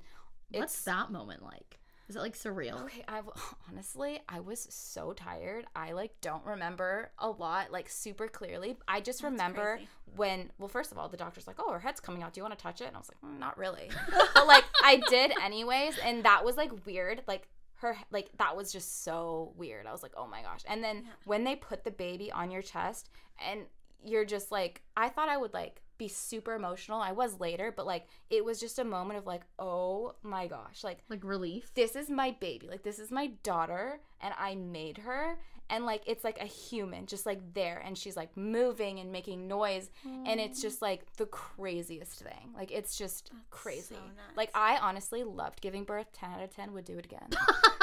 [0.52, 1.75] What's that moment like?
[2.08, 2.84] Is it like surreal?
[2.84, 3.22] Okay, I
[3.70, 5.66] honestly, I was so tired.
[5.76, 8.78] I like don't remember a lot, like super clearly.
[8.88, 9.90] I just remember crazy.
[10.16, 12.34] when, well, first of all, the doctor's like, "Oh, her head's coming out.
[12.34, 13.90] Do you want to touch it?" And I was like, mm, "Not really,"
[14.34, 17.24] but like I did anyways, and that was like weird.
[17.28, 19.88] Like her, like that was just so weird.
[19.88, 22.62] I was like, "Oh my gosh!" And then when they put the baby on your
[22.62, 23.10] chest,
[23.50, 23.62] and
[24.04, 27.00] you're just like, I thought I would like be super emotional.
[27.02, 30.84] I was later, but like it was just a moment of like, "Oh my gosh!"
[30.84, 31.72] Like Like relief?
[31.74, 32.68] this is my baby.
[32.70, 35.38] Like this is my daughter and I made her
[35.70, 39.48] and like it's like a human just like there and she's like moving and making
[39.48, 42.54] noise and it's just like the craziest thing.
[42.56, 43.96] Like it's just crazy.
[44.36, 46.08] Like I honestly loved giving birth.
[46.14, 47.30] 10 out of 10 would do it again.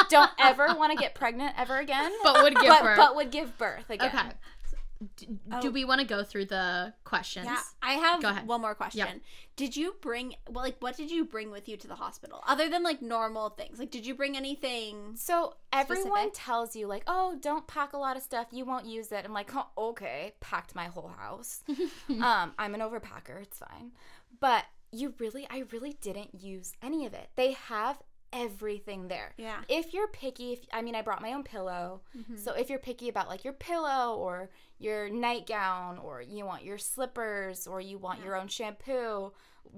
[0.08, 2.10] Don't ever want to get pregnant ever again.
[2.22, 2.96] But would give but, birth.
[2.96, 4.08] but would give birth again.
[4.14, 4.28] Okay.
[5.16, 5.28] D-
[5.60, 7.46] Do we want to go through the questions?
[7.46, 8.46] Yeah, I have Go ahead.
[8.46, 9.20] one more question.
[9.56, 12.68] Did you bring well, like what did you bring with you to the hospital other
[12.68, 13.78] than like normal things?
[13.78, 15.14] Like, did you bring anything?
[15.16, 16.32] So everyone Specific?
[16.34, 18.46] tells you like, "Oh, don't pack a lot of stuff.
[18.50, 21.62] You won't use it." I'm like, oh, "Okay." Packed my whole house.
[22.08, 23.40] um, I'm an overpacker.
[23.42, 23.92] It's fine.
[24.40, 27.28] But you really, I really didn't use any of it.
[27.36, 27.98] They have
[28.32, 29.32] everything there.
[29.36, 29.58] Yeah.
[29.68, 32.00] If you're picky, if I mean, I brought my own pillow.
[32.36, 36.78] So if you're picky about like your pillow or your nightgown or you want your
[36.78, 39.32] slippers or you want your own shampoo,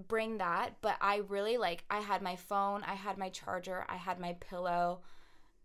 [0.09, 0.76] bring that.
[0.81, 4.35] But I really like I had my phone, I had my charger, I had my
[4.35, 5.01] pillow,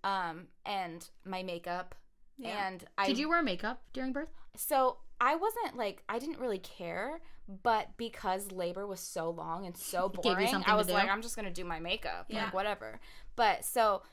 [0.03, 1.95] um, and my makeup.
[2.37, 2.67] Yeah.
[2.67, 4.29] And I Did you wear makeup during birth?
[4.55, 7.21] so I wasn't like I didn't really care,
[7.63, 11.49] but because labor was so long and so boring, I was like, I'm just gonna
[11.51, 12.45] do my makeup, Yeah.
[12.45, 12.99] like whatever.
[13.35, 14.03] But so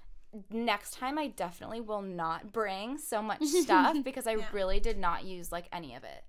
[0.51, 4.47] next time I definitely will not bring so much stuff because I Yeah.
[4.53, 6.25] really did not use like any of it.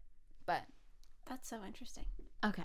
[0.46, 0.64] But
[1.28, 2.06] That's so interesting.
[2.46, 2.64] Okay.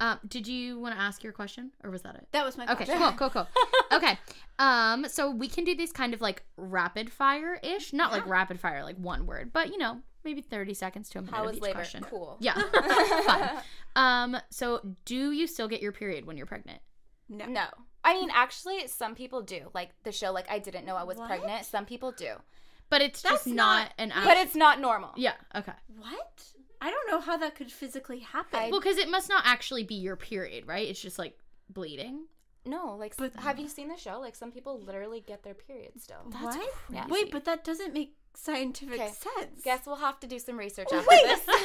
[0.00, 2.26] Um, did you want to ask your question or was that it?
[2.32, 2.98] That was my Okay, question.
[2.98, 3.48] cool, cool, cool.
[3.92, 4.18] Okay.
[4.58, 8.58] Um, so we can do these kind of like rapid fire ish, not like rapid
[8.58, 11.54] fire, like one word, but you know, maybe 30 seconds to a minute how of
[11.54, 11.74] each labor?
[11.74, 12.02] question.
[12.04, 12.36] Cool.
[12.40, 12.54] Yeah.
[13.26, 13.50] Fun.
[13.96, 16.80] Um, so do you still get your period when you're pregnant?
[17.28, 17.46] No.
[17.46, 17.66] No.
[18.04, 19.70] I mean, actually, some people do.
[19.74, 21.28] Like the show, like I didn't know I was What?
[21.28, 21.64] pregnant.
[21.64, 22.34] Some people do,
[22.90, 25.10] But it's That's just not, not- an but it's not normal.
[25.16, 25.72] Yeah, okay.
[25.96, 26.44] What?
[26.82, 28.58] I don't know how that could physically happen.
[28.60, 30.86] I- Well, because it must not actually be your period, right?
[30.86, 31.38] It's just like
[31.70, 32.26] bleeding.
[32.66, 34.18] No, like, But- have you seen the show?
[34.20, 36.18] Like, some people literally get their period still.
[36.40, 36.58] what?
[36.90, 37.06] Yeah.
[37.08, 39.12] Wait, but that doesn't make scientific Okay.
[39.12, 39.62] sense.
[39.64, 41.40] Guess we'll have to do some research after Wait, this.
[41.46, 41.56] because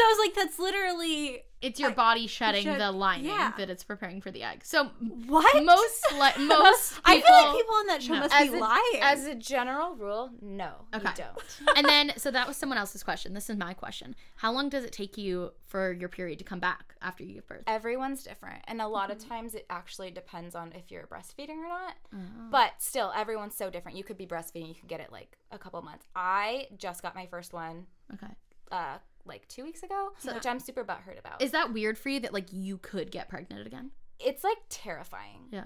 [0.00, 3.52] I was like, that's literally It's your body shedding shed- the lining yeah.
[3.58, 4.64] that it's preparing for the egg.
[4.64, 4.86] So
[5.26, 5.64] what?
[5.64, 8.20] most li- most I feel like people on that show No.
[8.20, 9.00] must as be a, lying.
[9.02, 11.08] as a general rule, no, Okay.
[11.08, 11.76] you don't.
[11.76, 13.34] and then so that was someone else's question.
[13.34, 14.14] This is my question.
[14.36, 17.46] How long does it take you for your period to come back after you give
[17.46, 17.64] birth?
[17.66, 19.12] Everyone's different, and a lot Mm-hmm.
[19.22, 21.94] of times it actually depends on if you're breastfeeding or not.
[22.14, 22.18] Oh.
[22.50, 23.96] But still, everyone's so different.
[23.96, 25.97] You could be breastfeeding, you could get it like a couple months.
[26.14, 28.32] I just got my first one Okay.
[28.72, 31.42] uh like two weeks ago, which I'm super butthurt about.
[31.42, 33.90] Is that weird for you that like you could get pregnant again?
[34.20, 35.42] it's like terrifying.
[35.52, 35.64] Yeah.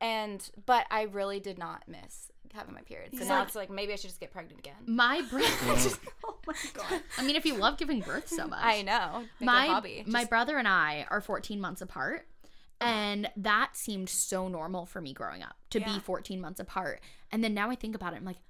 [0.00, 3.10] And but I really did not miss having my period.
[3.12, 4.74] So Because, now it's like maybe I should just get pregnant again.
[4.86, 5.46] My brother.
[6.24, 7.02] oh my god.
[7.18, 9.20] I mean, if you love giving birth so much, I know.
[9.20, 10.04] Make it a my hobby.
[10.06, 12.26] my brother and I are 14 months apart.
[12.78, 17.00] And that seemed so normal for me growing up to be 14 months apart.
[17.32, 18.42] And then now I think about it, I'm like, wait,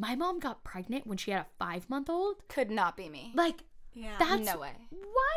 [0.00, 2.36] my mom got pregnant when she had a five month old?
[2.48, 3.32] could not be me.
[3.34, 4.16] Like, Yeah.
[4.18, 4.72] that's no way.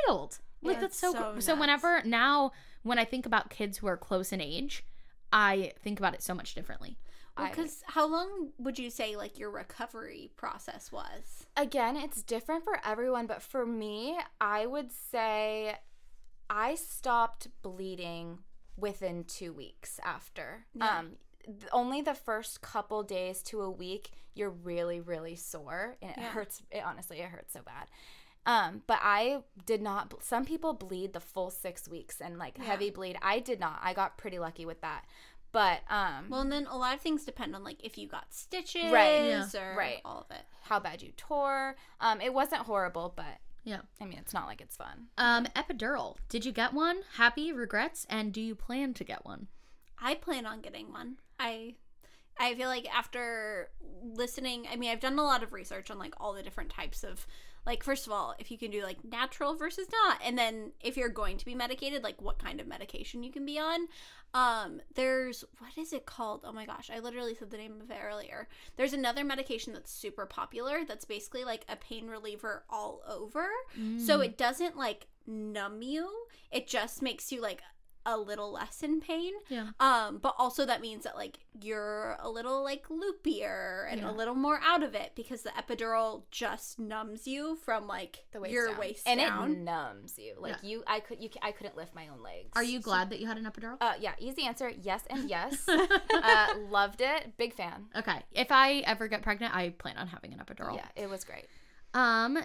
[0.08, 0.40] wild.
[0.62, 1.42] Like, Yeah, that's so, so cool.
[1.42, 2.52] So, whenever now,
[2.84, 4.86] when I think about kids who are close in age,
[5.34, 6.98] I think about it so much differently.
[7.36, 11.48] I- Because how long would you say like your recovery process was?
[11.58, 15.78] again, it's different for everyone, but for me, I would say
[16.50, 18.40] I stopped bleeding
[18.78, 20.66] within two weeks after.
[20.74, 21.00] Yeah.
[21.00, 21.20] Um, th-
[21.72, 26.30] only the first couple days to a week, you're really, really sore, and it Yeah.
[26.30, 26.62] hurts.
[26.72, 27.88] It honestly, it hurts so bad.
[28.46, 30.22] Um, but I did not.
[30.24, 32.66] Some people bleed the full six weeks and like Yeah.
[32.66, 33.18] heavy bleed.
[33.22, 33.80] I did not.
[33.82, 35.06] I got pretty lucky with that.
[35.54, 38.34] But um, Well, and then a lot of things depend on like if you got
[38.34, 39.26] stitches Right.
[39.28, 39.48] Yeah.
[39.56, 40.02] or Right.
[40.04, 40.44] all of it.
[40.64, 41.76] how bad you tore.
[42.00, 43.82] Um, it wasn't horrible, but Yeah.
[44.02, 45.08] I mean, it's not like it's fun.
[45.18, 46.18] Um, epidural.
[46.28, 47.04] Did you get one?
[47.14, 48.06] Happy regrets?
[48.10, 49.48] And do you plan to get one?
[50.00, 51.18] I plan on getting one.
[51.44, 51.76] I
[52.40, 53.70] I feel like after
[54.02, 57.04] listening, I mean, I've done a lot of research on like all the different types
[57.04, 57.28] of
[57.66, 60.98] like first of all, if you can do like natural versus not, and then if
[60.98, 63.88] you're going to be medicated, like what kind of medication you can be on.
[64.34, 66.42] Um there's what is it called?
[66.44, 68.48] Oh my gosh, I literally said the name of it earlier.
[68.78, 73.48] There's another medication that's super popular that's basically like a pain reliever all over.
[73.98, 74.26] So Mm.
[74.26, 76.10] it doesn't like numb you.
[76.52, 77.62] It just makes you like
[78.06, 79.34] a little less in pain.
[79.50, 79.70] Yeah.
[79.80, 84.10] Um, but also that means that like you're a little like loopier and Yeah.
[84.10, 88.40] a little more out of it because the epidural just numbs you from like The
[88.42, 88.78] waist your down.
[88.80, 89.52] waist and down.
[89.52, 90.36] it numbs you.
[90.38, 90.70] Like Yeah.
[90.70, 92.50] you, I could, you, I couldn't lift my own legs.
[92.56, 93.78] Are you glad that you had an epidural?
[93.80, 94.70] Uh, yeah, easy answer.
[94.70, 95.68] Yes and yes.
[95.70, 97.38] uh, loved it.
[97.38, 97.86] Big fan.
[97.96, 98.22] Okay.
[98.32, 100.76] If I ever get pregnant, I plan on having an epidural.
[100.76, 101.46] Yeah, it was great.
[101.94, 102.38] Um.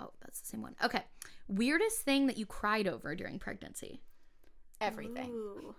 [0.00, 0.74] Oh, that's the same one.
[0.84, 1.02] Okay.
[1.48, 4.00] Weirdest thing that you cried over during pregnancy?
[4.80, 5.30] Everything.
[5.30, 5.74] Ooh.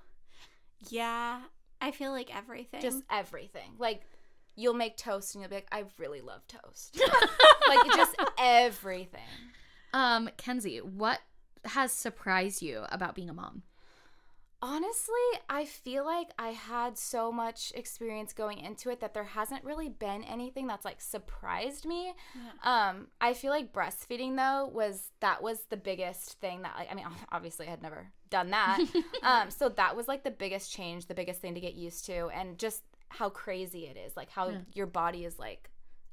[0.90, 1.42] Yeah,
[1.82, 2.82] I feel like everything.
[2.82, 3.72] Just everything.
[3.78, 4.04] Like
[4.56, 7.00] you'll make toast and you'll be like, I really love toast.
[7.70, 9.22] like just everything.
[9.94, 11.20] Um, Kenzie, what
[11.66, 13.64] has surprised you about being a mom?
[14.60, 15.14] Honestly,
[15.50, 19.88] I feel like I had so much experience going into it that there hasn't really
[19.90, 22.14] been anything that's like surprised me.
[22.64, 26.96] Um, I feel like breastfeeding though was that was the biggest thing that like I
[26.96, 28.80] mean obviously I had never done that.
[29.24, 32.30] um, so that was like the biggest change, the biggest thing to get used to,
[32.30, 34.58] and just how crazy it is, like how Yeah.
[34.74, 35.70] your body is like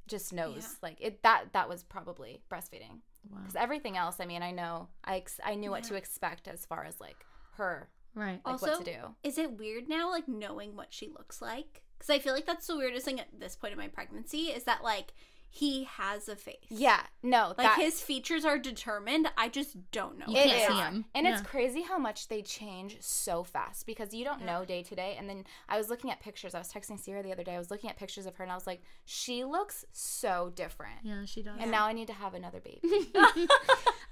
[0.07, 0.69] just knows Yeah.
[0.83, 3.01] like it that that was probably breastfeeding
[3.31, 3.39] Wow.
[3.41, 6.67] because everything else i mean i know i ex- i knew what to expect as
[6.67, 7.25] far as like
[7.57, 8.41] her Right.
[8.45, 11.83] like also, what to do is it weird now, like knowing what she looks like?
[11.99, 14.65] Because I feel like that's the weirdest thing at this point in my pregnancy is
[14.65, 15.15] that like
[15.57, 16.57] he has a face.
[16.69, 19.29] yeah no like that, his features are determined.
[19.39, 20.27] I just don't know.
[20.27, 21.05] You what can't see him.
[21.15, 24.95] and it's crazy how much they change so fast because you don't know day to
[24.97, 27.55] day and then i was looking at pictures i was texting sierra the other day
[27.55, 30.97] i was looking at pictures of her and i was like she looks so different
[31.05, 31.57] Yeah, she does.
[31.61, 32.81] and now i need to have another baby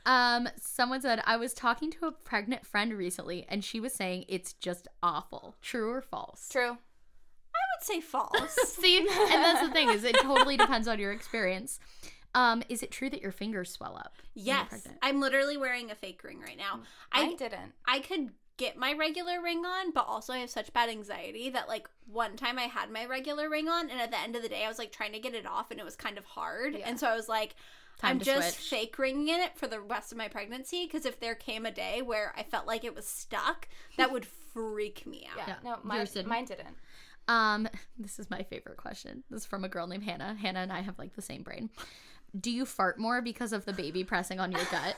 [0.04, 4.24] Um, someone said I was talking to a pregnant friend recently, and she was saying
[4.28, 5.54] it's just awful.
[5.62, 6.48] True or false?
[6.50, 6.76] true I
[7.82, 8.54] would say false.
[8.66, 11.78] See, and that's the thing is it totally depends on your experience.
[12.34, 14.14] Um, is it true that your fingers swell up?
[14.34, 14.88] yes.
[15.02, 16.80] I'm literally wearing a fake ring right now.
[17.12, 20.72] i, I didn't I could get my regular ring on, but also I have such
[20.72, 24.18] bad anxiety that like one time I had my regular ring on, and at the
[24.18, 25.96] end of the day, I was like trying to get it off, and it was
[25.96, 26.88] kind of hard, Yeah.
[26.88, 27.54] and so I was like.
[27.98, 28.68] Time I'm just switch.
[28.70, 32.00] fake ringing it for the rest of my pregnancy because if there came a day
[32.00, 33.68] where I felt like it was stuck,
[33.98, 35.36] that would freak me out.
[35.46, 36.26] yeah, Yeah, no mine, didn't.
[36.26, 36.74] mine didn't
[37.28, 37.68] Um,
[37.98, 39.22] this is my favorite question.
[39.30, 40.34] This is from a girl named Hannah.
[40.40, 41.70] Hannah and I have like the same brain.
[42.38, 44.96] Do you fart more because of the baby pressing on your gut?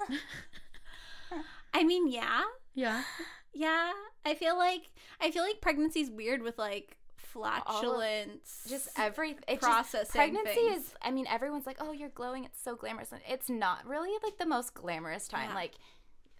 [1.72, 2.42] I mean, yeah,
[2.74, 3.02] yeah.
[3.52, 3.92] yeah.
[4.24, 4.90] I feel like
[5.20, 8.64] I feel like pregnancy's weird with like flatulence.
[8.68, 10.84] just every it's just- processing pregnancy things.
[10.84, 14.10] is i mean everyone's like oh you're glowing it's so glamorous and it's not really
[14.22, 15.54] like the most glamorous time Yeah.
[15.56, 15.72] like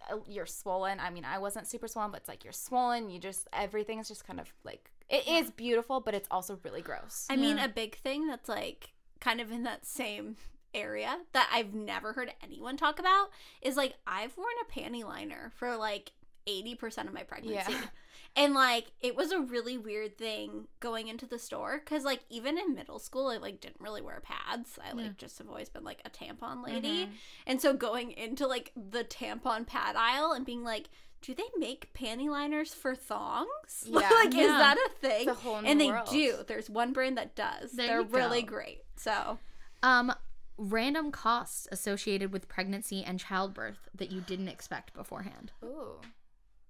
[0.09, 3.19] uh, you're swollen i mean i wasn't super swollen but it's like you're swollen you
[3.19, 7.27] just everything is just kind of like it is beautiful but it's also really gross
[7.29, 10.37] I mean, a big thing that's like kind of in that same
[10.73, 13.29] area that I've never heard anyone talk about
[13.61, 16.11] is like I've worn a panty liner for like
[16.47, 17.71] 80% of my pregnancy.
[17.71, 17.81] Yeah.
[18.37, 22.57] And like it was a really weird thing going into the store cuz like even
[22.57, 24.77] in middle school I like didn't really wear pads.
[24.83, 25.17] I like mm.
[25.17, 27.05] just have always been like a tampon lady.
[27.05, 27.13] Mm-hmm.
[27.47, 30.89] And so going into like the tampon pad aisle and being like
[31.25, 33.47] do they make panty liners for thongs?
[33.87, 34.09] Yeah.
[34.09, 35.29] like is that a thing?
[35.29, 35.35] A
[35.65, 36.07] and they world.
[36.09, 36.35] do.
[36.47, 37.71] There's one brand that does.
[37.71, 38.83] There They're really great.
[38.95, 39.39] So
[39.81, 40.13] Um,
[40.57, 45.51] random costs associated with pregnancy and childbirth that you didn't expect beforehand.
[45.63, 45.99] Ooh.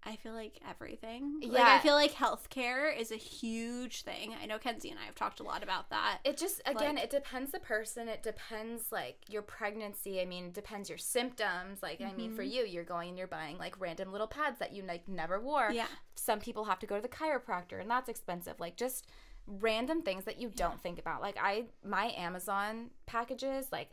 [0.07, 1.39] I feel like everything.
[1.41, 1.75] Like Yeah.
[1.77, 4.35] I feel like healthcare is a huge thing.
[4.39, 6.19] I know Kenzie and I have talked a lot about that.
[6.23, 8.07] It just again, Like- it depends the person.
[8.07, 10.21] It depends like your pregnancy.
[10.21, 11.81] I mean, it depends your symptoms.
[11.81, 12.51] Like I mean, for Mm-hmm.
[12.51, 15.71] you, you're going and you're buying like random little pads that you like never wore.
[15.71, 15.87] Yeah.
[16.13, 18.59] Some people have to go to the chiropractor, and that's expensive.
[18.59, 19.07] Like just
[19.47, 21.21] random things that you don't think about.
[21.21, 23.89] Like I, my Amazon packages, like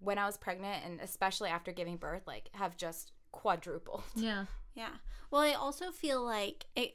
[0.00, 4.02] when I was pregnant, and especially after giving birth, like have just quadrupled.
[4.14, 4.46] Yeah.
[4.74, 4.96] Yeah.
[5.30, 6.92] Well, I also feel like it,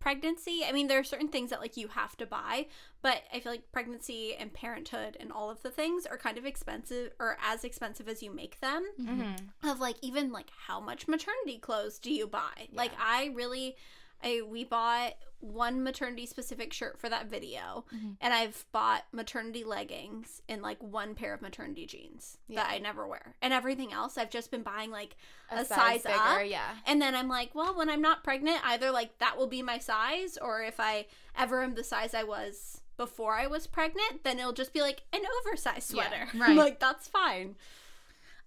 [0.00, 2.66] pregnancy, I mean, there are certain things that like you have to buy,
[3.02, 6.46] but I feel like pregnancy and parenthood and all of the things are kind of
[6.46, 8.84] expensive or as expensive as you make them.
[9.00, 9.68] Mm-hmm.
[9.68, 12.68] Of like even like how much maternity clothes do you buy?
[12.72, 13.76] Like I really
[14.22, 17.84] I we bought one maternity specific shirt for that video
[18.20, 23.06] and I've bought maternity leggings and like one pair of maternity jeans that I never
[23.06, 23.36] wear.
[23.40, 25.16] And everything else I've just been buying like
[25.50, 26.42] a, size, bigger, up.
[26.46, 26.74] yeah.
[26.86, 29.78] And then I'm like, well, when I'm not pregnant, either like that will be my
[29.78, 31.06] size, or if I
[31.36, 35.02] ever am the size I was before I was pregnant, then it'll just be like
[35.14, 36.28] an oversized sweater.
[36.34, 36.54] right.
[36.56, 37.56] like that's fine.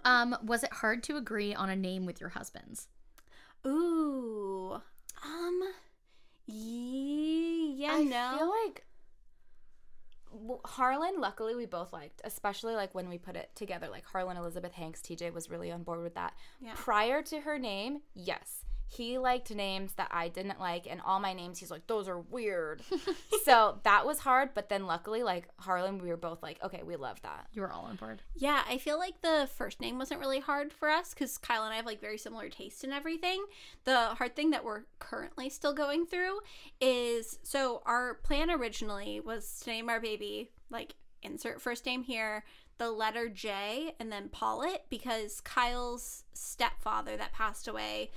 [0.05, 2.87] Um, was it hard to agree on a name with your husbands?
[3.65, 4.81] Ooh.
[5.23, 5.61] Um.
[6.45, 7.93] ye- Yeah.
[7.93, 8.37] I no.
[8.37, 8.85] feel like
[10.65, 13.87] Harlan, luckily, we both liked, especially like when we put it together.
[13.87, 16.33] Like Harlan, Elizabeth Hanks, TJ was really on board with that.
[16.59, 16.71] Yeah.
[16.75, 21.33] Prior to her name, yes, he liked names that I didn't like, and all my
[21.33, 22.81] names, he's like, those are weird.
[23.43, 26.95] so that was hard, but then luckily, like Harlan, we were both like, okay, we
[26.95, 27.47] love that.
[27.53, 28.21] You were all on board.
[28.35, 31.73] Yeah, I feel like the first name wasn't really hard for us because Kyle and
[31.73, 33.43] I have like very similar taste in everything.
[33.85, 36.39] The hard thing that we're currently still going through
[36.79, 42.43] is so our plan originally was to name our baby like insert first name here,
[42.77, 48.11] the letter J, and then Pollitt because Kyle's stepfather that passed away.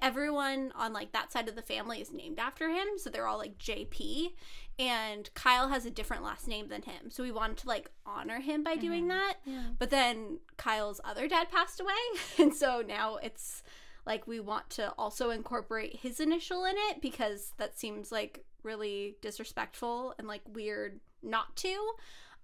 [0.00, 3.38] Everyone on like that side of the family is named after him, so they're all
[3.38, 4.32] like JP.
[4.78, 8.40] And Kyle has a different last name than him, so we wanted to like honor
[8.40, 9.10] him by doing mm-hmm.
[9.10, 9.36] that.
[9.78, 11.92] But then Kyle's other dad passed away,
[12.38, 13.62] and so now it's
[14.06, 19.16] like we want to also incorporate his initial in it because that seems like really
[19.22, 21.92] disrespectful and like weird not to.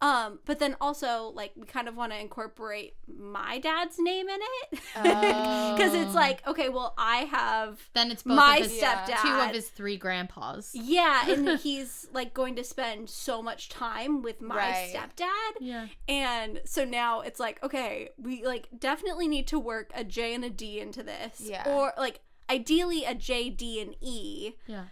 [0.03, 4.41] Um, but then also like we kind of want to incorporate my dad's name in
[4.41, 9.21] it because it's like okay, well I have Then it's both my of his, stepdad,
[9.21, 10.71] two of his three grandpas.
[10.75, 14.95] yeah, and he's like going to spend so much time with my Right.
[14.95, 15.61] stepdad.
[15.61, 15.87] Yeah.
[16.09, 20.45] And so now it's like, okay, we like definitely need to work a J and
[20.45, 21.41] a D into this.
[21.45, 21.65] Yeah.
[21.69, 24.53] Or like ideally a J, D, and E.
[24.67, 24.85] Yeah.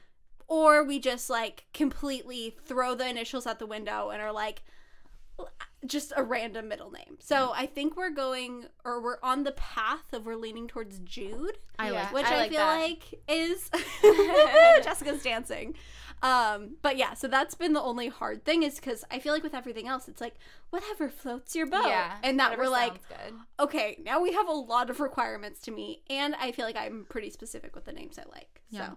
[0.49, 4.63] Or we just like completely throw the initials out the window and are like
[5.87, 7.17] just a random middle name.
[7.21, 11.59] So I think we're going or we're on the path of we're leaning towards Jude
[11.79, 12.81] I like which I I, like feel that.
[12.81, 13.71] like is
[14.85, 15.75] Jessica's dancing.
[16.21, 19.45] Um, but yeah, so that's been the only hard thing is because I feel like
[19.45, 20.35] with everything else, it's like
[20.71, 23.35] whatever floats your boat, Yeah, and that we're like, good.
[23.61, 27.07] okay, now we have a lot of requirements to meet, and I feel like I'm
[27.09, 28.63] pretty specific with the names I like.
[28.69, 28.91] Yeah.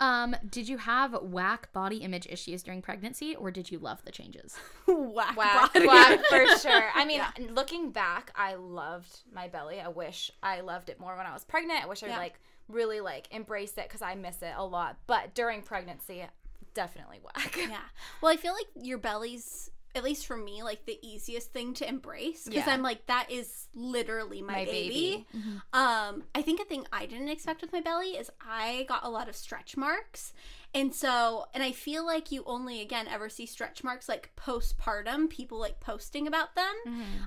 [0.00, 4.10] Um, did you have whack body image issues during pregnancy or did you love the
[4.10, 4.56] changes?
[4.86, 5.86] So whack, Whack, body.
[5.86, 6.88] whack for sure.
[6.94, 7.20] I mean,
[7.50, 9.78] looking back, I loved my belly.
[9.80, 11.84] I wish I loved it more when I was pregnant.
[11.84, 12.18] I wish I Yeah.
[12.18, 14.96] like really like embraced it because I miss it a lot.
[15.06, 16.24] But during pregnancy,
[16.72, 17.56] definitely whack.
[17.58, 17.80] yeah.
[18.22, 21.88] Well, I feel like your belly's at least for me like the easiest thing to
[21.88, 22.72] embrace because Yeah.
[22.74, 25.26] I'm like that is literally my, My baby.
[25.32, 25.60] baby.
[25.72, 29.10] Um, I think a thing I didn't expect with my belly is I got a
[29.10, 30.32] lot of stretch marks.
[30.72, 35.28] And so, and I feel like you only again ever see stretch marks like postpartum,
[35.28, 36.74] people like posting about them.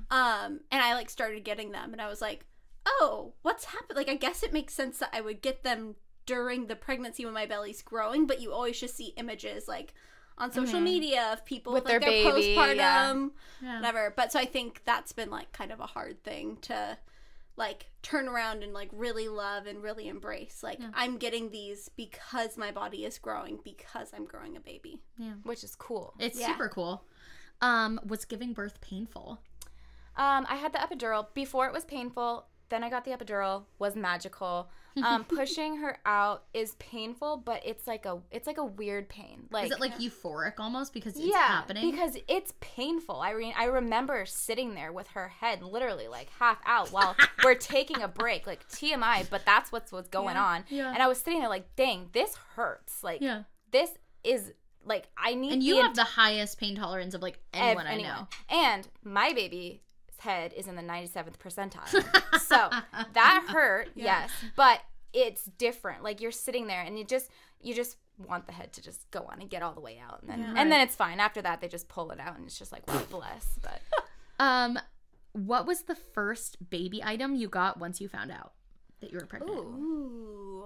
[0.10, 2.46] Um, and I like started getting them and I was like,
[2.86, 5.96] "Oh, what's happened?" Like I guess it makes sense that I would get them
[6.26, 9.94] during the pregnancy when my belly's growing, but you always just see images like
[10.38, 13.32] on social media of people With with, like, their their, baby, postpartum
[13.62, 13.76] yeah.
[13.78, 14.14] whatever.
[14.16, 16.98] But so I think that's been like kind of a hard thing to
[17.56, 20.64] like turn around and like really love and really embrace.
[20.64, 25.02] Like I'm getting these because my body is growing because I'm growing a baby.
[25.44, 26.14] which is cool.
[26.20, 26.48] It's Yeah.
[26.48, 27.04] super cool.
[27.62, 29.40] Um, was giving birth painful?
[30.16, 32.46] Um, I had the epidural before it was painful.
[32.70, 34.70] then I got the epidural, was magical.
[35.02, 39.48] Um, pushing her out is painful, but it's like a it's like a weird pain.
[39.52, 41.90] Like Is it like euphoric almost because it's yeah, happening?
[41.92, 43.16] because it's painful.
[43.20, 47.56] I re- I remember sitting there with her head literally like half out while we're
[47.56, 49.28] taking a break, like TMI.
[49.30, 50.66] But that's what's what's going on.
[50.70, 50.94] Yeah.
[50.94, 53.04] And I was sitting there like, dang, this hurts.
[53.04, 53.44] Like, Yeah.
[53.72, 53.90] this
[54.24, 54.52] is
[54.86, 55.54] like I need.
[55.54, 58.28] and you the have the highest pain tolerance of like ev- anyone I know.
[58.50, 59.80] And my baby's
[60.24, 61.88] head is in the 97th percentile.
[62.42, 62.70] so
[63.14, 64.82] that hurt, yes, but
[65.14, 66.04] it's different.
[66.04, 67.30] Like you're sitting there and you just
[67.62, 70.22] you just want the head to just go on and get all the way out
[70.22, 71.20] and then and then it's fine.
[71.20, 73.60] After that they just pull it out and it's just like wow, bless.
[73.62, 73.82] But
[74.40, 74.80] Um,
[75.34, 78.54] what was the first baby item you got once you found out
[79.02, 79.58] that you were pregnant?
[79.58, 80.66] Ooh.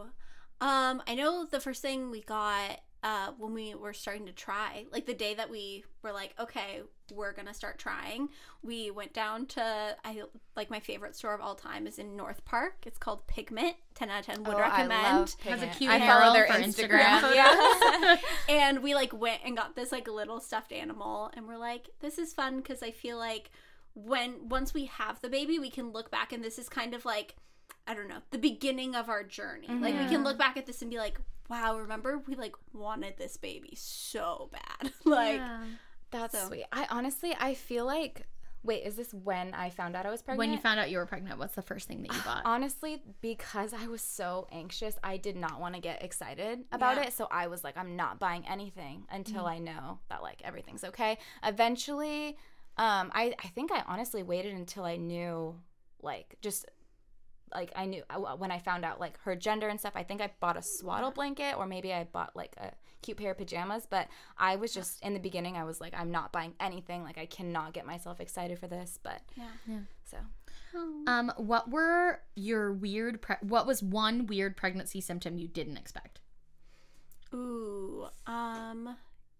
[0.60, 4.72] Um, I know the first thing we got uh when we were starting to try,
[4.92, 6.82] like the day that we were like, okay,
[7.18, 8.22] we're gonna start trying.
[8.62, 9.62] We went down to
[10.04, 10.24] I
[10.56, 12.74] like my favorite store of all time is in North Park.
[12.86, 13.76] It's called Pigment.
[13.94, 14.92] Ten out of ten would Oh, I recommend.
[15.20, 15.78] love Has a Pigment.
[15.78, 17.20] cute I follow their Instagram.
[17.22, 18.18] Instagram Yeah.
[18.50, 22.18] and we like went and got this like little stuffed animal and we're like this
[22.18, 23.52] is fun because i feel like
[23.94, 27.06] when once we have the baby we can look back and this is kind of
[27.06, 27.36] like
[27.88, 30.82] i don't know the beginning of our journey like we can look back at this
[30.82, 31.20] and be like
[31.50, 35.42] wow remember we like wanted this baby so bad like
[36.12, 36.66] That's So- sweet.
[36.72, 38.28] I honestly I feel like
[38.64, 40.40] wait, is this when I found out I was pregnant?
[40.40, 42.42] When you found out you were pregnant, what's the first thing that you bought?
[42.44, 47.04] Honestly, because I was so anxious, I did not want to get excited about Yeah.
[47.04, 47.14] it.
[47.14, 51.18] So I was like, I'm not buying anything until I know that like everything's okay.
[51.46, 52.38] Eventually,
[52.78, 55.56] um, I I think I honestly waited until I knew
[56.02, 56.66] like just
[57.54, 58.04] like I knew
[58.38, 59.94] when I found out like her gender and stuff.
[59.96, 62.72] I think I bought a swaddle blanket or maybe I bought like a
[63.02, 63.88] cute pair of pajamas.
[63.90, 64.08] But
[64.38, 67.04] I was just in the beginning, I was like, I'm not buying anything.
[67.04, 69.00] Like I cannot get myself excited for this.
[69.02, 69.50] But Yeah.
[69.68, 69.80] Yeah.
[70.04, 70.18] So
[71.08, 73.22] Um, what were your weird?
[73.22, 76.20] Pre- what was one weird pregnancy symptom you didn't expect?
[77.34, 78.96] ooh um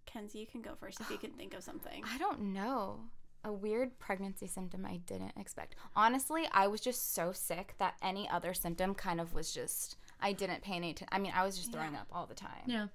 [0.06, 3.00] kenzie you can go first if you can think of something I don't know.
[3.48, 5.76] A weird pregnancy symptom I didn't expect.
[5.96, 10.34] Honestly, I was just so sick that any other symptom kind of was just I
[10.34, 11.08] didn't pay any attention.
[11.14, 12.64] I mean, I was just throwing up all the time.
[12.66, 12.88] Yeah.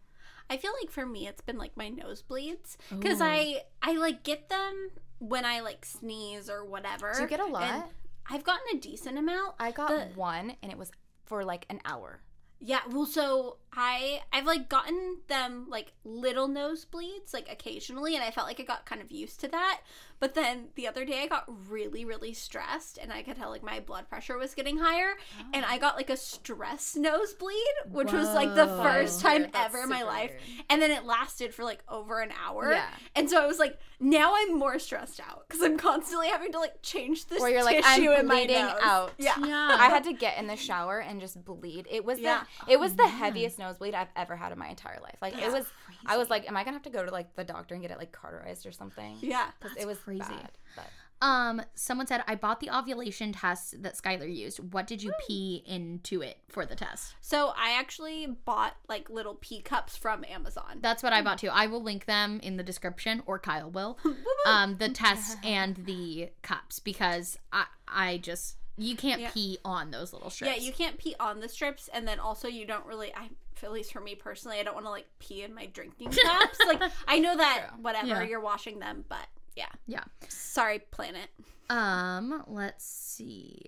[0.50, 4.50] I feel like for me it's been like my nosebleeds because I I like get
[4.50, 7.12] them when I like sneeze or whatever.
[7.16, 7.90] Do you get a and lot?
[8.28, 9.54] I've gotten a decent amount.
[9.58, 10.90] I got The- one and it was
[11.24, 12.20] for like an hour.
[12.60, 18.30] Yeah, well, so I I've like gotten them like little nosebleeds like occasionally, and I
[18.30, 19.80] felt like I got kind of used to that.
[20.20, 23.62] But then the other day I got really really stressed, and I could tell like
[23.62, 25.14] my blood pressure was getting higher,
[25.52, 27.56] and I got like a stress nosebleed,
[27.90, 29.42] which was like the first time.
[29.52, 30.64] That's ever in my life, weird.
[30.70, 32.72] and then it lasted for like over an hour.
[32.72, 32.86] Yeah.
[33.16, 36.58] and so I was like, now I'm more stressed out because I'm constantly having to
[36.60, 38.78] like change this Where you're like, I'm in my bleeding nose.
[38.82, 39.12] out.
[39.18, 39.34] Yeah.
[39.44, 39.76] Yeah.
[39.78, 41.86] I had to get in the shower and just bleed.
[41.90, 42.42] It was Yeah.
[42.66, 45.16] the it was the oh, heaviest nosebleed I've ever had in my entire life.
[45.22, 45.46] Like Yeah.
[45.46, 45.66] it was
[46.06, 47.90] I was like, am I gonna have to go to like the doctor and get
[47.90, 49.16] it like cauterized or something?
[49.20, 49.48] Yeah.
[49.60, 50.20] Because it was crazy.
[50.20, 50.50] bad.
[50.76, 50.86] But
[51.24, 54.58] Um, someone said I bought the ovulation test that Skylar used.
[54.72, 57.14] What did you pee into it for the test?
[57.20, 60.80] So I actually bought like little pee cups from Amazon.
[60.80, 61.48] That's what I bought too.
[61.48, 63.98] I will link them in the description, or Kyle will.
[64.46, 69.30] Um, the test and the cups because I I just you can't Yeah.
[69.32, 70.56] pee on those little strips.
[70.56, 73.14] Yeah, you can't pee on the strips, and then also you don't really.
[73.14, 73.28] I
[73.64, 76.58] at least for me personally, I don't want to like pee in my drinking cups.
[76.66, 78.22] like I know that whatever Yeah.
[78.22, 79.26] you're washing them, but
[79.56, 79.68] yeah.
[79.86, 80.04] Yeah.
[80.28, 81.28] Sorry, planet.
[81.70, 83.66] Um, let's see.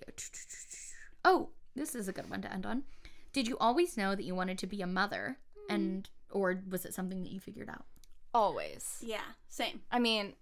[1.25, 2.83] Oh, this is a good one to end on.
[3.33, 5.39] Did you always know that you wanted to be a mother,
[5.69, 7.85] and or was it something that you figured out?
[8.37, 8.99] always.
[9.01, 9.81] Yeah, same.
[9.93, 10.33] I mean,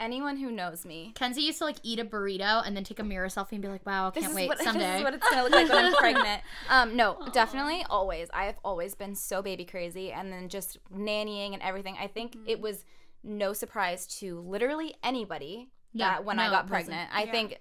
[0.00, 3.04] anyone who knows me Kenzie used to like eat a burrito and then take a
[3.04, 5.14] mirror selfie and be like, "Wow, This can't is wait what, someday." This is what
[5.14, 6.42] it's gonna look like when I'm pregnant.
[6.70, 8.28] Um, no, definitely, always.
[8.32, 11.96] I've always been so baby crazy, and then just nannying and everything.
[12.00, 12.48] I think Mm-hmm.
[12.48, 12.84] it was
[13.24, 16.88] no surprise to literally anybody Yeah, that when no, I it got wasn't.
[16.88, 17.10] pregnant.
[17.12, 17.58] I think.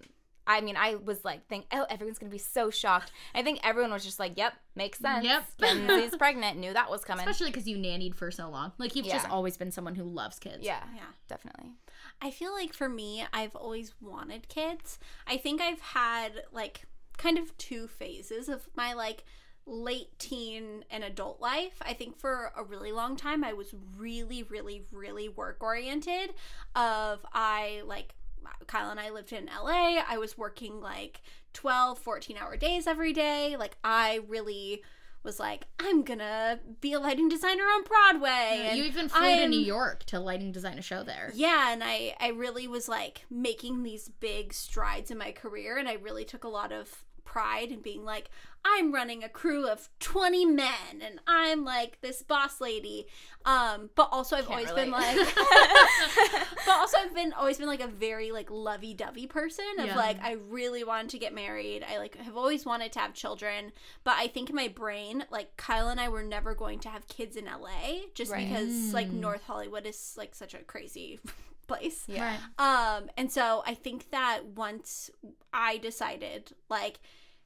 [0.50, 3.12] I mean, I was like, think, oh, everyone's gonna be so shocked.
[3.36, 5.44] I think everyone was just like, "Yep, makes sense." Yep.
[5.62, 6.58] Kenzie's pregnant.
[6.58, 7.28] Knew that was coming.
[7.28, 8.72] Especially because you nannied for so long.
[8.78, 10.60] Like you've just always been someone who loves kids.
[10.62, 11.02] yeah, Yeah.
[11.28, 11.72] definitely.
[12.22, 15.00] I feel like for me, I've always wanted kids.
[15.28, 16.86] I think I've had like
[17.18, 19.24] kind of two phases of my like
[19.66, 21.76] late teen and adult life.
[21.82, 26.34] I think for a really long time I was really really really work oriented
[26.76, 28.16] of I like
[28.66, 30.02] Kyle and I lived in LA.
[30.08, 31.22] I was working like
[31.54, 33.58] 12, 14 hour days every day.
[33.58, 34.84] Like I really
[35.28, 38.72] was like I'm to be a lighting designer on Broadway.
[38.76, 41.32] You even flew to I'm- New York to lighting design a show there.
[41.36, 45.88] yeah, and I I really was like making these big strides in my career and
[45.88, 48.30] I really took a lot of pride and being like,
[48.66, 53.08] I'm running a crew of 20 men and I'm like this boss lady.
[53.46, 55.16] Um, but also I've always been like,
[56.66, 59.96] but also I've been always been like a very like lovey dovey person of Yeah.
[59.96, 61.86] like, I really wanted to get married.
[61.90, 63.72] I like have always wanted to have children.
[64.04, 67.08] But I think in my brain, like Kyle and I were never going to have
[67.08, 68.48] kids in LA just Right.
[68.50, 71.20] because like North Hollywood is like such a crazy
[71.68, 72.04] place.
[72.08, 72.38] Yeah.
[72.58, 75.10] Um, and so I think that once
[75.54, 77.00] I decided, like,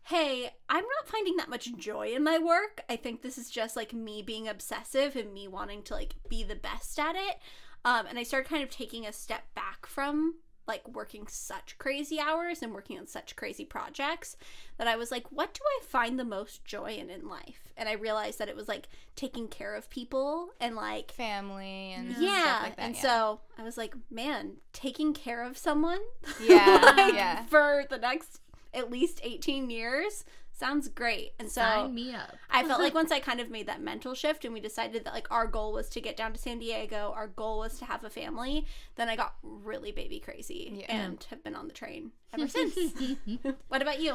[0.03, 2.81] hey, I'm not finding that much joy in my work.
[2.89, 6.43] I think this is just like me being obsessive and me wanting to like be
[6.43, 7.37] the best at it.
[7.83, 10.35] Um, and I started kind of taking a step back from
[10.71, 14.37] like working such crazy hours and working on such crazy projects
[14.77, 17.59] that I was like, what do I find the most joy in in life?
[17.77, 22.15] And I realized that it was like taking care of people and like Family and
[22.17, 22.81] yeah, stuff like that.
[22.83, 23.01] and yeah.
[23.01, 25.99] so I was like, man, taking care of someone,
[26.41, 27.45] Yeah, like, yeah.
[27.45, 28.39] for the next
[28.73, 30.23] at least eighteen years
[30.61, 31.33] sounds great.
[31.39, 32.35] And so Sign me up.
[32.49, 35.13] I felt like once I kind of made that mental shift and we decided that
[35.13, 38.03] like our goal was to get down to San Diego, our goal was to have
[38.05, 38.65] a family,
[38.95, 40.95] then I got really baby crazy Yeah.
[40.95, 42.75] and have been on the train ever since.
[43.67, 44.11] what about you?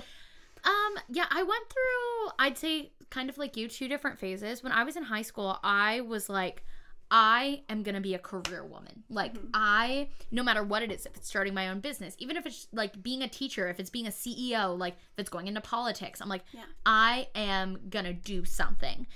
[0.64, 4.62] Um, yeah, I went through, I'd say, kind of like you, two different phases.
[4.62, 6.64] When I was in high school, I was like,
[7.10, 9.04] I am gonna be a career woman.
[9.08, 9.48] Like, mm-hmm.
[9.54, 12.68] I, no matter what it is, if it's starting my own business, even if it's
[12.72, 16.20] like being a teacher, if it's being a CEO, like if it's going into politics,
[16.20, 16.62] I'm like, Yeah.
[16.84, 19.06] I am gonna do something.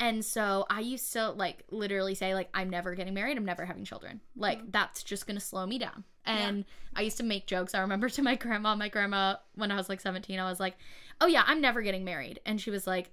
[0.00, 3.64] And so I used to like literally say like I'm never getting married, I'm never
[3.64, 4.16] having children.
[4.16, 4.40] Mm-hmm.
[4.40, 6.04] Like that's just going to slow me down.
[6.24, 7.74] And I used to make jokes.
[7.74, 10.76] I remember to my grandma, my grandma when I was like 17, I was like,
[11.20, 13.10] "Oh yeah, I'm never getting married." And she was like,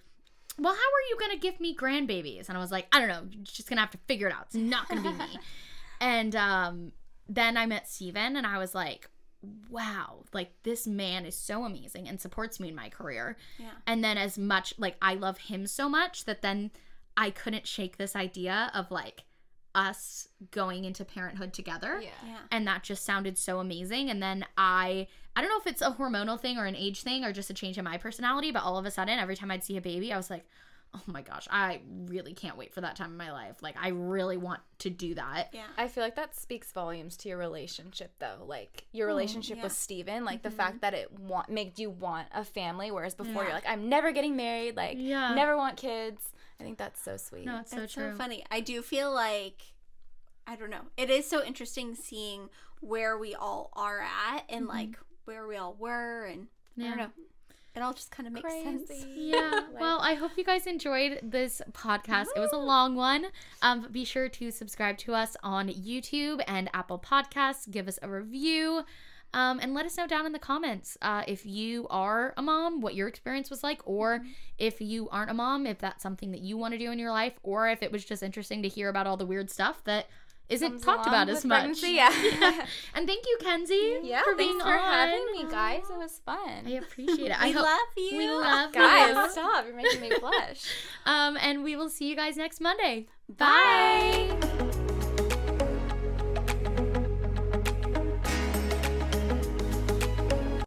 [0.58, 3.10] "Well, how are you going to give me grandbabies?" And I was like, "I don't
[3.10, 4.46] know, you're just going to have to figure it out.
[4.48, 5.40] It's not going to be me."
[6.02, 6.92] and um
[7.28, 9.10] then I met Steven and I was like,
[9.70, 13.38] wow, like this man is so amazing and supports me in my career.
[13.58, 13.72] Yeah.
[13.88, 16.72] And then as much like I love him so much that then
[17.18, 19.24] I couldn't shake this idea of like
[19.76, 22.00] us going into parenthood together.
[22.02, 22.10] Yeah.
[22.26, 22.38] Yeah.
[22.52, 24.10] And that just sounded so amazing.
[24.10, 27.26] And then I I don't know if it's a hormonal thing or an age thing
[27.26, 29.64] or just a change in my personality, but all of a sudden every time I'd
[29.64, 30.46] see a baby, I was like,
[30.96, 33.62] oh my gosh, I really can't wait for that time in my life.
[33.62, 35.50] Like I really want to do that.
[35.52, 35.66] Yeah.
[35.78, 38.46] I feel like that speaks volumes to your relationship, though.
[38.46, 39.64] Like your oh, relationship yeah.
[39.64, 40.58] with Steven, like the mm-hmm.
[40.58, 44.12] fact that it want made you want a family, whereas before you're like, I'm never
[44.14, 45.34] getting married, like Yeah.
[45.34, 46.32] never want kids.
[46.60, 47.46] I think that's so sweet.
[47.46, 48.12] No, it's so That's true.
[48.12, 48.44] so funny.
[48.50, 49.62] I do feel like
[50.48, 50.86] I don't know.
[50.98, 52.50] It is so interesting seeing
[52.82, 56.48] where we all are at and like where we all were and
[56.80, 57.12] I don't know.
[57.76, 58.90] It all just kind of makes sense.
[59.18, 59.62] Yeah.
[59.78, 62.28] well, I hope you guys enjoyed this podcast.
[62.36, 63.26] It was a long one.
[63.62, 67.70] Um, be sure to subscribe to us on YouTube and Apple Podcasts.
[67.70, 68.86] Give us a review.
[69.36, 72.80] Um, and let us know down in the comments uh, if you are a mom,
[72.80, 74.22] what your experience was like, or
[74.58, 77.12] if you aren't a mom, if that's something that you want to do in your
[77.12, 80.06] life, or if it was just interesting to hear about all the weird stuff that
[80.48, 81.58] isn't Comes talked about as much.
[81.82, 82.10] pregnancy, yeah.
[82.96, 84.94] And thank you, Kenzie, Yeah, for being thanks for on.
[84.94, 85.84] having me, guys.
[85.90, 86.64] It was fun.
[86.66, 87.42] I appreciate it.
[87.42, 88.18] I love you.
[88.18, 89.32] we love guys, you.
[89.32, 89.66] stop!
[89.66, 90.64] You're making me blush.
[91.06, 93.08] Um, and we will see you guys next Monday.
[93.28, 94.95] Bye.